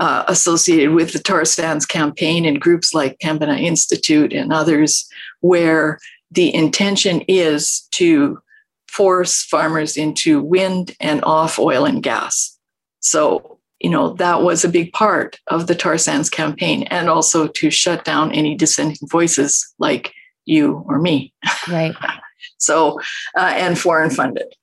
uh, 0.00 0.24
associated 0.28 0.94
with 0.94 1.12
the 1.12 1.18
tar 1.18 1.44
sands 1.44 1.86
campaign 1.86 2.44
and 2.44 2.60
groups 2.60 2.94
like 2.94 3.18
Pembina 3.20 3.60
Institute 3.60 4.32
and 4.32 4.52
others, 4.52 5.08
where 5.40 5.98
the 6.30 6.54
intention 6.54 7.22
is 7.28 7.86
to 7.92 8.40
force 8.88 9.42
farmers 9.42 9.96
into 9.96 10.42
wind 10.42 10.94
and 11.00 11.22
off 11.24 11.58
oil 11.58 11.84
and 11.84 12.02
gas. 12.02 12.58
So 13.00 13.52
you 13.82 13.90
know, 13.90 14.10
that 14.14 14.42
was 14.42 14.64
a 14.64 14.68
big 14.68 14.92
part 14.92 15.40
of 15.48 15.66
the 15.66 15.74
tar 15.74 15.98
sands 15.98 16.30
campaign 16.30 16.84
and 16.84 17.10
also 17.10 17.48
to 17.48 17.70
shut 17.70 18.04
down 18.04 18.32
any 18.32 18.54
dissenting 18.54 19.08
voices 19.08 19.74
like 19.78 20.14
you 20.44 20.84
or 20.86 21.00
me. 21.00 21.32
Right. 21.68 21.94
so, 22.58 23.00
uh, 23.36 23.52
and 23.56 23.78
foreign 23.78 24.10
funded. 24.10 24.54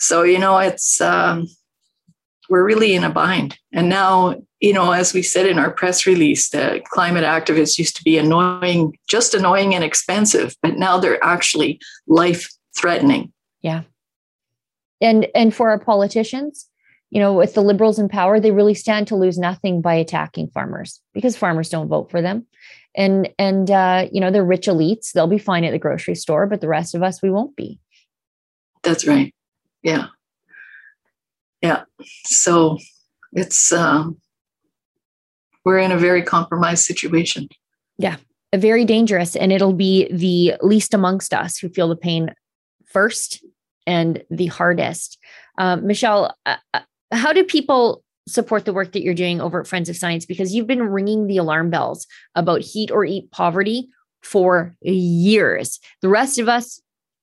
So, 0.00 0.22
you 0.22 0.38
know, 0.38 0.58
it's, 0.58 1.00
um, 1.00 1.46
we're 2.48 2.64
really 2.64 2.94
in 2.94 3.04
a 3.04 3.10
bind. 3.10 3.56
And 3.72 3.88
now, 3.88 4.42
you 4.60 4.72
know, 4.72 4.92
as 4.92 5.14
we 5.14 5.22
said 5.22 5.46
in 5.46 5.58
our 5.58 5.70
press 5.70 6.04
release, 6.04 6.50
the 6.50 6.82
climate 6.90 7.24
activists 7.24 7.78
used 7.78 7.96
to 7.96 8.02
be 8.02 8.18
annoying, 8.18 8.98
just 9.08 9.34
annoying 9.34 9.74
and 9.74 9.84
expensive, 9.84 10.56
but 10.62 10.76
now 10.76 10.98
they're 10.98 11.22
actually 11.24 11.80
life 12.08 12.50
threatening. 12.76 13.32
Yeah. 13.62 13.82
And 15.00 15.28
and 15.34 15.54
for 15.54 15.70
our 15.70 15.78
politicians, 15.78 16.66
you 17.10 17.20
know, 17.20 17.32
with 17.32 17.54
the 17.54 17.62
liberals 17.62 17.98
in 17.98 18.08
power, 18.08 18.38
they 18.38 18.50
really 18.50 18.74
stand 18.74 19.08
to 19.08 19.16
lose 19.16 19.38
nothing 19.38 19.80
by 19.80 19.94
attacking 19.94 20.48
farmers 20.48 21.00
because 21.14 21.36
farmers 21.36 21.70
don't 21.70 21.88
vote 21.88 22.10
for 22.10 22.20
them. 22.20 22.46
And 22.94 23.30
and 23.38 23.70
uh, 23.70 24.08
you 24.12 24.20
know, 24.20 24.30
they're 24.30 24.44
rich 24.44 24.66
elites, 24.66 25.12
they'll 25.12 25.26
be 25.26 25.38
fine 25.38 25.64
at 25.64 25.70
the 25.70 25.78
grocery 25.78 26.16
store, 26.16 26.46
but 26.46 26.60
the 26.60 26.68
rest 26.68 26.94
of 26.94 27.02
us 27.02 27.22
we 27.22 27.30
won't 27.30 27.56
be. 27.56 27.78
That's 28.82 29.06
right. 29.06 29.34
Yeah. 29.82 30.06
Yeah. 31.62 31.84
So 32.24 32.78
it's 33.32 33.72
um 33.72 34.18
we're 35.64 35.78
in 35.78 35.92
a 35.92 35.98
very 35.98 36.22
compromised 36.22 36.84
situation. 36.84 37.48
Yeah. 37.98 38.16
Very 38.54 38.84
dangerous. 38.84 39.36
And 39.36 39.52
it'll 39.52 39.74
be 39.74 40.08
the 40.10 40.54
least 40.62 40.94
amongst 40.94 41.32
us 41.34 41.58
who 41.58 41.68
feel 41.68 41.88
the 41.88 41.96
pain 41.96 42.34
first 42.86 43.44
and 43.86 44.22
the 44.30 44.46
hardest. 44.46 45.18
Um, 45.58 45.86
Michelle, 45.86 46.34
uh, 46.46 46.56
uh 46.74 46.80
how 47.12 47.32
do 47.32 47.44
people 47.44 48.02
support 48.28 48.64
the 48.64 48.72
work 48.72 48.92
that 48.92 49.02
you're 49.02 49.14
doing 49.14 49.40
over 49.40 49.60
at 49.60 49.66
Friends 49.66 49.88
of 49.88 49.96
Science? 49.96 50.24
Because 50.24 50.54
you've 50.54 50.66
been 50.66 50.82
ringing 50.82 51.26
the 51.26 51.36
alarm 51.36 51.70
bells 51.70 52.06
about 52.34 52.60
heat 52.60 52.90
or 52.90 53.04
eat 53.04 53.30
poverty 53.30 53.88
for 54.22 54.76
years. 54.80 55.80
The 56.02 56.08
rest 56.08 56.38
of 56.38 56.48
us 56.48 56.80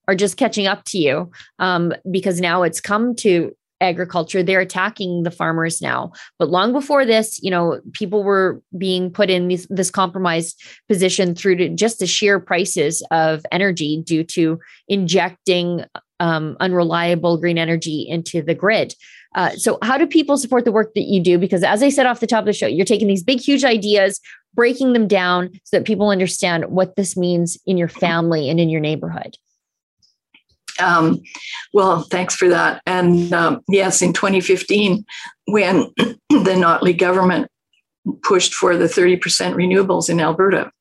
are 0.08 0.16
just 0.16 0.38
catching 0.38 0.68
up 0.68 0.84
to 0.86 0.97
you 0.97 1.32
um, 1.60 1.93
because 2.12 2.39
now 2.39 2.64
it's 2.64 2.82
come 2.82 3.16
to 3.16 3.51
agriculture 3.80 4.41
they're 4.41 4.60
attacking 4.60 5.22
the 5.22 5.30
farmers 5.30 5.84
now 5.84 6.12
but 6.39 6.49
long 6.49 6.74
before 6.74 7.05
this 7.05 7.39
you 7.43 7.51
know 7.51 7.80
people 7.93 8.24
were 8.24 8.60
being 8.76 9.12
put 9.12 9.30
in 9.30 9.49
this, 9.49 9.68
this 9.70 9.91
compromised 9.91 10.60
position 10.88 11.36
through 11.36 11.55
to 11.55 11.70
just 11.70 11.99
the 11.99 12.08
sheer 12.08 12.39
prices 12.39 13.05
of 13.12 13.45
energy 13.51 14.01
due 14.03 14.24
to 14.24 14.60
injecting 14.88 15.86
um, 16.20 16.58
unreliable 16.60 17.38
green 17.38 17.60
energy 17.60 18.03
into 18.10 18.41
the 18.41 18.55
grid 18.55 18.95
uh, 19.36 19.51
so, 19.51 19.78
how 19.84 19.99
do 19.99 20.08
people 20.08 20.36
support 20.36 20.66
the 20.66 20.72
work 20.72 20.95
that 20.95 21.03
you 21.03 21.22
do? 21.22 21.38
Because, 21.38 21.64
as 21.64 21.84
I 21.84 21.89
said 21.89 22.08
off 22.08 22.20
the 22.22 22.28
top 22.28 22.39
of 22.39 22.45
the 22.47 22.53
show, 22.53 22.66
you're 22.66 22.86
taking 22.86 23.08
these 23.08 23.24
big, 23.24 23.39
huge 23.39 23.64
ideas, 23.64 24.20
breaking 24.55 24.93
them 24.93 25.08
down 25.08 25.51
so 25.64 25.78
that 25.78 25.86
people 25.86 26.10
understand 26.10 26.66
what 26.66 26.95
this 26.95 27.16
means 27.16 27.55
in 27.68 27.78
your 27.78 27.88
family 27.88 28.49
and 28.49 28.60
in 28.60 28.70
your 28.70 28.82
neighborhood. 28.82 29.38
Um, 30.80 31.21
well, 31.73 32.03
thanks 32.03 32.36
for 32.36 32.49
that. 32.49 32.82
And 32.86 33.34
um, 33.34 33.61
yes, 33.67 34.01
in 34.01 34.13
2015, 34.13 35.05
when 35.47 35.91
the 35.97 36.17
Notley 36.30 36.97
government 36.97 37.49
pushed 38.23 38.53
for 38.53 38.78
the 38.78 38.86
30% 38.86 39.19
renewables 39.53 40.09
in 40.09 40.19
Alberta, 40.19 40.71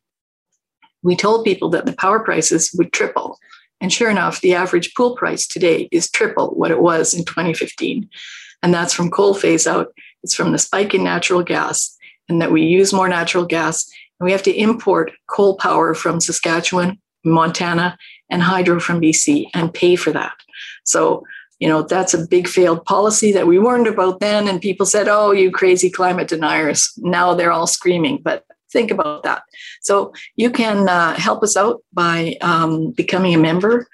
we 1.02 1.16
told 1.16 1.44
people 1.44 1.68
that 1.70 1.86
the 1.86 1.94
power 1.94 2.20
prices 2.20 2.74
would 2.76 2.92
triple. 2.92 3.38
And 3.80 3.92
sure 3.92 4.10
enough, 4.10 4.40
the 4.40 4.54
average 4.54 4.94
pool 4.94 5.16
price 5.16 5.46
today 5.46 5.88
is 5.92 6.10
triple 6.10 6.50
what 6.54 6.70
it 6.70 6.80
was 6.80 7.14
in 7.14 7.24
2015. 7.24 8.08
And 8.62 8.74
that's 8.74 8.94
from 8.94 9.10
coal 9.10 9.34
phase 9.34 9.66
out. 9.66 9.88
It's 10.22 10.34
from 10.34 10.52
the 10.52 10.58
spike 10.58 10.94
in 10.94 11.04
natural 11.04 11.42
gas, 11.42 11.96
and 12.28 12.40
that 12.40 12.50
we 12.50 12.62
use 12.62 12.92
more 12.92 13.08
natural 13.08 13.44
gas. 13.44 13.88
And 14.18 14.24
we 14.24 14.32
have 14.32 14.42
to 14.44 14.54
import 14.54 15.12
coal 15.28 15.56
power 15.56 15.94
from 15.94 16.20
Saskatchewan, 16.20 16.98
Montana, 17.24 17.96
and 18.30 18.42
hydro 18.42 18.80
from 18.80 19.00
BC 19.00 19.46
and 19.54 19.72
pay 19.72 19.96
for 19.96 20.12
that. 20.12 20.34
So, 20.84 21.24
you 21.58 21.68
know, 21.68 21.82
that's 21.82 22.14
a 22.14 22.26
big 22.26 22.48
failed 22.48 22.84
policy 22.84 23.32
that 23.32 23.46
we 23.46 23.58
warned 23.58 23.86
about 23.86 24.20
then. 24.20 24.48
And 24.48 24.60
people 24.60 24.86
said, 24.86 25.08
oh, 25.08 25.32
you 25.32 25.50
crazy 25.50 25.90
climate 25.90 26.28
deniers. 26.28 26.92
Now 26.98 27.34
they're 27.34 27.52
all 27.52 27.66
screaming. 27.66 28.20
But 28.22 28.44
think 28.70 28.90
about 28.90 29.22
that. 29.22 29.42
So 29.80 30.12
you 30.36 30.50
can 30.50 30.88
uh, 30.88 31.14
help 31.14 31.42
us 31.42 31.56
out 31.56 31.82
by 31.92 32.36
um, 32.40 32.90
becoming 32.90 33.34
a 33.34 33.38
member. 33.38 33.86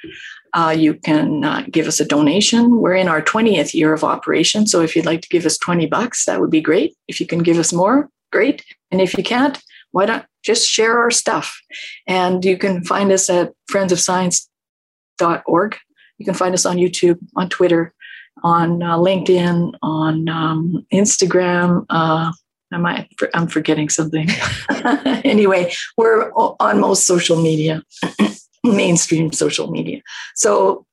Uh, 0.55 0.75
you 0.77 0.95
can 0.95 1.45
uh, 1.45 1.65
give 1.71 1.87
us 1.87 2.01
a 2.01 2.05
donation. 2.05 2.79
We're 2.79 2.97
in 2.97 3.09
our 3.09 3.23
20th 3.23 3.75
year 3.75 3.93
of 3.93 4.05
operation. 4.05 4.67
So 4.67 4.83
if 4.83 4.95
you'd 4.95 5.07
like 5.07 5.23
to 5.23 5.29
give 5.29 5.47
us 5.47 5.57
20 5.57 5.87
bucks, 5.87 6.27
that 6.27 6.41
would 6.41 6.51
be 6.51 6.61
great. 6.61 6.95
If 7.09 7.21
you 7.21 7.27
can 7.27 7.43
give 7.43 7.59
us 7.59 7.73
more, 7.73 8.11
great. 8.33 8.65
And 8.91 9.01
if 9.01 9.17
you 9.17 9.25
can't, 9.25 9.59
why 9.93 10.07
not 10.07 10.27
just 10.43 10.69
share 10.69 10.99
our 10.99 11.11
stuff? 11.11 11.59
And 12.07 12.45
you 12.45 12.59
can 12.59 12.85
find 12.85 13.11
us 13.13 13.31
at 13.31 13.53
friendsofscience.org. 13.71 15.77
You 16.19 16.25
can 16.25 16.35
find 16.35 16.55
us 16.55 16.67
on 16.67 16.77
YouTube, 16.77 17.19
on 17.37 17.49
Twitter, 17.49 17.95
on 18.43 18.83
uh, 18.83 18.97
LinkedIn, 18.97 19.75
on 19.83 20.29
um, 20.29 20.85
Instagram. 20.93 21.87
Uh, 21.89 22.33
Am 22.73 22.87
I? 22.87 23.07
I'm 23.35 23.49
forgetting 23.49 23.91
something. 23.91 24.29
anyway, 25.25 25.73
we're 25.99 26.33
on 26.33 26.81
most 26.81 27.07
social 27.07 27.41
media, 27.41 27.83
mainstream 28.65 29.31
social 29.33 29.71
media. 29.71 30.01
So, 30.35 30.87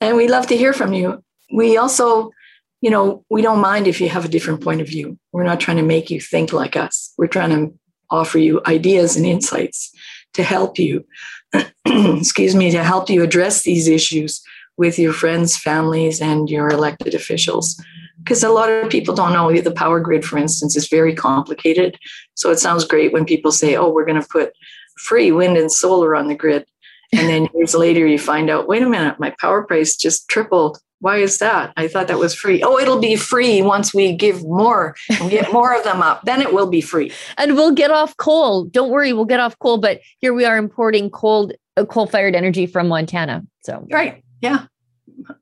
and 0.00 0.16
we 0.16 0.26
love 0.26 0.48
to 0.48 0.56
hear 0.56 0.72
from 0.72 0.92
you. 0.92 1.22
We 1.54 1.76
also, 1.76 2.32
you 2.80 2.90
know, 2.90 3.24
we 3.30 3.40
don't 3.40 3.60
mind 3.60 3.86
if 3.86 4.00
you 4.00 4.08
have 4.08 4.24
a 4.24 4.28
different 4.28 4.62
point 4.62 4.80
of 4.80 4.88
view. 4.88 5.16
We're 5.32 5.44
not 5.44 5.60
trying 5.60 5.76
to 5.76 5.84
make 5.84 6.10
you 6.10 6.20
think 6.20 6.52
like 6.52 6.76
us. 6.76 7.14
We're 7.16 7.28
trying 7.28 7.50
to 7.50 7.72
offer 8.12 8.38
you 8.38 8.60
ideas 8.66 9.16
and 9.16 9.26
insights 9.26 9.90
to 10.34 10.42
help 10.42 10.78
you, 10.78 11.04
excuse 11.86 12.54
me, 12.54 12.70
to 12.70 12.84
help 12.84 13.10
you 13.10 13.22
address 13.22 13.62
these 13.62 13.88
issues 13.88 14.42
with 14.76 14.98
your 14.98 15.12
friends, 15.12 15.56
families, 15.56 16.20
and 16.20 16.48
your 16.48 16.68
elected 16.68 17.14
officials 17.14 17.80
because 18.22 18.42
a 18.42 18.50
lot 18.50 18.70
of 18.70 18.90
people 18.90 19.14
don't 19.14 19.32
know 19.32 19.52
the 19.52 19.72
power 19.72 20.00
grid, 20.00 20.24
for 20.24 20.38
instance, 20.38 20.76
is 20.76 20.88
very 20.88 21.14
complicated. 21.14 21.98
So 22.34 22.50
it 22.50 22.58
sounds 22.58 22.84
great 22.84 23.12
when 23.12 23.24
people 23.24 23.52
say, 23.52 23.76
oh, 23.76 23.88
we're 23.88 24.04
going 24.04 24.20
to 24.20 24.28
put 24.28 24.52
free 24.98 25.32
wind 25.32 25.56
and 25.56 25.72
solar 25.72 26.14
on 26.14 26.28
the 26.28 26.34
grid. 26.34 26.64
And 27.12 27.28
then 27.28 27.48
years 27.54 27.74
later, 27.74 28.06
you 28.06 28.18
find 28.18 28.48
out, 28.48 28.68
wait 28.68 28.82
a 28.82 28.88
minute, 28.88 29.18
my 29.20 29.34
power 29.40 29.64
price 29.64 29.96
just 29.96 30.28
tripled 30.28 30.78
Why 31.02 31.16
is 31.16 31.38
that? 31.38 31.72
I 31.76 31.88
thought 31.88 32.06
that 32.06 32.20
was 32.20 32.32
free. 32.32 32.62
Oh, 32.62 32.78
it'll 32.78 33.00
be 33.00 33.16
free 33.16 33.60
once 33.60 33.92
we 33.92 34.12
give 34.12 34.44
more 34.44 34.94
and 35.10 35.28
get 35.28 35.52
more 35.52 35.74
of 35.76 35.82
them 35.82 36.00
up. 36.00 36.22
Then 36.22 36.40
it 36.40 36.54
will 36.54 36.68
be 36.68 36.80
free. 36.80 37.10
And 37.36 37.56
we'll 37.56 37.72
get 37.72 37.90
off 37.90 38.16
coal. 38.18 38.66
Don't 38.66 38.88
worry, 38.88 39.12
we'll 39.12 39.24
get 39.24 39.40
off 39.40 39.58
coal. 39.58 39.78
But 39.78 40.00
here 40.20 40.32
we 40.32 40.44
are 40.44 40.56
importing 40.56 41.10
cold, 41.10 41.54
uh, 41.76 41.86
coal-fired 41.86 42.36
energy 42.36 42.66
from 42.66 42.86
Montana. 42.86 43.42
So 43.64 43.84
right, 43.90 44.22
yeah. 44.40 44.66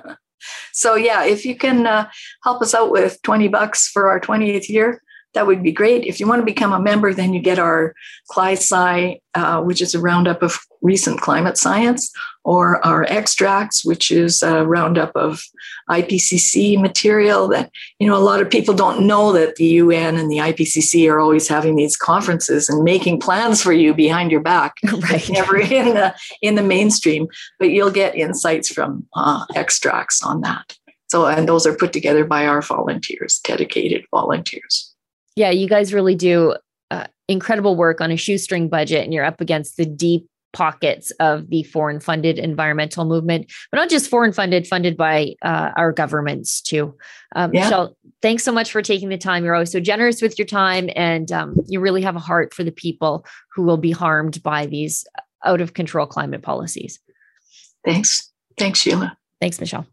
so 0.71 0.93
yeah, 0.93 1.23
if 1.23 1.45
you 1.45 1.55
can 1.55 1.87
uh, 1.87 2.07
help 2.43 2.61
us 2.61 2.75
out 2.75 2.91
with 2.91 3.19
twenty 3.23 3.47
bucks 3.47 3.87
for 3.87 4.07
our 4.07 4.19
twentieth 4.19 4.69
year, 4.69 5.01
that 5.33 5.47
would 5.47 5.63
be 5.63 5.71
great. 5.71 6.05
If 6.05 6.19
you 6.19 6.27
want 6.27 6.41
to 6.41 6.45
become 6.45 6.73
a 6.73 6.79
member, 6.79 7.13
then 7.13 7.33
you 7.33 7.39
get 7.39 7.59
our 7.59 7.93
CliSci, 8.31 9.21
uh, 9.33 9.61
which 9.61 9.81
is 9.81 9.95
a 9.95 9.99
roundup 9.99 10.41
of 10.43 10.59
recent 10.81 11.21
climate 11.21 11.57
science, 11.57 12.11
or 12.43 12.85
our 12.85 13.03
extracts, 13.03 13.85
which 13.85 14.11
is 14.11 14.43
a 14.43 14.65
roundup 14.65 15.11
of 15.15 15.41
IPCC 15.89 16.81
material 16.81 17.47
that, 17.49 17.71
you 17.99 18.07
know, 18.07 18.17
a 18.17 18.19
lot 18.19 18.41
of 18.41 18.49
people 18.49 18.73
don't 18.73 19.05
know 19.05 19.31
that 19.31 19.55
the 19.55 19.65
UN 19.65 20.17
and 20.17 20.29
the 20.29 20.37
IPCC 20.37 21.09
are 21.09 21.19
always 21.19 21.47
having 21.47 21.75
these 21.75 21.95
conferences 21.95 22.67
and 22.67 22.83
making 22.83 23.19
plans 23.19 23.61
for 23.61 23.71
you 23.71 23.93
behind 23.93 24.31
your 24.31 24.41
back. 24.41 24.73
right. 25.09 25.29
Never 25.29 25.59
in 25.59 25.93
the, 25.93 26.15
in 26.41 26.55
the 26.55 26.63
mainstream, 26.63 27.27
but 27.59 27.69
you'll 27.69 27.91
get 27.91 28.15
insights 28.15 28.69
from 28.69 29.05
uh, 29.15 29.45
extracts 29.55 30.23
on 30.23 30.41
that. 30.41 30.77
So, 31.09 31.27
and 31.27 31.47
those 31.47 31.67
are 31.67 31.75
put 31.75 31.93
together 31.93 32.25
by 32.25 32.47
our 32.47 32.61
volunteers, 32.61 33.39
dedicated 33.43 34.05
volunteers 34.11 34.90
yeah, 35.35 35.49
you 35.49 35.67
guys 35.67 35.93
really 35.93 36.15
do 36.15 36.55
uh, 36.89 37.07
incredible 37.27 37.75
work 37.75 38.01
on 38.01 38.11
a 38.11 38.17
shoestring 38.17 38.69
budget, 38.69 39.03
and 39.03 39.13
you're 39.13 39.25
up 39.25 39.41
against 39.41 39.77
the 39.77 39.85
deep 39.85 40.27
pockets 40.53 41.11
of 41.11 41.49
the 41.49 41.63
foreign 41.63 41.99
funded 41.99 42.37
environmental 42.37 43.05
movement, 43.05 43.51
but 43.71 43.77
not 43.77 43.89
just 43.89 44.09
foreign 44.09 44.33
funded, 44.33 44.67
funded 44.67 44.97
by 44.97 45.33
uh, 45.41 45.71
our 45.77 45.93
governments 45.93 46.61
too. 46.61 46.93
Um, 47.35 47.53
yeah. 47.53 47.63
Michelle, 47.63 47.97
thanks 48.21 48.43
so 48.43 48.51
much 48.51 48.71
for 48.71 48.81
taking 48.81 49.09
the 49.09 49.17
time. 49.17 49.45
You're 49.45 49.55
always 49.55 49.71
so 49.71 49.79
generous 49.79 50.21
with 50.21 50.37
your 50.37 50.45
time, 50.45 50.89
and 50.95 51.31
um, 51.31 51.55
you 51.67 51.79
really 51.79 52.01
have 52.01 52.15
a 52.15 52.19
heart 52.19 52.53
for 52.53 52.63
the 52.63 52.71
people 52.71 53.25
who 53.55 53.63
will 53.63 53.77
be 53.77 53.91
harmed 53.91 54.43
by 54.43 54.65
these 54.65 55.05
out 55.45 55.61
of 55.61 55.73
control 55.73 56.05
climate 56.05 56.41
policies. 56.41 56.99
Thanks. 57.85 58.31
Thanks, 58.57 58.79
Sheila. 58.79 59.17
Thanks, 59.39 59.59
Michelle. 59.59 59.87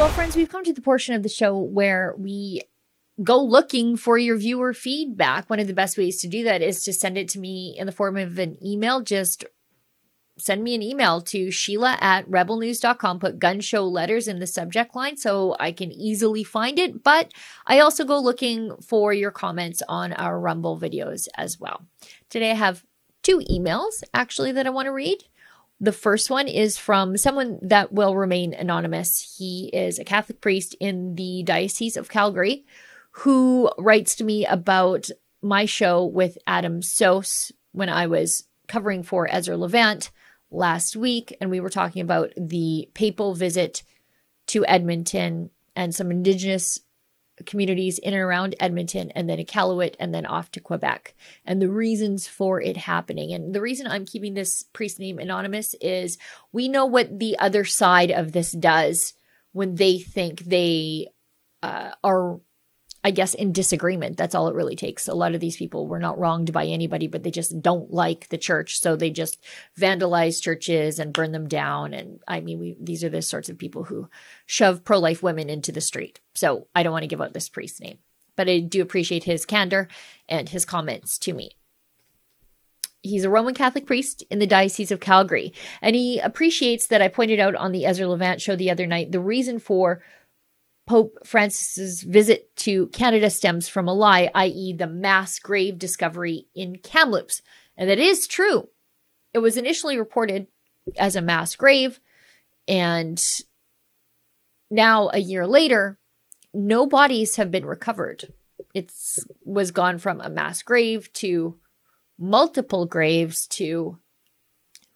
Well, 0.00 0.08
friends, 0.08 0.34
we've 0.34 0.48
come 0.48 0.64
to 0.64 0.72
the 0.72 0.80
portion 0.80 1.14
of 1.14 1.22
the 1.22 1.28
show 1.28 1.58
where 1.58 2.14
we 2.16 2.62
go 3.22 3.44
looking 3.44 3.98
for 3.98 4.16
your 4.16 4.38
viewer 4.38 4.72
feedback. 4.72 5.50
One 5.50 5.60
of 5.60 5.66
the 5.66 5.74
best 5.74 5.98
ways 5.98 6.22
to 6.22 6.26
do 6.26 6.42
that 6.44 6.62
is 6.62 6.82
to 6.84 6.94
send 6.94 7.18
it 7.18 7.28
to 7.28 7.38
me 7.38 7.76
in 7.78 7.84
the 7.84 7.92
form 7.92 8.16
of 8.16 8.38
an 8.38 8.56
email. 8.64 9.02
Just 9.02 9.44
send 10.38 10.64
me 10.64 10.74
an 10.74 10.82
email 10.82 11.20
to 11.20 11.50
Sheila 11.50 11.98
at 12.00 12.26
rebelnews.com. 12.30 13.18
Put 13.18 13.38
Gunn 13.38 13.60
Show 13.60 13.84
letters 13.84 14.26
in 14.26 14.38
the 14.38 14.46
subject 14.46 14.96
line 14.96 15.18
so 15.18 15.54
I 15.60 15.70
can 15.70 15.92
easily 15.92 16.44
find 16.44 16.78
it. 16.78 17.02
But 17.04 17.30
I 17.66 17.80
also 17.80 18.06
go 18.06 18.18
looking 18.18 18.74
for 18.80 19.12
your 19.12 19.30
comments 19.30 19.82
on 19.86 20.14
our 20.14 20.40
Rumble 20.40 20.80
videos 20.80 21.28
as 21.36 21.60
well. 21.60 21.84
Today 22.30 22.52
I 22.52 22.54
have 22.54 22.86
two 23.22 23.40
emails 23.50 24.02
actually 24.14 24.52
that 24.52 24.66
I 24.66 24.70
want 24.70 24.86
to 24.86 24.92
read. 24.92 25.24
The 25.80 25.92
first 25.92 26.28
one 26.28 26.46
is 26.46 26.76
from 26.76 27.16
someone 27.16 27.58
that 27.62 27.92
will 27.92 28.14
remain 28.14 28.52
anonymous. 28.52 29.36
He 29.38 29.70
is 29.72 29.98
a 29.98 30.04
Catholic 30.04 30.40
priest 30.40 30.76
in 30.78 31.14
the 31.14 31.42
Diocese 31.42 31.96
of 31.96 32.10
Calgary 32.10 32.66
who 33.12 33.70
writes 33.78 34.16
to 34.16 34.24
me 34.24 34.44
about 34.46 35.08
my 35.42 35.64
show 35.64 36.04
with 36.04 36.36
Adam 36.46 36.80
Soos 36.80 37.50
when 37.72 37.88
I 37.88 38.06
was 38.06 38.44
covering 38.68 39.02
for 39.02 39.26
Ezra 39.30 39.56
Levant 39.56 40.10
last 40.50 40.96
week. 40.96 41.36
And 41.40 41.50
we 41.50 41.60
were 41.60 41.70
talking 41.70 42.02
about 42.02 42.32
the 42.36 42.88
papal 42.94 43.34
visit 43.34 43.82
to 44.48 44.66
Edmonton 44.66 45.50
and 45.74 45.94
some 45.94 46.10
Indigenous 46.10 46.80
communities 47.46 47.98
in 47.98 48.14
and 48.14 48.22
around 48.22 48.54
Edmonton 48.60 49.10
and 49.12 49.28
then 49.28 49.38
Iqaluit 49.38 49.94
and 49.98 50.14
then 50.14 50.26
off 50.26 50.50
to 50.52 50.60
Quebec 50.60 51.14
and 51.44 51.60
the 51.60 51.68
reasons 51.68 52.26
for 52.26 52.60
it 52.60 52.76
happening. 52.76 53.32
And 53.32 53.54
the 53.54 53.60
reason 53.60 53.86
I'm 53.86 54.06
keeping 54.06 54.34
this 54.34 54.62
priest 54.62 54.98
name 54.98 55.18
anonymous 55.18 55.74
is 55.80 56.18
we 56.52 56.68
know 56.68 56.86
what 56.86 57.18
the 57.18 57.38
other 57.38 57.64
side 57.64 58.10
of 58.10 58.32
this 58.32 58.52
does 58.52 59.14
when 59.52 59.74
they 59.74 59.98
think 59.98 60.40
they 60.40 61.08
uh, 61.62 61.92
are 62.02 62.40
I 63.02 63.10
guess, 63.10 63.32
in 63.32 63.52
disagreement. 63.52 64.18
That's 64.18 64.34
all 64.34 64.48
it 64.48 64.54
really 64.54 64.76
takes. 64.76 65.08
A 65.08 65.14
lot 65.14 65.34
of 65.34 65.40
these 65.40 65.56
people 65.56 65.86
were 65.86 65.98
not 65.98 66.18
wronged 66.18 66.52
by 66.52 66.66
anybody, 66.66 67.06
but 67.06 67.22
they 67.22 67.30
just 67.30 67.62
don't 67.62 67.90
like 67.90 68.28
the 68.28 68.36
church. 68.36 68.78
So 68.78 68.94
they 68.94 69.10
just 69.10 69.42
vandalize 69.78 70.42
churches 70.42 70.98
and 70.98 71.12
burn 71.12 71.32
them 71.32 71.48
down. 71.48 71.94
And 71.94 72.20
I 72.28 72.40
mean, 72.40 72.58
we, 72.58 72.76
these 72.78 73.02
are 73.02 73.08
the 73.08 73.22
sorts 73.22 73.48
of 73.48 73.56
people 73.56 73.84
who 73.84 74.10
shove 74.44 74.84
pro 74.84 74.98
life 74.98 75.22
women 75.22 75.48
into 75.48 75.72
the 75.72 75.80
street. 75.80 76.20
So 76.34 76.66
I 76.74 76.82
don't 76.82 76.92
want 76.92 77.04
to 77.04 77.08
give 77.08 77.22
out 77.22 77.32
this 77.32 77.48
priest's 77.48 77.80
name, 77.80 77.98
but 78.36 78.48
I 78.48 78.60
do 78.60 78.82
appreciate 78.82 79.24
his 79.24 79.46
candor 79.46 79.88
and 80.28 80.50
his 80.50 80.66
comments 80.66 81.18
to 81.20 81.32
me. 81.32 81.52
He's 83.02 83.24
a 83.24 83.30
Roman 83.30 83.54
Catholic 83.54 83.86
priest 83.86 84.24
in 84.30 84.40
the 84.40 84.46
Diocese 84.46 84.92
of 84.92 85.00
Calgary, 85.00 85.54
and 85.80 85.96
he 85.96 86.18
appreciates 86.18 86.86
that 86.88 87.00
I 87.00 87.08
pointed 87.08 87.40
out 87.40 87.54
on 87.54 87.72
the 87.72 87.86
Ezra 87.86 88.06
Levant 88.06 88.42
show 88.42 88.56
the 88.56 88.70
other 88.70 88.86
night 88.86 89.10
the 89.10 89.20
reason 89.20 89.58
for 89.58 90.02
Pope 90.90 91.24
Francis's 91.24 92.02
visit 92.02 92.56
to 92.56 92.88
Canada 92.88 93.30
stems 93.30 93.68
from 93.68 93.86
a 93.86 93.94
lie, 93.94 94.28
i.e., 94.34 94.72
the 94.72 94.88
mass 94.88 95.38
grave 95.38 95.78
discovery 95.78 96.48
in 96.52 96.78
Kamloops. 96.78 97.42
And 97.76 97.88
that 97.88 98.00
is 98.00 98.26
true. 98.26 98.68
It 99.32 99.38
was 99.38 99.56
initially 99.56 99.96
reported 99.96 100.48
as 100.98 101.14
a 101.14 101.22
mass 101.22 101.54
grave, 101.54 102.00
and 102.66 103.24
now 104.68 105.10
a 105.12 105.20
year 105.20 105.46
later, 105.46 105.96
no 106.52 106.86
bodies 106.86 107.36
have 107.36 107.52
been 107.52 107.66
recovered. 107.66 108.32
It 108.74 108.90
was 109.44 109.70
gone 109.70 109.98
from 109.98 110.20
a 110.20 110.28
mass 110.28 110.60
grave 110.60 111.12
to 111.12 111.56
multiple 112.18 112.86
graves 112.86 113.46
to 113.46 113.96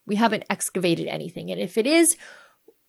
we 0.07 0.17
haven't 0.17 0.47
excavated 0.51 1.07
anything. 1.07 1.53
And 1.53 1.61
if 1.61 1.79
it 1.79 1.87
is 1.87 2.17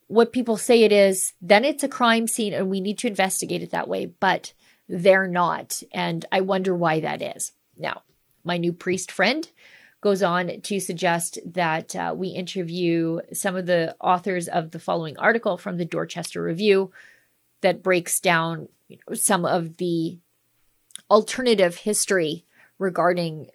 what 0.07 0.33
people 0.33 0.57
say 0.57 0.83
it 0.83 0.91
is, 0.91 1.33
then 1.41 1.65
it's 1.65 1.83
a 1.83 1.89
crime 1.89 2.27
scene 2.27 2.53
and 2.53 2.69
we 2.69 2.79
need 2.79 2.97
to 2.99 3.07
investigate 3.07 3.63
it 3.63 3.71
that 3.71 3.87
way. 3.87 4.05
But 4.05 4.53
they're 4.87 5.27
not. 5.27 5.81
And 5.91 6.25
I 6.31 6.41
wonder 6.41 6.75
why 6.75 6.99
that 6.99 7.21
is. 7.21 7.53
Now, 7.77 8.03
my 8.43 8.57
new 8.57 8.71
priest 8.71 9.11
friend 9.11 9.49
goes 10.01 10.21
on 10.21 10.61
to 10.61 10.79
suggest 10.79 11.39
that 11.45 11.95
uh, 11.95 12.13
we 12.15 12.27
interview 12.27 13.19
some 13.33 13.55
of 13.55 13.65
the 13.65 13.95
authors 13.99 14.47
of 14.47 14.69
the 14.71 14.79
following 14.79 15.17
article 15.17 15.57
from 15.57 15.77
the 15.77 15.85
Dorchester 15.85 16.43
Review 16.43 16.91
that 17.61 17.81
breaks 17.81 18.19
down 18.19 18.69
you 18.87 18.97
know, 18.97 19.15
some 19.15 19.45
of 19.45 19.77
the 19.77 20.19
alternative 21.09 21.77
history 21.77 22.45
regarding 22.77 23.47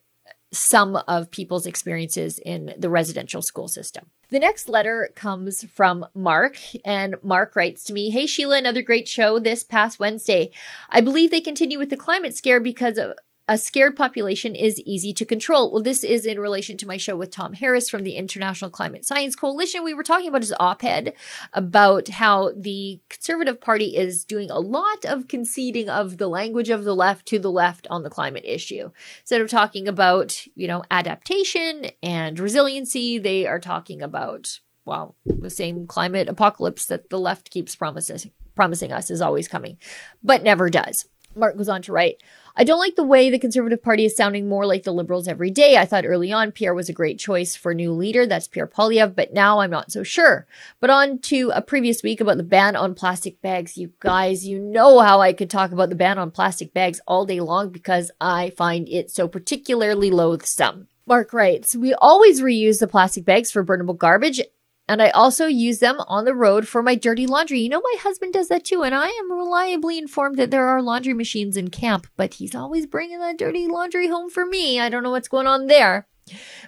some 0.53 0.97
of 1.07 1.31
people's 1.31 1.67
experiences 1.67 2.41
in 2.41 2.75
the 2.77 2.91
residential 2.91 3.43
school 3.43 3.69
system. 3.69 4.07
The 4.31 4.39
next 4.39 4.69
letter 4.69 5.11
comes 5.17 5.65
from 5.65 6.07
Mark, 6.15 6.57
and 6.85 7.17
Mark 7.21 7.57
writes 7.57 7.83
to 7.85 7.93
me 7.93 8.11
Hey, 8.11 8.27
Sheila, 8.27 8.59
another 8.59 8.81
great 8.81 9.09
show 9.09 9.41
this 9.41 9.65
past 9.65 9.99
Wednesday. 9.99 10.53
I 10.89 11.01
believe 11.01 11.33
they 11.33 11.41
continue 11.41 11.79
with 11.79 11.91
the 11.91 11.97
climate 11.97 12.37
scare 12.37 12.61
because 12.61 12.97
of 12.97 13.15
a 13.51 13.59
scared 13.59 13.97
population 13.97 14.55
is 14.55 14.79
easy 14.83 15.13
to 15.13 15.25
control. 15.25 15.73
Well, 15.73 15.83
this 15.83 16.05
is 16.05 16.25
in 16.25 16.39
relation 16.39 16.77
to 16.77 16.87
my 16.87 16.97
show 16.97 17.17
with 17.17 17.33
Tom 17.33 17.53
Harris 17.53 17.91
from 17.91 18.05
the 18.05 18.15
International 18.15 18.71
Climate 18.71 19.05
Science 19.05 19.35
Coalition. 19.35 19.83
We 19.83 19.93
were 19.93 20.05
talking 20.05 20.29
about 20.29 20.43
his 20.43 20.55
op 20.61 20.85
ed 20.85 21.15
about 21.53 22.07
how 22.11 22.53
the 22.57 23.01
Conservative 23.09 23.61
Party 23.61 23.97
is 23.97 24.25
doing 24.25 24.53
a 24.53 24.61
lot 24.61 25.05
of 25.05 25.27
conceding 25.27 25.89
of 25.91 26.19
the 26.19 26.29
language 26.29 26.71
of 26.71 26.85
the 26.85 26.95
left 26.95 27.27
to 27.27 27.41
the 27.41 27.51
left 27.51 27.89
on 27.91 28.05
the 28.05 28.09
climate 28.09 28.45
issue. 28.47 28.93
Instead 29.23 29.41
of 29.41 29.51
talking 29.51 29.89
about, 29.89 30.47
you 30.55 30.69
know, 30.69 30.85
adaptation 30.89 31.87
and 32.05 32.39
resiliency, 32.39 33.19
they 33.19 33.49
are 33.49 33.59
talking 33.59 34.01
about, 34.01 34.61
well, 34.85 35.17
the 35.27 35.51
same 35.51 35.89
climate 35.89 36.29
apocalypse 36.29 36.87
that 36.87 37.11
the 37.11 37.19
left 37.19 37.51
keeps 37.51 37.75
promising 37.75 38.31
promising 38.55 38.93
us 38.93 39.11
is 39.11 39.21
always 39.21 39.49
coming, 39.49 39.77
but 40.23 40.45
never 40.45 40.71
does. 40.71 41.09
Mark 41.35 41.57
goes 41.57 41.69
on 41.69 41.83
to 41.83 41.93
write, 41.93 42.23
I 42.61 42.65
don't 42.65 42.79
like 42.79 42.95
the 42.95 43.05
way 43.05 43.31
the 43.31 43.39
Conservative 43.39 43.83
Party 43.83 44.05
is 44.05 44.15
sounding 44.15 44.47
more 44.47 44.67
like 44.67 44.83
the 44.83 44.93
Liberals 44.93 45.27
every 45.27 45.51
day. 45.51 45.79
I 45.79 45.87
thought 45.87 46.05
early 46.05 46.31
on 46.31 46.53
Pierre 46.53 46.75
was 46.75 46.91
a 46.91 46.93
great 46.93 47.19
choice 47.19 47.57
for 47.57 47.73
new 47.73 47.91
leader. 47.91 48.27
That's 48.27 48.49
Pierre 48.49 48.67
Poilievre, 48.67 49.15
but 49.15 49.33
now 49.33 49.61
I'm 49.61 49.71
not 49.71 49.91
so 49.91 50.03
sure. 50.03 50.47
But 50.79 50.91
on 50.91 51.21
to 51.21 51.53
a 51.55 51.63
previous 51.63 52.03
week 52.03 52.21
about 52.21 52.37
the 52.37 52.43
ban 52.43 52.77
on 52.77 52.95
plastic 52.95 53.41
bags. 53.41 53.79
You 53.79 53.95
guys, 53.99 54.47
you 54.47 54.59
know 54.59 55.01
how 55.01 55.23
I 55.23 55.33
could 55.33 55.49
talk 55.49 55.73
about 55.73 55.89
the 55.89 55.95
ban 55.95 56.19
on 56.19 56.31
plastic 56.31 56.75
bags 56.75 57.01
all 57.07 57.25
day 57.25 57.41
long 57.41 57.71
because 57.71 58.11
I 58.21 58.51
find 58.51 58.87
it 58.91 59.11
so 59.11 59.27
particularly 59.27 60.11
loathsome. 60.11 60.89
Mark 61.07 61.33
writes, 61.33 61.75
We 61.75 61.95
always 61.95 62.43
reuse 62.43 62.79
the 62.79 62.87
plastic 62.87 63.25
bags 63.25 63.51
for 63.51 63.65
burnable 63.65 63.97
garbage 63.97 64.43
And 64.91 65.01
I 65.01 65.11
also 65.11 65.47
use 65.47 65.79
them 65.79 66.01
on 66.09 66.25
the 66.25 66.35
road 66.35 66.67
for 66.67 66.83
my 66.83 66.97
dirty 66.97 67.25
laundry. 67.25 67.61
You 67.61 67.69
know, 67.69 67.81
my 67.81 67.95
husband 68.01 68.33
does 68.33 68.49
that 68.49 68.65
too. 68.65 68.83
And 68.83 68.93
I 68.93 69.07
am 69.07 69.31
reliably 69.31 69.97
informed 69.99 70.37
that 70.39 70.51
there 70.51 70.67
are 70.67 70.83
laundry 70.83 71.15
machines 71.15 71.57
in 71.57 71.71
camp, 71.71 72.09
but 72.17 72.35
he's 72.35 72.57
always 72.57 72.87
bringing 72.87 73.21
that 73.21 73.39
dirty 73.39 73.69
laundry 73.69 74.09
home 74.09 74.31
for 74.31 74.45
me. 74.45 74.81
I 74.81 74.89
don't 74.89 75.05
know 75.05 75.13
what's 75.13 75.29
going 75.29 75.47
on 75.47 75.69
there. 75.69 76.09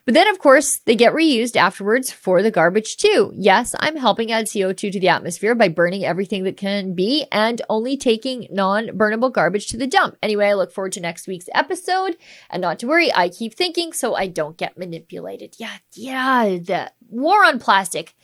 But 0.04 0.14
then, 0.14 0.28
of 0.28 0.38
course, 0.38 0.78
they 0.78 0.94
get 0.94 1.12
reused 1.12 1.56
afterwards 1.56 2.10
for 2.10 2.42
the 2.42 2.50
garbage 2.50 2.96
too. 2.96 3.32
Yes, 3.34 3.74
I'm 3.78 3.96
helping 3.96 4.32
add 4.32 4.46
CO2 4.46 4.92
to 4.92 5.00
the 5.00 5.08
atmosphere 5.08 5.54
by 5.54 5.68
burning 5.68 6.04
everything 6.04 6.44
that 6.44 6.56
can 6.56 6.94
be 6.94 7.26
and 7.30 7.62
only 7.68 7.96
taking 7.96 8.46
non 8.50 8.88
burnable 8.88 9.32
garbage 9.32 9.68
to 9.68 9.76
the 9.76 9.86
dump. 9.86 10.16
Anyway, 10.22 10.46
I 10.46 10.54
look 10.54 10.72
forward 10.72 10.92
to 10.92 11.00
next 11.00 11.26
week's 11.26 11.48
episode. 11.54 12.16
And 12.50 12.60
not 12.60 12.78
to 12.80 12.86
worry, 12.86 13.12
I 13.14 13.28
keep 13.28 13.54
thinking 13.54 13.92
so 13.92 14.14
I 14.14 14.26
don't 14.26 14.56
get 14.56 14.78
manipulated. 14.78 15.54
Yeah, 15.58 15.78
yeah. 15.94 16.44
The 16.44 16.92
war 17.08 17.44
on 17.44 17.58
plastic 17.58 18.14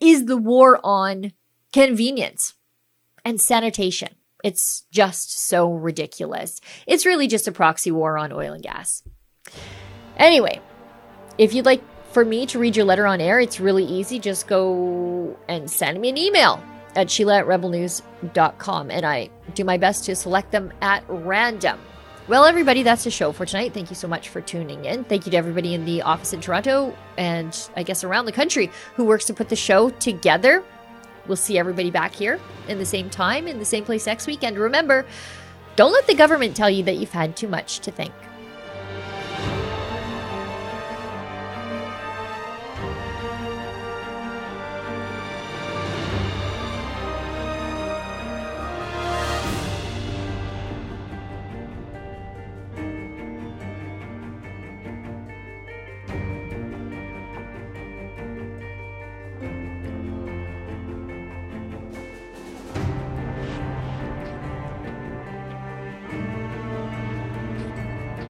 is 0.00 0.26
the 0.26 0.36
war 0.36 0.80
on 0.84 1.32
convenience 1.72 2.54
and 3.24 3.40
sanitation. 3.40 4.14
It's 4.44 4.84
just 4.92 5.48
so 5.48 5.72
ridiculous. 5.72 6.60
It's 6.86 7.06
really 7.06 7.26
just 7.26 7.48
a 7.48 7.52
proxy 7.52 7.90
war 7.90 8.18
on 8.18 8.30
oil 8.30 8.52
and 8.52 8.62
gas. 8.62 9.02
Anyway, 10.18 10.60
if 11.38 11.54
you'd 11.54 11.66
like 11.66 11.82
for 12.12 12.24
me 12.24 12.46
to 12.46 12.58
read 12.58 12.76
your 12.76 12.84
letter 12.84 13.06
on 13.06 13.20
air, 13.20 13.40
it's 13.40 13.58
really 13.58 13.84
easy. 13.84 14.18
Just 14.18 14.46
go 14.46 15.36
and 15.48 15.70
send 15.70 16.00
me 16.00 16.08
an 16.08 16.18
email 16.18 16.62
at 16.94 17.10
sheila 17.10 17.38
at 17.38 17.46
rebelnews.com 17.46 18.90
and 18.90 19.04
I 19.04 19.30
do 19.54 19.64
my 19.64 19.76
best 19.76 20.04
to 20.04 20.14
select 20.14 20.52
them 20.52 20.72
at 20.80 21.04
random. 21.08 21.80
Well, 22.26 22.46
everybody, 22.46 22.82
that's 22.82 23.04
the 23.04 23.10
show 23.10 23.32
for 23.32 23.44
tonight. 23.44 23.74
Thank 23.74 23.90
you 23.90 23.96
so 23.96 24.08
much 24.08 24.30
for 24.30 24.40
tuning 24.40 24.86
in. 24.86 25.04
Thank 25.04 25.26
you 25.26 25.32
to 25.32 25.36
everybody 25.36 25.74
in 25.74 25.84
the 25.84 26.02
office 26.02 26.32
in 26.32 26.40
Toronto 26.40 26.96
and 27.18 27.68
I 27.76 27.82
guess 27.82 28.02
around 28.02 28.24
the 28.26 28.32
country 28.32 28.70
who 28.94 29.04
works 29.04 29.26
to 29.26 29.34
put 29.34 29.48
the 29.48 29.56
show 29.56 29.90
together. 29.90 30.62
We'll 31.26 31.36
see 31.36 31.58
everybody 31.58 31.90
back 31.90 32.14
here 32.14 32.40
in 32.68 32.78
the 32.78 32.86
same 32.86 33.10
time, 33.10 33.46
in 33.46 33.58
the 33.58 33.64
same 33.64 33.84
place 33.84 34.06
next 34.06 34.26
week. 34.26 34.42
And 34.42 34.58
remember, 34.58 35.04
don't 35.76 35.92
let 35.92 36.06
the 36.06 36.14
government 36.14 36.56
tell 36.56 36.70
you 36.70 36.82
that 36.84 36.96
you've 36.96 37.10
had 37.10 37.36
too 37.36 37.48
much 37.48 37.80
to 37.80 37.90
think. 37.90 38.14